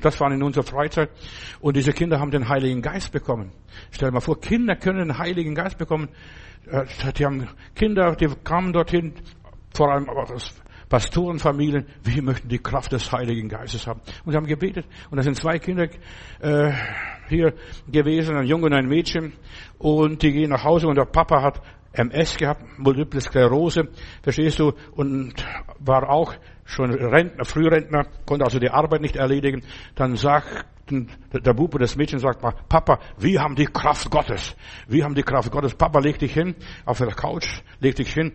das 0.00 0.20
waren 0.20 0.32
in 0.32 0.42
unserer 0.42 0.64
Freizeit. 0.64 1.10
Und 1.60 1.76
diese 1.76 1.92
Kinder 1.92 2.18
haben 2.18 2.32
den 2.32 2.48
Heiligen 2.48 2.82
Geist 2.82 3.12
bekommen. 3.12 3.52
Stell 3.92 4.08
dir 4.08 4.14
mal 4.14 4.20
vor, 4.20 4.40
Kinder 4.40 4.74
können 4.74 4.98
den 4.98 5.18
Heiligen 5.18 5.54
Geist 5.54 5.78
bekommen. 5.78 6.08
Äh, 6.66 6.84
die 7.16 7.24
haben 7.24 7.48
Kinder, 7.76 8.16
die 8.16 8.26
kamen 8.42 8.72
dorthin, 8.72 9.14
vor 9.72 9.92
allem 9.92 10.08
aus 10.08 10.52
Pastorenfamilien, 10.92 11.86
wir 12.04 12.22
möchten 12.22 12.48
die 12.48 12.58
Kraft 12.58 12.92
des 12.92 13.10
Heiligen 13.10 13.48
Geistes 13.48 13.86
haben. 13.86 14.02
Und 14.26 14.32
sie 14.32 14.36
haben 14.36 14.46
gebetet. 14.46 14.84
Und 15.10 15.16
da 15.16 15.22
sind 15.22 15.36
zwei 15.36 15.58
Kinder 15.58 15.88
äh, 16.40 16.72
hier 17.32 17.54
gewesen, 17.90 18.36
ein 18.36 18.46
Junge 18.46 18.66
und 18.66 18.74
ein 18.74 18.86
Mädchen. 18.86 19.32
Und 19.78 20.22
die 20.22 20.32
gehen 20.32 20.50
nach 20.50 20.64
Hause 20.64 20.86
und 20.86 20.96
der 20.96 21.04
Papa 21.04 21.42
hat 21.42 21.60
MS 21.92 22.36
gehabt, 22.36 22.78
Multiple 22.78 23.20
Sklerose, 23.20 23.88
verstehst 24.22 24.58
du, 24.58 24.72
und 24.92 25.34
war 25.78 26.08
auch 26.08 26.34
schon 26.64 26.90
Rentner, 26.90 27.44
Frührentner, 27.44 28.06
konnte 28.24 28.44
also 28.44 28.58
die 28.58 28.70
Arbeit 28.70 29.02
nicht 29.02 29.16
erledigen. 29.16 29.62
Dann 29.94 30.16
sagt 30.16 30.64
der 30.90 31.54
Bub 31.54 31.74
und 31.74 31.82
das 31.82 31.96
Mädchen 31.96 32.18
sagt 32.18 32.42
mal, 32.42 32.54
Papa, 32.68 32.98
wir 33.18 33.40
haben 33.40 33.54
die 33.54 33.66
Kraft 33.66 34.10
Gottes. 34.10 34.56
Wir 34.88 35.04
haben 35.04 35.14
die 35.14 35.22
Kraft 35.22 35.50
Gottes. 35.50 35.74
Papa, 35.74 36.00
leg 36.00 36.18
dich 36.18 36.32
hin 36.32 36.54
auf 36.84 36.98
der 36.98 37.08
Couch, 37.08 37.62
leg 37.80 37.94
dich 37.94 38.12
hin. 38.12 38.32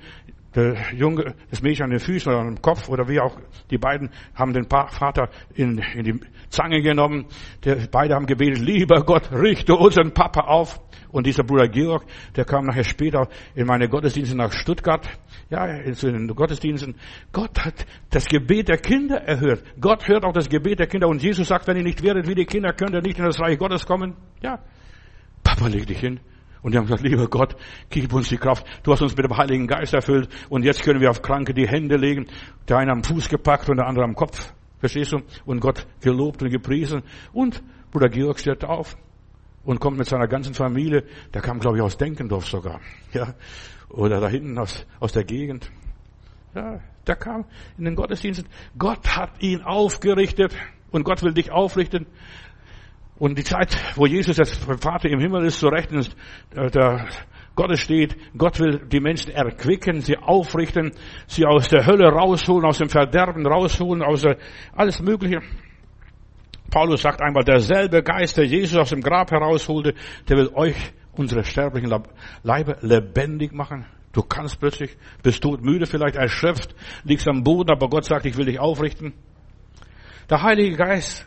Der 0.57 0.75
Junge, 0.95 1.35
das 1.51 1.61
Mädchen 1.61 1.83
an 1.83 1.91
den 1.91 1.99
Füßen 1.99 2.31
oder 2.31 2.41
am 2.41 2.59
Kopf 2.59 2.89
oder 2.89 3.07
wie 3.07 3.19
auch, 3.19 3.37
die 3.69 3.77
beiden 3.77 4.09
haben 4.33 4.53
den 4.53 4.65
Vater 4.67 5.29
in, 5.53 5.77
in 5.93 6.03
die 6.03 6.19
Zange 6.49 6.81
genommen. 6.81 7.27
Der, 7.63 7.87
beide 7.91 8.15
haben 8.15 8.25
gebetet, 8.25 8.57
lieber 8.57 9.03
Gott, 9.03 9.31
richte 9.31 9.75
unseren 9.75 10.15
Papa 10.15 10.47
auf. 10.47 10.79
Und 11.11 11.27
dieser 11.27 11.43
Bruder 11.43 11.67
Georg, 11.67 12.03
der 12.35 12.43
kam 12.43 12.65
nachher 12.65 12.83
später 12.83 13.27
in 13.53 13.67
meine 13.67 13.87
Gottesdienste 13.87 14.35
nach 14.35 14.51
Stuttgart, 14.51 15.07
ja, 15.51 15.63
in 15.65 15.93
den 15.93 16.27
Gottesdiensten. 16.27 16.95
Gott 17.31 17.63
hat 17.63 17.85
das 18.09 18.25
Gebet 18.25 18.67
der 18.67 18.77
Kinder 18.77 19.17
erhört. 19.17 19.63
Gott 19.79 20.07
hört 20.07 20.25
auch 20.25 20.33
das 20.33 20.49
Gebet 20.49 20.79
der 20.79 20.87
Kinder. 20.87 21.07
Und 21.07 21.21
Jesus 21.21 21.47
sagt, 21.47 21.67
wenn 21.67 21.77
ihr 21.77 21.83
nicht 21.83 22.01
werdet 22.01 22.27
wie 22.27 22.35
die 22.35 22.45
Kinder, 22.45 22.73
könnt 22.73 22.95
ihr 22.95 23.01
nicht 23.01 23.19
in 23.19 23.25
das 23.25 23.39
Reich 23.39 23.59
Gottes 23.59 23.85
kommen. 23.85 24.15
Ja. 24.41 24.59
Papa, 25.43 25.67
leg 25.67 25.85
dich 25.85 25.99
hin. 25.99 26.19
Und 26.61 26.73
die 26.73 26.77
haben 26.77 26.85
gesagt, 26.85 27.03
lieber 27.03 27.27
Gott, 27.27 27.55
gib 27.89 28.13
uns 28.13 28.29
die 28.29 28.37
Kraft. 28.37 28.65
Du 28.83 28.91
hast 28.91 29.01
uns 29.01 29.15
mit 29.15 29.25
dem 29.25 29.37
Heiligen 29.37 29.67
Geist 29.67 29.93
erfüllt. 29.93 30.29
Und 30.49 30.63
jetzt 30.63 30.83
können 30.83 30.99
wir 30.99 31.09
auf 31.09 31.21
Kranke 31.21 31.53
die 31.53 31.67
Hände 31.67 31.97
legen. 31.97 32.27
Der 32.67 32.77
eine 32.77 32.91
am 32.91 33.03
Fuß 33.03 33.29
gepackt 33.29 33.69
und 33.69 33.77
der 33.77 33.87
andere 33.87 34.05
am 34.05 34.15
Kopf. 34.15 34.53
Verstehst 34.79 35.13
du? 35.13 35.21
Und 35.45 35.59
Gott 35.59 35.87
gelobt 36.01 36.41
und 36.43 36.49
gepriesen. 36.49 37.03
Und 37.33 37.63
Bruder 37.91 38.09
Georg 38.09 38.39
steht 38.39 38.63
auf 38.63 38.97
und 39.63 39.79
kommt 39.79 39.97
mit 39.97 40.07
seiner 40.07 40.27
ganzen 40.27 40.53
Familie. 40.53 41.03
Der 41.33 41.41
kam, 41.41 41.59
glaube 41.59 41.77
ich, 41.77 41.83
aus 41.83 41.97
Denkendorf 41.97 42.47
sogar. 42.47 42.79
Ja. 43.13 43.33
Oder 43.89 44.19
da 44.19 44.27
hinten 44.27 44.57
aus, 44.57 44.85
aus 44.99 45.13
der 45.13 45.23
Gegend. 45.23 45.71
Ja, 46.53 46.81
der 47.07 47.15
kam 47.15 47.45
in 47.77 47.85
den 47.85 47.95
Gottesdiensten. 47.95 48.47
Gott 48.77 49.15
hat 49.15 49.41
ihn 49.41 49.61
aufgerichtet. 49.61 50.53
Und 50.91 51.03
Gott 51.03 51.23
will 51.23 51.33
dich 51.33 51.51
aufrichten. 51.51 52.05
Und 53.19 53.37
die 53.37 53.43
Zeit, 53.43 53.75
wo 53.95 54.05
Jesus 54.05 54.39
als 54.39 54.57
Vater 54.57 55.09
im 55.09 55.19
Himmel 55.19 55.45
ist, 55.45 55.59
so 55.59 55.69
Rechten, 55.69 56.05
äh, 56.55 56.69
der 56.69 57.07
Gottes 57.55 57.79
steht, 57.79 58.15
Gott 58.37 58.59
will 58.59 58.85
die 58.87 58.99
Menschen 58.99 59.31
erquicken, 59.31 60.01
sie 60.01 60.15
aufrichten, 60.15 60.91
sie 61.25 61.43
aus 61.43 61.67
der 61.69 61.87
Hölle 61.87 62.07
rausholen, 62.07 62.65
aus 62.65 62.77
dem 62.77 62.89
Verderben 62.89 63.47
rausholen, 63.47 64.03
aus 64.03 64.21
der, 64.21 64.37
alles 64.73 65.01
Mögliche. 65.01 65.39
Paulus 66.69 67.01
sagt 67.01 67.21
einmal, 67.21 67.43
derselbe 67.43 68.03
Geist, 68.03 68.37
der 68.37 68.45
Jesus 68.45 68.77
aus 68.77 68.91
dem 68.91 69.01
Grab 69.01 69.31
herausholte, 69.31 69.95
der 70.29 70.37
will 70.37 70.51
euch, 70.53 70.75
unsere 71.13 71.43
sterblichen 71.43 71.91
Leibe, 72.43 72.77
lebendig 72.81 73.53
machen. 73.53 73.87
Du 74.13 74.21
kannst 74.21 74.59
plötzlich, 74.59 74.95
bist 75.23 75.41
todmüde, 75.41 75.87
vielleicht 75.87 76.15
erschöpft, 76.15 76.75
liegst 77.03 77.27
am 77.27 77.43
Boden, 77.43 77.71
aber 77.71 77.89
Gott 77.89 78.05
sagt, 78.05 78.27
ich 78.27 78.37
will 78.37 78.45
dich 78.45 78.59
aufrichten. 78.59 79.13
Der 80.29 80.43
Heilige 80.43 80.75
Geist 80.75 81.25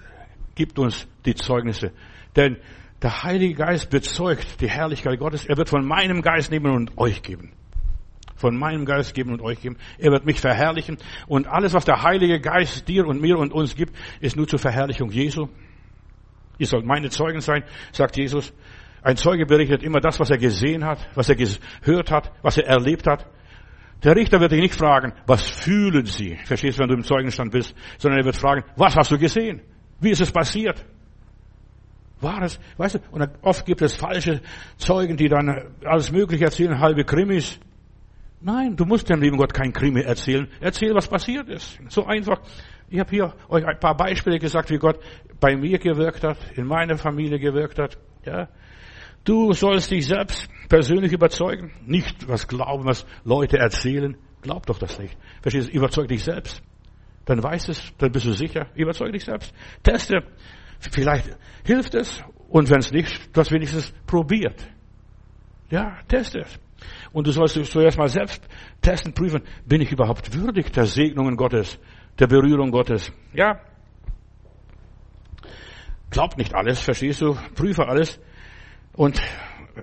gibt 0.55 0.79
uns 0.79 1.07
die 1.25 1.35
Zeugnisse. 1.35 1.93
Denn 2.37 2.57
der 3.03 3.23
Heilige 3.23 3.55
Geist 3.55 3.91
bezeugt 3.91 4.61
die 4.61 4.69
Herrlichkeit 4.69 5.19
Gottes. 5.19 5.47
Er 5.47 5.57
wird 5.57 5.69
von 5.69 5.87
meinem 5.87 6.21
Geist 6.23 6.51
nehmen 6.51 6.73
und 6.73 6.99
euch 6.99 7.23
geben. 7.23 7.53
Von 8.37 8.59
meinem 8.59 8.85
Geist 8.85 9.15
geben 9.15 9.33
und 9.33 9.41
euch 9.41 9.61
geben. 9.61 9.77
Er 9.99 10.13
wird 10.13 10.27
mich 10.27 10.41
verherrlichen. 10.41 10.99
Und 11.27 11.47
alles, 11.47 11.73
was 11.73 11.85
der 11.85 12.03
Heilige 12.03 12.41
Geist 12.41 12.89
dir 12.89 13.07
und 13.07 13.21
mir 13.21 13.39
und 13.39 13.53
uns 13.53 13.75
gibt, 13.75 13.95
ist 14.21 14.37
nur 14.37 14.47
zur 14.47 14.59
Verherrlichung 14.59 15.11
Jesu. 15.11 15.49
Ihr 16.59 16.67
sollt 16.67 16.85
meine 16.85 17.09
Zeugen 17.09 17.41
sein, 17.41 17.65
sagt 17.93 18.17
Jesus. 18.17 18.53
Ein 19.03 19.17
Zeuge 19.17 19.47
berichtet 19.47 19.83
immer 19.83 20.01
das, 20.01 20.21
was 20.21 20.31
er 20.31 20.37
gesehen 20.37 20.85
hat, 20.85 20.99
was 21.15 21.31
er 21.31 21.37
gehört 21.37 22.11
hat, 22.11 22.33
was 22.43 22.59
er 22.59 22.67
erlebt 22.67 23.07
hat. 23.07 23.27
Der 24.05 24.17
Richter 24.17 24.41
wird 24.41 24.53
dich 24.53 24.61
nicht 24.61 24.75
fragen, 24.75 25.13
was 25.27 25.43
fühlen 25.43 26.05
Sie? 26.05 26.37
Verstehst 26.45 26.79
du, 26.79 26.83
wenn 26.83 26.89
du 26.89 26.97
im 26.97 27.05
Zeugenstand 27.05 27.53
bist? 27.53 27.75
Sondern 27.99 28.21
er 28.21 28.25
wird 28.27 28.37
fragen, 28.37 28.65
was 28.77 28.97
hast 28.97 29.11
du 29.11 29.19
gesehen? 29.19 29.63
Wie 30.01 30.11
ist 30.11 30.21
es 30.21 30.33
passiert? 30.33 30.85
War 32.21 32.43
es, 32.43 32.61
weißt 32.77 32.97
du, 32.97 32.99
und 33.13 33.29
oft 33.43 33.65
gibt 33.65 33.81
es 33.81 33.95
falsche 33.95 34.43
Zeugen, 34.77 35.17
die 35.17 35.29
dann 35.29 35.75
alles 35.85 36.13
Mögliche 36.13 36.45
erzählen, 36.45 36.79
halbe 36.79 37.05
Krimis. 37.05 37.59
Nein, 38.43 38.77
du 38.77 38.85
musst 38.85 39.09
dem 39.09 39.21
lieben 39.21 39.37
Gott 39.37 39.55
kein 39.55 39.73
Krimi 39.73 40.01
erzählen. 40.01 40.49
Erzähl, 40.61 40.95
was 40.95 41.09
passiert 41.09 41.49
ist. 41.49 41.79
So 41.89 42.07
einfach. 42.07 42.41
Ich 42.89 42.99
habe 42.99 43.11
hier 43.11 43.35
euch 43.49 43.65
ein 43.67 43.79
paar 43.79 43.97
Beispiele 43.97 44.39
gesagt, 44.39 44.71
wie 44.71 44.79
Gott 44.79 44.99
bei 45.39 45.57
mir 45.57 45.79
gewirkt 45.79 46.25
hat, 46.25 46.39
in 46.57 46.67
meiner 46.67 46.97
Familie 46.97 47.39
gewirkt 47.39 47.79
hat. 47.79 47.99
Ja. 48.25 48.49
Du 49.25 49.53
sollst 49.53 49.91
dich 49.91 50.07
selbst 50.07 50.49
persönlich 50.69 51.13
überzeugen, 51.13 51.73
nicht 51.87 52.29
was 52.29 52.49
glauben, 52.49 52.87
was 52.87 53.07
Leute 53.25 53.59
erzählen. 53.59 54.17
Glaub 54.43 54.67
doch 54.67 54.79
das 54.79 54.99
nicht. 54.99 55.17
Verstehst 55.43 55.69
du? 55.69 55.73
Überzeug 55.73 56.09
dich 56.09 56.25
selbst 56.25 56.63
dann 57.25 57.43
weißt 57.43 57.69
es, 57.69 57.93
dann 57.99 58.13
bist 58.13 58.27
du 58.27 58.33
sicher. 58.33 58.67
Überzeuge 58.75 59.13
dich 59.13 59.25
selbst. 59.25 59.55
Teste. 59.83 60.23
Vielleicht 60.79 61.37
hilft 61.65 61.95
es. 61.95 62.23
Und 62.49 62.71
wenn 62.71 62.79
es 62.79 62.91
nicht, 62.91 63.35
du 63.35 63.41
hast 63.41 63.53
wenigstens 63.53 63.93
probiert. 64.07 64.69
Ja, 65.71 65.99
teste 66.09 66.41
es. 66.41 66.59
Und 67.13 67.27
du 67.27 67.33
sollst 67.33 67.55
zuerst 67.71 67.99
mal 67.99 68.09
selbst 68.09 68.43
testen, 68.81 69.13
prüfen, 69.13 69.43
bin 69.67 69.81
ich 69.81 69.93
überhaupt 69.93 70.35
würdig 70.35 70.73
der 70.73 70.87
Segnungen 70.87 71.37
Gottes, 71.37 71.79
der 72.19 72.27
Berührung 72.27 72.71
Gottes? 72.71 73.13
Ja. 73.33 73.61
Glaub 76.11 76.37
nicht 76.37 76.55
alles, 76.55 76.81
verstehst 76.81 77.21
du? 77.21 77.37
Prüfe 77.55 77.87
alles. 77.87 78.19
Und 78.95 79.21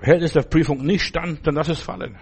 hält 0.01 0.23
es 0.23 0.33
der 0.33 0.41
Prüfung 0.41 0.83
nicht 0.83 1.03
stand, 1.03 1.45
dann 1.47 1.55
lass 1.55 1.69
es 1.69 1.81
fallen. 1.81 2.17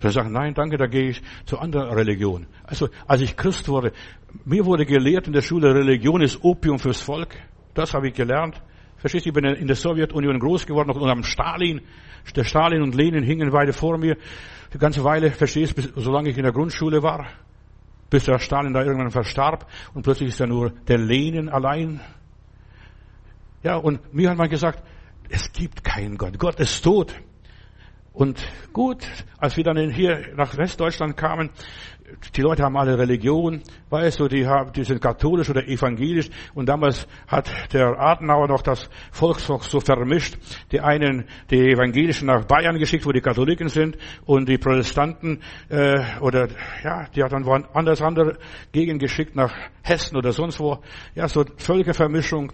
Dann 0.00 0.12
sagen, 0.12 0.32
nein, 0.32 0.54
danke, 0.54 0.76
da 0.76 0.86
gehe 0.86 1.10
ich 1.10 1.22
zu 1.44 1.58
anderer 1.58 1.96
Religion. 1.96 2.46
Also, 2.64 2.88
als 3.06 3.20
ich 3.20 3.36
Christ 3.36 3.68
wurde, 3.68 3.92
mir 4.44 4.64
wurde 4.64 4.86
gelehrt 4.86 5.26
in 5.26 5.32
der 5.32 5.42
Schule, 5.42 5.74
Religion 5.74 6.20
ist 6.20 6.42
Opium 6.44 6.78
fürs 6.78 7.00
Volk. 7.00 7.36
Das 7.74 7.94
habe 7.94 8.08
ich 8.08 8.14
gelernt. 8.14 8.60
Verstehst 8.98 9.26
du, 9.26 9.30
ich 9.30 9.34
bin 9.34 9.44
in 9.44 9.66
der 9.66 9.76
Sowjetunion 9.76 10.38
groß 10.38 10.66
geworden, 10.66 10.90
unter 10.90 11.22
Stalin. 11.24 11.80
Der 12.34 12.44
Stalin 12.44 12.82
und 12.82 12.94
Lenin 12.94 13.24
hingen 13.24 13.50
beide 13.50 13.72
vor 13.72 13.96
mir. 13.96 14.16
Die 14.72 14.78
ganze 14.78 15.02
Weile, 15.02 15.30
verstehst 15.30 15.78
du, 15.78 16.00
solange 16.00 16.30
ich 16.30 16.36
in 16.36 16.42
der 16.42 16.52
Grundschule 16.52 17.02
war. 17.02 17.26
Bis 18.10 18.24
der 18.24 18.38
Stalin 18.38 18.72
da 18.72 18.82
irgendwann 18.82 19.10
verstarb. 19.10 19.66
Und 19.94 20.02
plötzlich 20.02 20.30
ist 20.30 20.40
da 20.40 20.46
nur 20.46 20.70
der 20.70 20.98
Lenin 20.98 21.48
allein. 21.48 22.00
Ja, 23.62 23.76
und 23.76 24.12
mir 24.12 24.30
hat 24.30 24.36
man 24.36 24.48
gesagt, 24.48 24.82
es 25.28 25.52
gibt 25.52 25.84
keinen 25.84 26.16
Gott. 26.16 26.38
Gott 26.38 26.60
ist 26.60 26.82
tot. 26.82 27.14
Und 28.18 28.44
gut, 28.72 29.06
als 29.38 29.56
wir 29.56 29.62
dann 29.62 29.90
hier 29.90 30.34
nach 30.34 30.56
Westdeutschland 30.56 31.16
kamen, 31.16 31.50
die 32.34 32.40
Leute 32.40 32.64
haben 32.64 32.76
alle 32.76 32.98
Religion, 32.98 33.62
weißt 33.90 34.18
du, 34.18 34.26
die, 34.26 34.44
haben, 34.44 34.72
die 34.72 34.82
sind 34.82 35.00
katholisch 35.00 35.48
oder 35.50 35.68
evangelisch. 35.68 36.28
Und 36.52 36.68
damals 36.68 37.06
hat 37.28 37.48
der 37.72 37.96
Adenauer 38.00 38.48
noch 38.48 38.62
das 38.62 38.90
Volk 39.12 39.38
so 39.38 39.78
vermischt. 39.78 40.36
Die 40.72 40.80
einen, 40.80 41.26
die 41.48 41.70
Evangelischen 41.70 42.26
nach 42.26 42.44
Bayern 42.44 42.76
geschickt, 42.80 43.06
wo 43.06 43.12
die 43.12 43.20
Katholiken 43.20 43.68
sind, 43.68 43.96
und 44.26 44.48
die 44.48 44.58
Protestanten, 44.58 45.40
äh, 45.68 46.00
oder, 46.20 46.48
ja, 46.82 47.06
die 47.14 47.22
hat 47.22 47.30
dann 47.30 47.44
woanders 47.44 48.02
andere 48.02 48.38
Gegend 48.72 49.00
geschickt, 49.00 49.36
nach 49.36 49.54
Hessen 49.84 50.16
oder 50.16 50.32
sonst 50.32 50.58
wo. 50.58 50.78
Ja, 51.14 51.28
so 51.28 51.44
Völkervermischung 51.56 52.52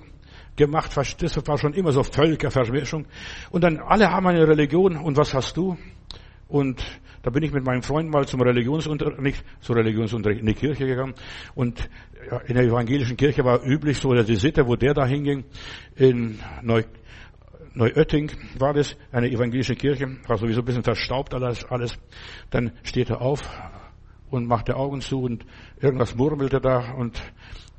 gemacht. 0.57 0.97
Das 0.97 1.47
war 1.47 1.59
schon 1.59 1.75
immer 1.75 1.93
so 1.93 2.03
Völkervermischung. 2.03 3.07
Und 3.51 3.65
dann 3.65 3.79
alle 3.79 4.11
haben 4.11 4.27
eine 4.27 4.47
Religion. 4.47 4.97
Und 4.97 5.17
was 5.17 5.35
hast 5.35 5.57
du? 5.57 5.77
Und 6.49 6.85
da 7.23 7.31
bin 7.31 7.43
ich 7.43 7.53
mit 7.53 7.65
meinem 7.65 7.83
Freund 7.83 8.11
mal 8.11 8.27
zum 8.27 8.43
Religionsunterricht, 8.43 9.21
nicht 9.21 9.45
zur 9.61 9.77
Religionsunterricht, 9.77 10.41
in 10.41 10.47
die 10.47 10.55
Kirche 10.55 10.87
gegangen. 10.87 11.15
Und 11.55 11.89
in 12.47 12.55
der 12.55 12.65
evangelischen 12.65 13.17
Kirche 13.17 13.45
war 13.45 13.65
üblich 13.65 13.99
so, 13.99 14.13
dass 14.13 14.27
die 14.27 14.37
Sitte, 14.37 14.67
wo 14.67 14.77
der 14.77 14.95
da 14.95 15.07
hinging, 15.07 15.45
in 15.97 16.39
Neu, 16.63 16.83
Neuötting 17.73 18.31
war 18.59 18.73
das, 18.73 18.97
eine 19.11 19.31
evangelische 19.31 19.75
Kirche, 19.75 20.19
war 20.29 20.37
sowieso 20.37 20.61
ein 20.61 20.65
bisschen 20.65 20.85
verstaubt 20.85 21.35
alles, 21.35 21.65
alles. 21.65 21.99
Dann 22.51 22.73
steht 22.83 23.11
er 23.11 23.21
auf 23.21 23.41
und 24.31 24.47
macht 24.47 24.69
die 24.69 24.75
Augen 24.75 25.01
zu 25.01 25.23
und 25.23 25.45
irgendwas 25.81 26.15
murmelte 26.15 26.61
da 26.61 26.93
und 26.93 27.21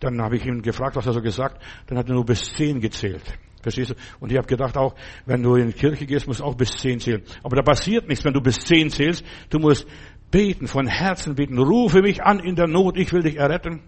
dann 0.05 0.21
habe 0.21 0.37
ich 0.37 0.45
ihn 0.45 0.61
gefragt, 0.61 0.95
was 0.95 1.05
er 1.05 1.13
so 1.13 1.21
gesagt. 1.21 1.61
Dann 1.87 1.97
hat 1.97 2.07
er 2.07 2.15
nur 2.15 2.25
bis 2.25 2.53
zehn 2.53 2.79
gezählt. 2.79 3.23
Verstehst 3.61 3.91
du? 3.91 3.95
Und 4.19 4.31
ich 4.31 4.37
habe 4.37 4.47
gedacht 4.47 4.77
auch, 4.77 4.93
wenn 5.25 5.41
du 5.41 5.55
in 5.55 5.67
die 5.67 5.73
Kirche 5.73 6.05
gehst, 6.05 6.27
musst 6.27 6.39
du 6.39 6.43
auch 6.43 6.55
bis 6.55 6.71
zehn 6.77 6.99
zählen. 6.99 7.23
Aber 7.43 7.55
da 7.55 7.63
passiert 7.63 8.07
nichts, 8.07 8.23
wenn 8.23 8.33
du 8.33 8.41
bis 8.41 8.59
zehn 8.59 8.89
zählst. 8.89 9.25
Du 9.49 9.57
musst 9.57 9.87
beten, 10.29 10.67
von 10.67 10.87
Herzen 10.87 11.35
beten. 11.35 11.57
Rufe 11.57 12.01
mich 12.01 12.21
an 12.21 12.39
in 12.39 12.55
der 12.55 12.67
Not, 12.67 12.97
ich 12.97 13.11
will 13.11 13.23
dich 13.23 13.37
erretten. 13.37 13.81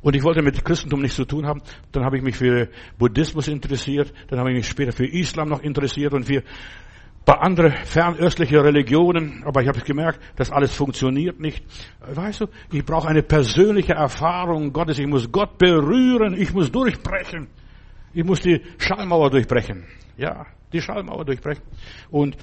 Und 0.00 0.14
ich 0.14 0.22
wollte 0.22 0.42
mit 0.42 0.64
Christentum 0.64 1.00
nichts 1.00 1.16
zu 1.16 1.24
tun 1.24 1.46
haben. 1.46 1.62
Dann 1.92 2.04
habe 2.04 2.18
ich 2.18 2.22
mich 2.22 2.36
für 2.36 2.68
Buddhismus 2.98 3.48
interessiert. 3.48 4.12
Dann 4.28 4.38
habe 4.38 4.50
ich 4.50 4.56
mich 4.56 4.68
später 4.68 4.92
für 4.92 5.06
Islam 5.06 5.48
noch 5.48 5.62
interessiert 5.62 6.12
und 6.12 6.24
für 6.24 6.42
paar 7.28 7.42
andere 7.42 7.70
fernöstliche 7.70 8.64
Religionen. 8.64 9.42
Aber 9.44 9.60
ich 9.60 9.68
habe 9.68 9.80
gemerkt, 9.80 10.18
das 10.36 10.50
alles 10.50 10.72
funktioniert 10.72 11.38
nicht. 11.38 11.62
Weißt 12.00 12.40
du, 12.40 12.46
ich 12.72 12.82
brauche 12.86 13.06
eine 13.06 13.22
persönliche 13.22 13.92
Erfahrung 13.92 14.72
Gottes. 14.72 14.98
Ich 14.98 15.06
muss 15.06 15.30
Gott 15.30 15.58
berühren. 15.58 16.32
Ich 16.32 16.54
muss 16.54 16.72
durchbrechen. 16.72 17.48
Ich 18.14 18.24
muss 18.24 18.40
die 18.40 18.62
Schallmauer 18.78 19.28
durchbrechen. 19.28 19.84
Ja, 20.16 20.46
die 20.72 20.80
Schallmauer 20.80 21.26
durchbrechen. 21.26 21.62
Und 22.10 22.34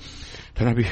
dann 0.54 0.70
habe 0.70 0.82
ich 0.82 0.88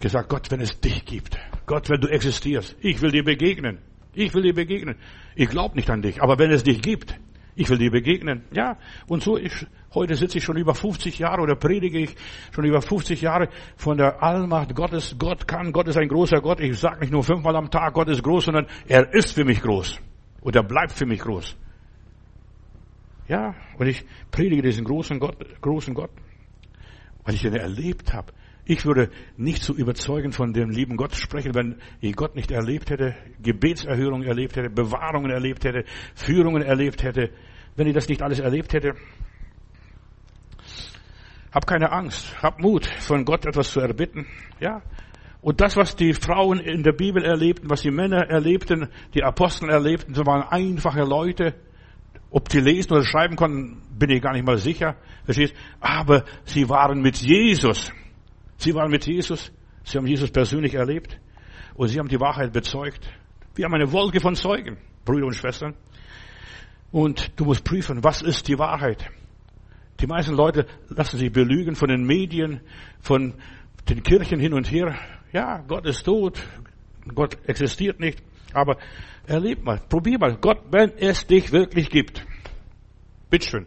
gesagt, 0.00 0.30
Gott, 0.30 0.50
wenn 0.50 0.62
es 0.62 0.80
dich 0.80 1.04
gibt, 1.04 1.38
Gott, 1.66 1.90
wenn 1.90 2.00
du 2.00 2.08
existierst, 2.08 2.76
ich 2.80 3.02
will 3.02 3.10
dir 3.10 3.24
begegnen. 3.24 3.78
Ich 4.14 4.32
will 4.32 4.42
dir 4.42 4.54
begegnen. 4.54 4.96
Ich 5.36 5.50
glaube 5.50 5.76
nicht 5.76 5.90
an 5.90 6.00
dich, 6.00 6.22
aber 6.22 6.38
wenn 6.38 6.50
es 6.50 6.62
dich 6.62 6.80
gibt, 6.80 7.14
ich 7.54 7.68
will 7.68 7.78
dir 7.78 7.90
begegnen. 7.90 8.44
Ja, 8.52 8.78
und 9.06 9.22
so, 9.22 9.36
ich, 9.36 9.66
heute 9.94 10.14
sitze 10.14 10.38
ich 10.38 10.44
schon 10.44 10.56
über 10.56 10.74
50 10.74 11.18
Jahre 11.18 11.42
oder 11.42 11.54
predige 11.54 11.98
ich 11.98 12.14
schon 12.52 12.64
über 12.64 12.80
50 12.80 13.20
Jahre 13.20 13.48
von 13.76 13.98
der 13.98 14.22
Allmacht 14.22 14.74
Gottes. 14.74 15.16
Gott 15.18 15.46
kann, 15.46 15.72
Gott 15.72 15.88
ist 15.88 15.96
ein 15.96 16.08
großer 16.08 16.40
Gott. 16.40 16.60
Ich 16.60 16.78
sage 16.78 17.00
nicht 17.00 17.12
nur 17.12 17.22
fünfmal 17.22 17.56
am 17.56 17.70
Tag, 17.70 17.94
Gott 17.94 18.08
ist 18.08 18.22
groß, 18.22 18.46
sondern 18.46 18.66
er 18.86 19.12
ist 19.12 19.32
für 19.32 19.44
mich 19.44 19.60
groß. 19.60 20.00
Und 20.40 20.56
er 20.56 20.62
bleibt 20.62 20.92
für 20.92 21.06
mich 21.06 21.20
groß. 21.20 21.56
Ja, 23.28 23.54
und 23.78 23.86
ich 23.86 24.04
predige 24.30 24.62
diesen 24.62 24.84
großen 24.84 25.20
Gott, 25.20 25.36
großen 25.60 25.94
Gott, 25.94 26.10
weil 27.24 27.34
ich 27.34 27.44
ihn 27.44 27.54
erlebt 27.54 28.12
habe. 28.12 28.32
Ich 28.64 28.86
würde 28.86 29.10
nicht 29.36 29.62
so 29.62 29.74
überzeugend 29.74 30.36
von 30.36 30.52
dem 30.52 30.70
lieben 30.70 30.96
Gott 30.96 31.16
sprechen, 31.16 31.54
wenn 31.54 31.80
ich 32.00 32.14
Gott 32.14 32.36
nicht 32.36 32.52
erlebt 32.52 32.90
hätte, 32.90 33.16
Gebetserhörungen 33.42 34.26
erlebt 34.26 34.56
hätte, 34.56 34.70
Bewahrungen 34.70 35.32
erlebt 35.32 35.64
hätte, 35.64 35.84
Führungen 36.14 36.62
erlebt 36.62 37.02
hätte, 37.02 37.30
wenn 37.74 37.88
ich 37.88 37.94
das 37.94 38.08
nicht 38.08 38.22
alles 38.22 38.38
erlebt 38.38 38.72
hätte. 38.72 38.94
Hab 41.50 41.66
keine 41.66 41.90
Angst, 41.90 42.40
hab 42.40 42.60
Mut, 42.60 42.86
von 42.86 43.24
Gott 43.24 43.46
etwas 43.46 43.72
zu 43.72 43.80
erbitten. 43.80 44.26
Ja. 44.60 44.82
Und 45.40 45.60
das, 45.60 45.76
was 45.76 45.96
die 45.96 46.14
Frauen 46.14 46.60
in 46.60 46.84
der 46.84 46.92
Bibel 46.92 47.24
erlebten, 47.24 47.68
was 47.68 47.82
die 47.82 47.90
Männer 47.90 48.28
erlebten, 48.28 48.88
die 49.12 49.24
Apostel 49.24 49.70
erlebten, 49.70 50.14
so 50.14 50.24
waren 50.24 50.44
einfache 50.48 51.02
Leute, 51.02 51.54
ob 52.30 52.50
sie 52.50 52.60
lesen 52.60 52.92
oder 52.92 53.04
schreiben 53.04 53.34
konnten, 53.34 53.82
bin 53.98 54.08
ich 54.10 54.22
gar 54.22 54.32
nicht 54.32 54.46
mal 54.46 54.56
sicher. 54.56 54.96
Verstehst? 55.24 55.52
Aber 55.80 56.24
sie 56.44 56.68
waren 56.68 57.02
mit 57.02 57.16
Jesus. 57.16 57.92
Sie 58.56 58.74
waren 58.74 58.90
mit 58.90 59.06
Jesus. 59.06 59.52
Sie 59.84 59.98
haben 59.98 60.06
Jesus 60.06 60.30
persönlich 60.30 60.74
erlebt. 60.74 61.18
Und 61.74 61.88
sie 61.88 61.98
haben 61.98 62.08
die 62.08 62.20
Wahrheit 62.20 62.52
bezeugt. 62.52 63.00
Wir 63.54 63.64
haben 63.64 63.74
eine 63.74 63.92
Wolke 63.92 64.20
von 64.20 64.34
Zeugen, 64.34 64.78
Brüder 65.04 65.26
und 65.26 65.34
Schwestern. 65.34 65.74
Und 66.90 67.32
du 67.36 67.44
musst 67.44 67.64
prüfen, 67.64 68.04
was 68.04 68.22
ist 68.22 68.48
die 68.48 68.58
Wahrheit? 68.58 69.10
Die 70.00 70.06
meisten 70.06 70.34
Leute 70.34 70.66
lassen 70.88 71.18
sich 71.18 71.32
belügen 71.32 71.74
von 71.74 71.88
den 71.88 72.04
Medien, 72.04 72.60
von 73.00 73.34
den 73.88 74.02
Kirchen 74.02 74.40
hin 74.40 74.52
und 74.52 74.70
her. 74.70 74.94
Ja, 75.32 75.58
Gott 75.66 75.86
ist 75.86 76.04
tot. 76.04 76.40
Gott 77.14 77.38
existiert 77.46 78.00
nicht. 78.00 78.22
Aber 78.52 78.76
Erleb 79.26 79.62
mal, 79.62 79.80
probier 79.88 80.18
mal. 80.18 80.36
Gott, 80.36 80.62
wenn 80.70 80.92
es 80.98 81.26
dich 81.26 81.52
wirklich 81.52 81.90
gibt. 81.90 82.24
Bitteschön. 83.30 83.66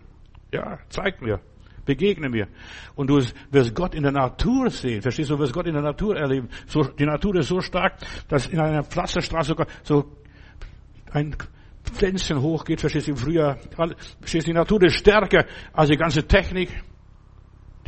Ja, 0.52 0.80
zeig 0.90 1.22
mir. 1.22 1.40
Begegne 1.86 2.30
mir. 2.30 2.48
Und 2.96 3.10
du 3.10 3.22
wirst 3.52 3.76
Gott 3.76 3.96
in 3.96 4.04
der 4.04 4.12
Natur 4.12 4.70
sehen. 4.70 5.02
Verstehst 5.02 5.30
du? 5.30 5.36
Du 5.36 5.42
wirst 5.42 5.54
Gott 5.54 5.68
in 5.68 5.74
der 5.74 5.84
Natur 5.84 6.18
erleben. 6.18 6.50
So, 6.68 6.84
die 6.84 7.06
Natur 7.06 7.36
ist 7.36 7.48
so 7.48 7.62
stark, 7.62 7.98
dass 8.28 8.48
in 8.48 8.60
einer 8.60 8.84
Pflasterstraße 8.84 9.50
sogar 9.50 9.68
so 9.84 10.12
ein 11.12 11.36
Pflänzchen 11.84 12.42
hochgeht. 12.42 12.82
Verstehst 12.82 13.08
du? 13.08 13.12
Im 13.12 13.18
Frühjahr. 13.18 13.58
Verstehst 14.20 14.48
du? 14.48 14.52
Die 14.52 14.58
Natur 14.58 14.84
ist 14.84 14.96
stärker 14.96 15.46
als 15.74 15.90
die 15.90 15.98
ganze 15.98 16.26
Technik. 16.28 16.70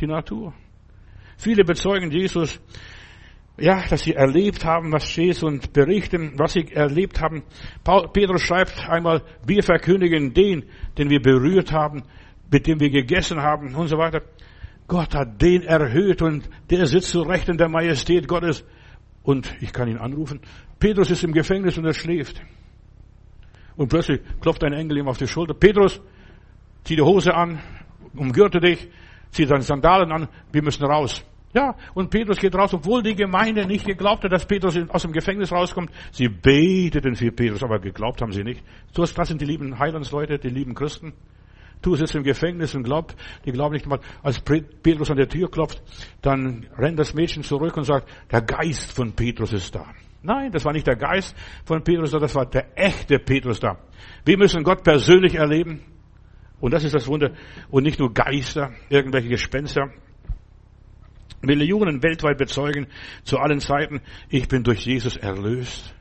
Die 0.00 0.06
Natur. 0.06 0.54
Viele 1.36 1.64
bezeugen 1.64 2.10
Jesus 2.10 2.60
ja, 3.60 3.82
dass 3.88 4.02
sie 4.02 4.14
erlebt 4.14 4.64
haben, 4.64 4.92
was 4.92 5.08
steht 5.08 5.42
und 5.42 5.72
berichten, 5.72 6.32
was 6.36 6.52
sie 6.52 6.68
erlebt 6.72 7.20
haben. 7.20 7.42
Paul, 7.82 8.08
Petrus 8.12 8.42
schreibt 8.42 8.88
einmal, 8.88 9.22
wir 9.44 9.62
verkündigen 9.62 10.32
den, 10.32 10.64
den 10.96 11.10
wir 11.10 11.20
berührt 11.20 11.72
haben, 11.72 12.04
mit 12.50 12.66
dem 12.66 12.80
wir 12.80 12.90
gegessen 12.90 13.40
haben 13.40 13.74
und 13.74 13.88
so 13.88 13.98
weiter. 13.98 14.22
Gott 14.86 15.14
hat 15.14 15.40
den 15.40 15.62
erhöht 15.62 16.22
und 16.22 16.48
der 16.70 16.86
sitzt 16.86 17.10
zu 17.10 17.22
Rechten 17.22 17.58
der 17.58 17.68
Majestät 17.68 18.26
Gottes. 18.26 18.64
Und 19.22 19.54
ich 19.60 19.72
kann 19.72 19.88
ihn 19.88 19.98
anrufen. 19.98 20.40
Petrus 20.78 21.10
ist 21.10 21.24
im 21.24 21.32
Gefängnis 21.32 21.76
und 21.76 21.84
er 21.84 21.92
schläft. 21.92 22.40
Und 23.76 23.88
plötzlich 23.88 24.20
klopft 24.40 24.64
ein 24.64 24.72
Engel 24.72 24.98
ihm 24.98 25.08
auf 25.08 25.18
die 25.18 25.26
Schulter. 25.26 25.54
Petrus, 25.54 26.00
zieh 26.84 26.96
die 26.96 27.02
Hose 27.02 27.34
an, 27.34 27.60
umgürte 28.14 28.60
dich, 28.60 28.88
zieh 29.30 29.44
deine 29.44 29.62
Sandalen 29.62 30.10
an, 30.10 30.28
wir 30.50 30.62
müssen 30.62 30.84
raus. 30.84 31.22
Ja, 31.54 31.76
und 31.94 32.10
Petrus 32.10 32.38
geht 32.38 32.54
raus, 32.54 32.74
obwohl 32.74 33.02
die 33.02 33.14
Gemeinde 33.14 33.66
nicht 33.66 33.86
geglaubt 33.86 34.24
hat, 34.24 34.32
dass 34.32 34.46
Petrus 34.46 34.78
aus 34.88 35.02
dem 35.02 35.12
Gefängnis 35.12 35.50
rauskommt. 35.50 35.90
Sie 36.12 36.28
beteten 36.28 37.14
für 37.14 37.30
Petrus, 37.32 37.62
aber 37.62 37.78
geglaubt 37.78 38.20
haben 38.20 38.32
sie 38.32 38.44
nicht. 38.44 38.62
Das 38.94 39.12
sind 39.12 39.40
die 39.40 39.46
lieben 39.46 39.78
Heilandsleute, 39.78 40.38
die 40.38 40.50
lieben 40.50 40.74
Christen. 40.74 41.14
Du 41.82 41.94
sitzt 41.94 42.14
im 42.14 42.22
Gefängnis 42.22 42.74
und 42.74 42.82
glaubt, 42.82 43.16
die 43.44 43.52
glauben 43.52 43.74
nicht 43.74 43.86
mal, 43.86 44.00
als 44.22 44.40
Petrus 44.40 45.10
an 45.10 45.16
der 45.16 45.28
Tür 45.28 45.50
klopft, 45.50 45.82
dann 46.22 46.66
rennt 46.76 46.98
das 46.98 47.14
Mädchen 47.14 47.42
zurück 47.42 47.76
und 47.76 47.84
sagt, 47.84 48.08
der 48.30 48.42
Geist 48.42 48.92
von 48.92 49.12
Petrus 49.12 49.52
ist 49.52 49.74
da. 49.74 49.86
Nein, 50.22 50.50
das 50.50 50.64
war 50.64 50.72
nicht 50.72 50.86
der 50.86 50.96
Geist 50.96 51.36
von 51.64 51.82
Petrus, 51.84 52.10
das 52.10 52.34
war 52.34 52.46
der 52.46 52.76
echte 52.76 53.18
Petrus 53.18 53.60
da. 53.60 53.78
Wir 54.24 54.36
müssen 54.36 54.64
Gott 54.64 54.82
persönlich 54.82 55.36
erleben. 55.36 55.82
Und 56.60 56.72
das 56.72 56.82
ist 56.82 56.94
das 56.94 57.06
Wunder. 57.06 57.30
Und 57.70 57.84
nicht 57.84 58.00
nur 58.00 58.12
Geister, 58.12 58.72
irgendwelche 58.88 59.28
Gespenster. 59.28 59.92
Millionen 61.40 62.02
weltweit 62.02 62.36
bezeugen 62.36 62.88
zu 63.22 63.38
allen 63.38 63.60
Zeiten, 63.60 64.00
ich 64.28 64.48
bin 64.48 64.64
durch 64.64 64.84
Jesus 64.84 65.16
erlöst. 65.16 65.94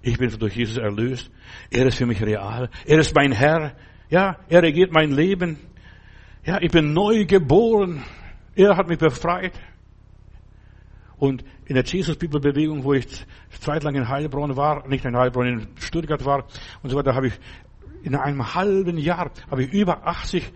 Ich 0.00 0.16
bin 0.16 0.30
durch 0.38 0.56
Jesus 0.56 0.78
erlöst. 0.78 1.30
Er 1.70 1.86
ist 1.86 1.98
für 1.98 2.06
mich 2.06 2.22
real. 2.22 2.70
Er 2.86 2.98
ist 2.98 3.14
mein 3.14 3.32
Herr. 3.32 3.74
Ja, 4.10 4.36
er 4.48 4.62
regiert 4.62 4.90
mein 4.90 5.10
Leben. 5.10 5.58
Ja, 6.44 6.60
ich 6.62 6.70
bin 6.70 6.94
neu 6.94 7.26
geboren. 7.26 8.02
Er 8.54 8.76
hat 8.76 8.88
mich 8.88 8.98
befreit. 8.98 9.52
Und 11.18 11.44
in 11.66 11.74
der 11.74 11.84
Jesus-People-Bewegung, 11.84 12.84
wo 12.84 12.94
ich 12.94 13.06
zeitlang 13.60 13.96
in 13.96 14.08
Heilbronn 14.08 14.56
war, 14.56 14.86
nicht 14.88 15.04
in 15.04 15.16
Heilbronn, 15.16 15.46
in 15.46 15.68
Stuttgart 15.78 16.24
war 16.24 16.44
und 16.82 16.90
so 16.90 16.96
weiter, 16.96 17.14
habe 17.14 17.26
ich 17.26 17.34
in 18.02 18.14
einem 18.14 18.54
halben 18.54 18.96
Jahr 18.98 19.30
habe 19.50 19.64
ich 19.64 19.72
über 19.72 20.06
80 20.06 20.52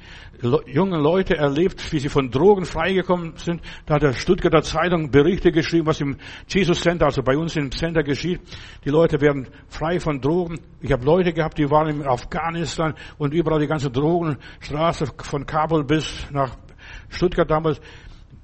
junge 0.67 0.99
Leute 0.99 1.37
erlebt, 1.37 1.93
wie 1.93 1.99
sie 1.99 2.09
von 2.09 2.31
Drogen 2.31 2.65
freigekommen 2.65 3.35
sind. 3.37 3.61
Da 3.87 3.95
hat 3.95 4.03
der 4.03 4.13
Stuttgarter 4.13 4.63
Zeitung 4.63 5.11
Berichte 5.11 5.53
geschrieben, 5.53 5.87
was 5.87 6.01
im 6.01 6.17
Jesus 6.49 6.81
Center, 6.81 7.07
also 7.07 7.23
bei 7.23 7.37
uns 7.37 7.57
im 7.57 7.71
Center 7.71 8.03
geschieht. 8.03 8.41
Die 8.85 8.91
Leute 8.91 9.21
werden 9.21 9.47
frei 9.69 10.01
von 10.01 10.21
Drogen. 10.21 10.61
Ich 10.81 10.91
habe 10.91 11.05
Leute 11.05 11.33
gehabt, 11.33 11.59
die 11.59 11.71
waren 11.71 11.89
in 11.89 12.07
Afghanistan 12.07 12.95
und 13.19 13.35
überall 13.35 13.61
die 13.61 13.69
ganze 13.69 13.91
Drogenstraße 13.91 15.07
von 15.23 15.47
Kabul 15.47 15.85
bis 15.85 16.27
nach 16.31 16.57
Stuttgart 17.09 17.51
damals. 17.51 17.81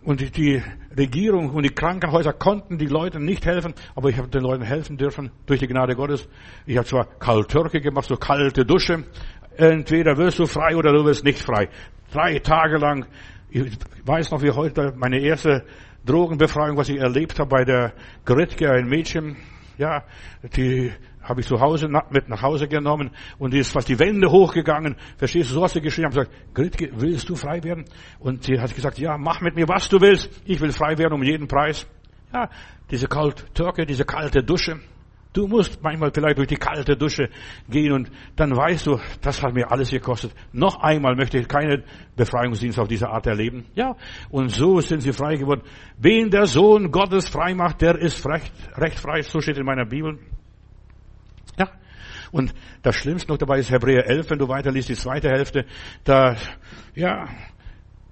Und 0.02 0.36
die 0.36 0.62
Regierung 0.96 1.50
und 1.50 1.64
die 1.64 1.74
Krankenhäuser 1.74 2.32
konnten 2.32 2.78
die 2.78 2.86
Leuten 2.86 3.24
nicht 3.24 3.44
helfen, 3.44 3.74
aber 3.94 4.08
ich 4.08 4.16
habe 4.16 4.28
den 4.28 4.42
Leuten 4.42 4.62
helfen 4.62 4.96
dürfen 4.96 5.30
durch 5.46 5.60
die 5.60 5.66
Gnade 5.66 5.94
Gottes. 5.94 6.28
Ich 6.66 6.76
habe 6.76 6.86
zwar 6.86 7.04
Kaltürke 7.18 7.80
gemacht, 7.80 8.06
so 8.06 8.16
kalte 8.16 8.64
Dusche. 8.64 9.04
Entweder 9.56 10.16
wirst 10.16 10.38
du 10.38 10.46
frei 10.46 10.76
oder 10.76 10.92
du 10.92 11.04
wirst 11.04 11.24
nicht 11.24 11.42
frei. 11.42 11.68
Drei 12.12 12.38
Tage 12.38 12.78
lang. 12.78 13.06
Ich 13.50 13.78
weiß 14.04 14.30
noch 14.30 14.42
wie 14.42 14.50
heute 14.50 14.94
meine 14.96 15.18
erste 15.20 15.64
Drogenbefreiung, 16.06 16.76
was 16.76 16.88
ich 16.88 16.98
erlebt 16.98 17.38
habe 17.38 17.50
bei 17.50 17.64
der 17.64 17.92
Gritke, 18.24 18.70
ein 18.70 18.88
Mädchen. 18.88 19.36
Ja, 19.76 20.04
die 20.56 20.90
habe 21.22 21.40
ich 21.40 21.46
zu 21.46 21.60
Hause 21.60 21.88
mit 22.10 22.28
nach 22.28 22.42
Hause 22.42 22.68
genommen 22.68 23.10
und 23.38 23.52
die 23.52 23.58
ist 23.58 23.72
fast 23.72 23.88
die 23.88 23.98
Wände 23.98 24.30
hochgegangen. 24.30 24.96
Verstehst 25.16 25.50
du, 25.50 25.54
so 25.54 25.62
hast 25.62 25.76
du 25.76 25.80
geschrieben. 25.80 26.10
Ich 26.10 26.16
habe 26.16 26.26
gesagt, 26.26 26.54
Gritke, 26.54 26.90
willst 26.94 27.28
du 27.28 27.34
frei 27.34 27.62
werden? 27.62 27.84
Und 28.18 28.44
sie 28.44 28.60
hat 28.60 28.74
gesagt, 28.74 28.98
ja, 28.98 29.18
mach 29.18 29.40
mit 29.40 29.54
mir, 29.54 29.68
was 29.68 29.88
du 29.88 30.00
willst. 30.00 30.30
Ich 30.44 30.60
will 30.60 30.72
frei 30.72 30.96
werden 30.98 31.14
um 31.14 31.22
jeden 31.22 31.48
Preis. 31.48 31.86
Ja, 32.32 32.48
diese 32.90 33.06
kalte 33.06 33.44
Türke, 33.52 33.86
diese 33.86 34.04
kalte 34.04 34.42
Dusche. 34.42 34.80
Du 35.32 35.46
musst 35.46 35.82
manchmal 35.82 36.10
vielleicht 36.12 36.38
durch 36.38 36.48
die 36.48 36.56
kalte 36.56 36.96
Dusche 36.96 37.28
gehen 37.68 37.92
und 37.92 38.10
dann 38.34 38.56
weißt 38.56 38.86
du, 38.86 38.98
das 39.20 39.42
hat 39.42 39.54
mir 39.54 39.70
alles 39.70 39.90
gekostet. 39.90 40.34
Noch 40.52 40.80
einmal 40.80 41.16
möchte 41.16 41.38
ich 41.38 41.46
keinen 41.46 41.84
Befreiungsdienst 42.16 42.78
auf 42.78 42.88
diese 42.88 43.08
Art 43.08 43.26
erleben. 43.26 43.66
Ja, 43.74 43.94
und 44.30 44.48
so 44.48 44.80
sind 44.80 45.02
sie 45.02 45.12
frei 45.12 45.36
geworden. 45.36 45.62
Wen 45.98 46.30
der 46.30 46.46
Sohn 46.46 46.90
Gottes 46.90 47.28
frei 47.28 47.54
macht, 47.54 47.82
der 47.82 47.98
ist 47.98 48.26
recht, 48.26 48.52
recht 48.76 48.98
frei. 48.98 49.22
So 49.22 49.40
steht 49.40 49.58
in 49.58 49.66
meiner 49.66 49.84
Bibel. 49.84 50.18
Und 52.30 52.54
das 52.82 52.96
Schlimmste 52.96 53.30
noch 53.30 53.38
dabei 53.38 53.58
ist 53.58 53.70
Hebräer 53.70 54.06
11, 54.06 54.30
wenn 54.30 54.38
du 54.38 54.48
weiterliest, 54.48 54.88
die 54.88 54.94
zweite 54.94 55.28
Hälfte, 55.28 55.64
da, 56.04 56.36
ja, 56.94 57.28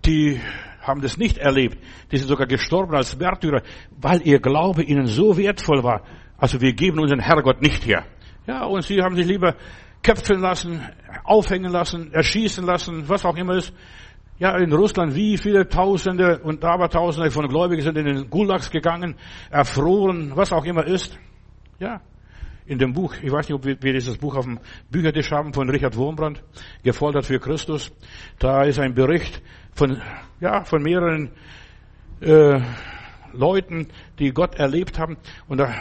die 0.04 0.40
haben 0.80 1.00
das 1.00 1.16
nicht 1.18 1.38
erlebt. 1.38 1.78
Die 2.10 2.16
sind 2.16 2.28
sogar 2.28 2.46
gestorben 2.46 2.94
als 2.94 3.18
Märtyrer, 3.18 3.62
weil 4.00 4.22
ihr 4.22 4.40
Glaube 4.40 4.82
ihnen 4.82 5.06
so 5.06 5.36
wertvoll 5.36 5.82
war. 5.82 6.02
Also 6.38 6.60
wir 6.60 6.72
geben 6.72 7.00
unseren 7.00 7.20
Herrgott 7.20 7.60
nicht 7.60 7.84
her. 7.86 8.04
Ja, 8.46 8.64
und 8.64 8.82
sie 8.82 9.02
haben 9.02 9.16
sich 9.16 9.26
lieber 9.26 9.56
köpfen 10.02 10.40
lassen, 10.40 10.80
aufhängen 11.24 11.72
lassen, 11.72 12.12
erschießen 12.12 12.64
lassen, 12.64 13.08
was 13.08 13.24
auch 13.24 13.36
immer 13.36 13.56
ist. 13.56 13.72
Ja, 14.38 14.56
in 14.56 14.72
Russland, 14.72 15.14
wie 15.14 15.38
viele 15.38 15.66
Tausende 15.66 16.40
und 16.40 16.62
Abertausende 16.62 17.30
von 17.30 17.48
Gläubigen 17.48 17.82
sind 17.82 17.96
in 17.96 18.04
den 18.04 18.30
Gulags 18.30 18.70
gegangen, 18.70 19.16
erfroren, 19.50 20.32
was 20.34 20.52
auch 20.52 20.64
immer 20.64 20.86
ist. 20.86 21.18
Ja, 21.78 22.02
in 22.66 22.78
dem 22.78 22.92
Buch, 22.92 23.14
ich 23.22 23.30
weiß 23.30 23.48
nicht, 23.48 23.54
ob 23.54 23.64
wir, 23.64 23.76
dieses 23.76 24.18
Buch 24.18 24.34
auf 24.36 24.44
dem 24.44 24.58
Büchertisch 24.90 25.30
haben, 25.30 25.52
von 25.52 25.68
Richard 25.70 25.96
Wurmbrand, 25.96 26.42
Gefoltert 26.82 27.26
für 27.26 27.38
Christus. 27.38 27.92
Da 28.38 28.64
ist 28.64 28.78
ein 28.78 28.94
Bericht 28.94 29.42
von, 29.72 30.00
ja, 30.40 30.64
von 30.64 30.82
mehreren 30.82 31.30
äh, 32.20 32.60
Leuten, 33.32 33.88
die 34.18 34.32
Gott 34.32 34.56
erlebt 34.56 34.98
haben. 34.98 35.16
Und 35.48 35.58
da 35.58 35.74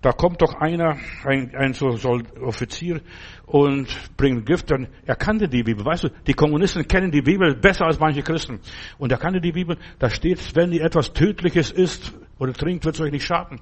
da 0.00 0.12
kommt 0.12 0.40
doch 0.42 0.54
einer, 0.54 0.96
ein, 1.24 1.54
ein 1.56 1.72
so, 1.72 1.90
so 1.96 2.20
Offizier 2.40 3.00
und 3.46 3.88
bringt 4.16 4.46
Gift, 4.46 4.70
dann 4.70 4.86
er 5.04 5.16
kannte 5.16 5.48
die 5.48 5.64
Bibel. 5.64 5.84
Weißt 5.84 6.04
du, 6.04 6.08
die 6.26 6.34
Kommunisten 6.34 6.86
kennen 6.86 7.10
die 7.10 7.22
Bibel 7.22 7.56
besser 7.56 7.86
als 7.86 7.98
manche 7.98 8.22
Christen. 8.22 8.60
Und 8.98 9.10
er 9.10 9.18
kannte 9.18 9.40
die 9.40 9.52
Bibel, 9.52 9.76
da 9.98 10.08
steht, 10.08 10.54
wenn 10.54 10.72
etwas 10.72 11.12
Tödliches 11.12 11.72
isst 11.72 12.14
oder 12.38 12.52
trinkt, 12.52 12.84
wird 12.84 12.94
es 12.94 13.00
euch 13.00 13.10
nicht 13.10 13.24
schaden. 13.24 13.60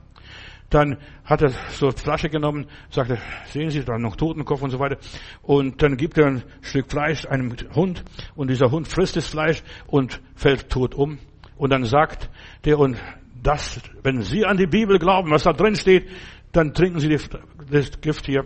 Dann 0.71 0.99
hat 1.25 1.43
er 1.43 1.51
so 1.71 1.87
eine 1.87 1.97
Flasche 1.97 2.29
genommen, 2.29 2.67
sagte, 2.91 3.19
sehen 3.47 3.71
Sie, 3.71 3.85
da 3.85 3.99
noch 3.99 4.17
Totenkopf 4.17 4.63
und 4.63 4.71
so 4.71 4.81
weiter. 4.81 4.99
Und 5.43 5.83
dann 5.83 5.97
gibt 5.97 6.19
er 6.19 6.27
ein 6.27 6.43
Stück 6.61 6.91
Fleisch 6.91 7.27
einem 7.27 7.55
Hund 7.75 8.05
und 8.35 8.51
dieser 8.51 8.71
Hund 8.71 8.89
frisst 8.89 9.17
das 9.17 9.29
Fleisch 9.29 9.63
und 9.87 10.21
fällt 10.35 10.69
tot 10.71 10.95
um. 10.95 11.19
Und 11.57 11.71
dann 11.71 11.85
sagt 11.85 12.31
der, 12.65 12.79
und 12.79 12.97
das, 13.43 13.81
wenn 14.03 14.23
Sie 14.23 14.45
an 14.45 14.57
die 14.57 14.67
Bibel 14.67 14.99
glauben, 14.99 15.31
was 15.31 15.45
da 15.45 15.53
drin 15.53 15.77
steht, 15.77 16.09
dann 16.53 16.75
trinken 16.75 17.01
Sie 17.01 17.09
das 17.09 18.01
Gift 18.01 18.27
hier. 18.27 18.45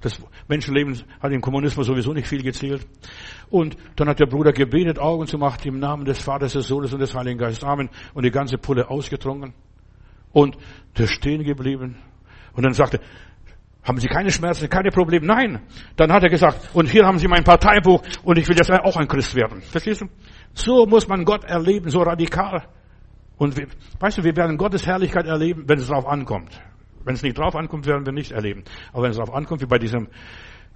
Das 0.00 0.18
Menschenleben 0.48 0.98
hat 1.20 1.30
im 1.30 1.42
Kommunismus 1.42 1.86
sowieso 1.86 2.12
nicht 2.14 2.26
viel 2.26 2.42
gezählt. 2.42 2.86
Und 3.50 3.76
dann 3.96 4.08
hat 4.08 4.18
der 4.18 4.26
Bruder 4.26 4.52
gebetet, 4.52 4.98
Augen 4.98 5.26
zu 5.26 5.36
machen, 5.36 5.60
im 5.64 5.78
Namen 5.78 6.06
des 6.06 6.22
Vaters, 6.22 6.54
des 6.54 6.66
Sohnes 6.66 6.92
und 6.92 7.00
des 7.00 7.14
Heiligen 7.14 7.38
Geistes. 7.38 7.62
Amen. 7.62 7.90
Und 8.14 8.24
die 8.24 8.30
ganze 8.30 8.56
Pulle 8.56 8.88
ausgetrunken. 8.88 9.52
Und 10.32 10.56
der 10.96 11.06
stehen 11.06 11.44
geblieben. 11.44 11.96
Und 12.52 12.64
dann 12.64 12.72
sagte, 12.72 13.00
haben 13.82 13.98
Sie 13.98 14.08
keine 14.08 14.30
Schmerzen, 14.30 14.68
keine 14.68 14.90
Probleme? 14.90 15.26
Nein. 15.26 15.60
Dann 15.96 16.12
hat 16.12 16.22
er 16.22 16.28
gesagt, 16.28 16.70
und 16.74 16.88
hier 16.88 17.06
haben 17.06 17.18
Sie 17.18 17.28
mein 17.28 17.44
Parteibuch 17.44 18.02
und 18.22 18.38
ich 18.38 18.46
will 18.48 18.56
jetzt 18.56 18.70
auch 18.70 18.96
ein 18.96 19.08
Christ 19.08 19.34
werden. 19.34 19.62
Verstehst 19.62 20.02
du? 20.02 20.06
So 20.52 20.86
muss 20.86 21.08
man 21.08 21.24
Gott 21.24 21.44
erleben, 21.44 21.90
so 21.90 22.00
radikal. 22.00 22.68
Und 23.38 23.56
wir, 23.56 23.68
weißt 23.98 24.18
du, 24.18 24.24
wir 24.24 24.36
werden 24.36 24.58
Gottes 24.58 24.86
Herrlichkeit 24.86 25.26
erleben, 25.26 25.64
wenn 25.66 25.78
es 25.78 25.88
darauf 25.88 26.06
ankommt. 26.06 26.60
Wenn 27.04 27.14
es 27.14 27.22
nicht 27.22 27.38
darauf 27.38 27.56
ankommt, 27.56 27.86
werden 27.86 28.04
wir 28.04 28.12
nicht 28.12 28.32
erleben. 28.32 28.64
Aber 28.92 29.04
wenn 29.04 29.12
es 29.12 29.16
darauf 29.16 29.34
ankommt, 29.34 29.62
wie 29.62 29.66
bei 29.66 29.78
diesem 29.78 30.08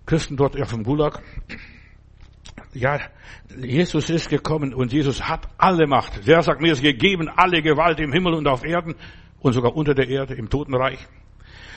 Christen 0.07 0.37
dort 0.37 0.61
auf 0.61 0.71
dem 0.71 0.83
Gulag, 0.83 1.21
ja, 2.73 2.99
Jesus 3.57 4.09
ist 4.09 4.31
gekommen 4.31 4.73
und 4.73 4.93
Jesus 4.93 5.23
hat 5.23 5.47
alle 5.59 5.87
Macht. 5.87 6.27
Der 6.27 6.43
sagt 6.43 6.63
mir 6.63 6.73
ist 6.73 6.83
gegeben 6.83 7.29
alle 7.29 7.61
Gewalt 7.61 8.01
im 8.01 8.13
Himmel 8.13 8.35
und 8.35 8.49
auf 8.49 8.65
Erden 8.65 8.95
und 9.45 9.53
sogar 9.53 9.77
unter 9.77 9.95
der 9.95 10.09
Erde 10.09 10.35
im 10.35 10.49
Totenreich. 10.49 10.99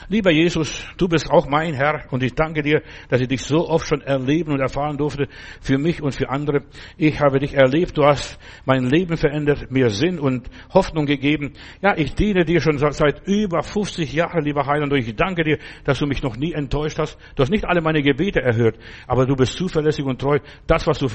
Lieber 0.08 0.30
Jesus, 0.30 0.82
du 0.96 1.06
bist 1.06 1.30
auch 1.30 1.46
mein 1.46 1.74
Herr 1.74 2.06
und 2.10 2.22
ich 2.22 2.34
danke 2.34 2.62
dir, 2.62 2.80
dass 3.10 3.20
ich 3.20 3.28
dich 3.28 3.42
so 3.42 3.68
oft 3.68 3.86
schon 3.86 4.00
erleben 4.00 4.52
und 4.52 4.60
erfahren 4.60 4.96
durfte 4.96 5.28
für 5.60 5.76
mich 5.76 6.00
und 6.00 6.12
für 6.12 6.30
andere. 6.30 6.62
Ich 6.96 7.20
habe 7.20 7.38
dich 7.38 7.52
erlebt, 7.52 7.98
du 7.98 8.06
hast 8.06 8.38
mein 8.64 8.86
Leben 8.86 9.18
verändert, 9.18 9.70
mir 9.70 9.90
Sinn 9.90 10.18
und 10.18 10.48
Hoffnung 10.72 11.04
gegeben. 11.04 11.52
Ja, 11.82 11.94
ich 11.94 12.14
diene 12.14 12.46
dir 12.46 12.62
schon 12.62 12.78
seit 12.78 13.28
über 13.28 13.62
50 13.62 14.10
Jahren, 14.10 14.42
lieber 14.44 14.64
Heiland, 14.64 14.90
und 14.94 14.98
ich 14.98 15.14
danke 15.14 15.44
dir, 15.44 15.58
dass 15.84 15.98
du 15.98 16.06
mich 16.06 16.22
noch 16.22 16.38
nie 16.38 16.54
enttäuscht 16.54 16.98
hast. 16.98 17.18
Du 17.36 17.42
hast 17.42 17.50
nicht 17.50 17.66
alle 17.66 17.82
meine 17.82 18.02
Gebete 18.02 18.40
erhört, 18.40 18.78
aber 19.06 19.26
du 19.26 19.36
bist 19.36 19.58
zuverlässig 19.58 20.06
und 20.06 20.18
treu. 20.18 20.38
Das, 20.66 20.86
was 20.86 21.00
du 21.00 21.08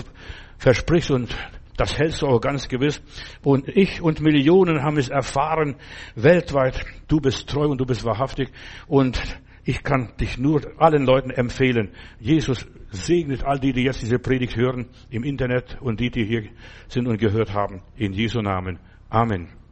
versprichst 0.59 1.09
und 1.09 1.35
das 1.77 1.97
hältst 1.97 2.21
du 2.21 2.27
auch 2.27 2.39
ganz 2.39 2.67
gewiss. 2.67 3.01
Und 3.43 3.67
ich 3.67 4.01
und 4.01 4.21
Millionen 4.21 4.83
haben 4.83 4.97
es 4.97 5.09
erfahren 5.09 5.75
weltweit. 6.15 6.85
Du 7.07 7.19
bist 7.19 7.49
treu 7.49 7.67
und 7.67 7.79
du 7.79 7.85
bist 7.85 8.05
wahrhaftig. 8.05 8.49
Und 8.87 9.19
ich 9.65 9.83
kann 9.83 10.11
dich 10.19 10.37
nur 10.37 10.61
allen 10.77 11.05
Leuten 11.05 11.31
empfehlen. 11.31 11.91
Jesus 12.19 12.67
segnet 12.89 13.43
all 13.43 13.59
die, 13.59 13.73
die 13.73 13.83
jetzt 13.83 14.01
diese 14.01 14.19
Predigt 14.19 14.55
hören 14.55 14.87
im 15.09 15.23
Internet 15.23 15.77
und 15.81 15.99
die, 15.99 16.09
die 16.09 16.25
hier 16.25 16.49
sind 16.87 17.07
und 17.07 17.17
gehört 17.17 17.53
haben. 17.53 17.81
In 17.95 18.13
Jesu 18.13 18.41
Namen. 18.41 18.79
Amen. 19.09 19.62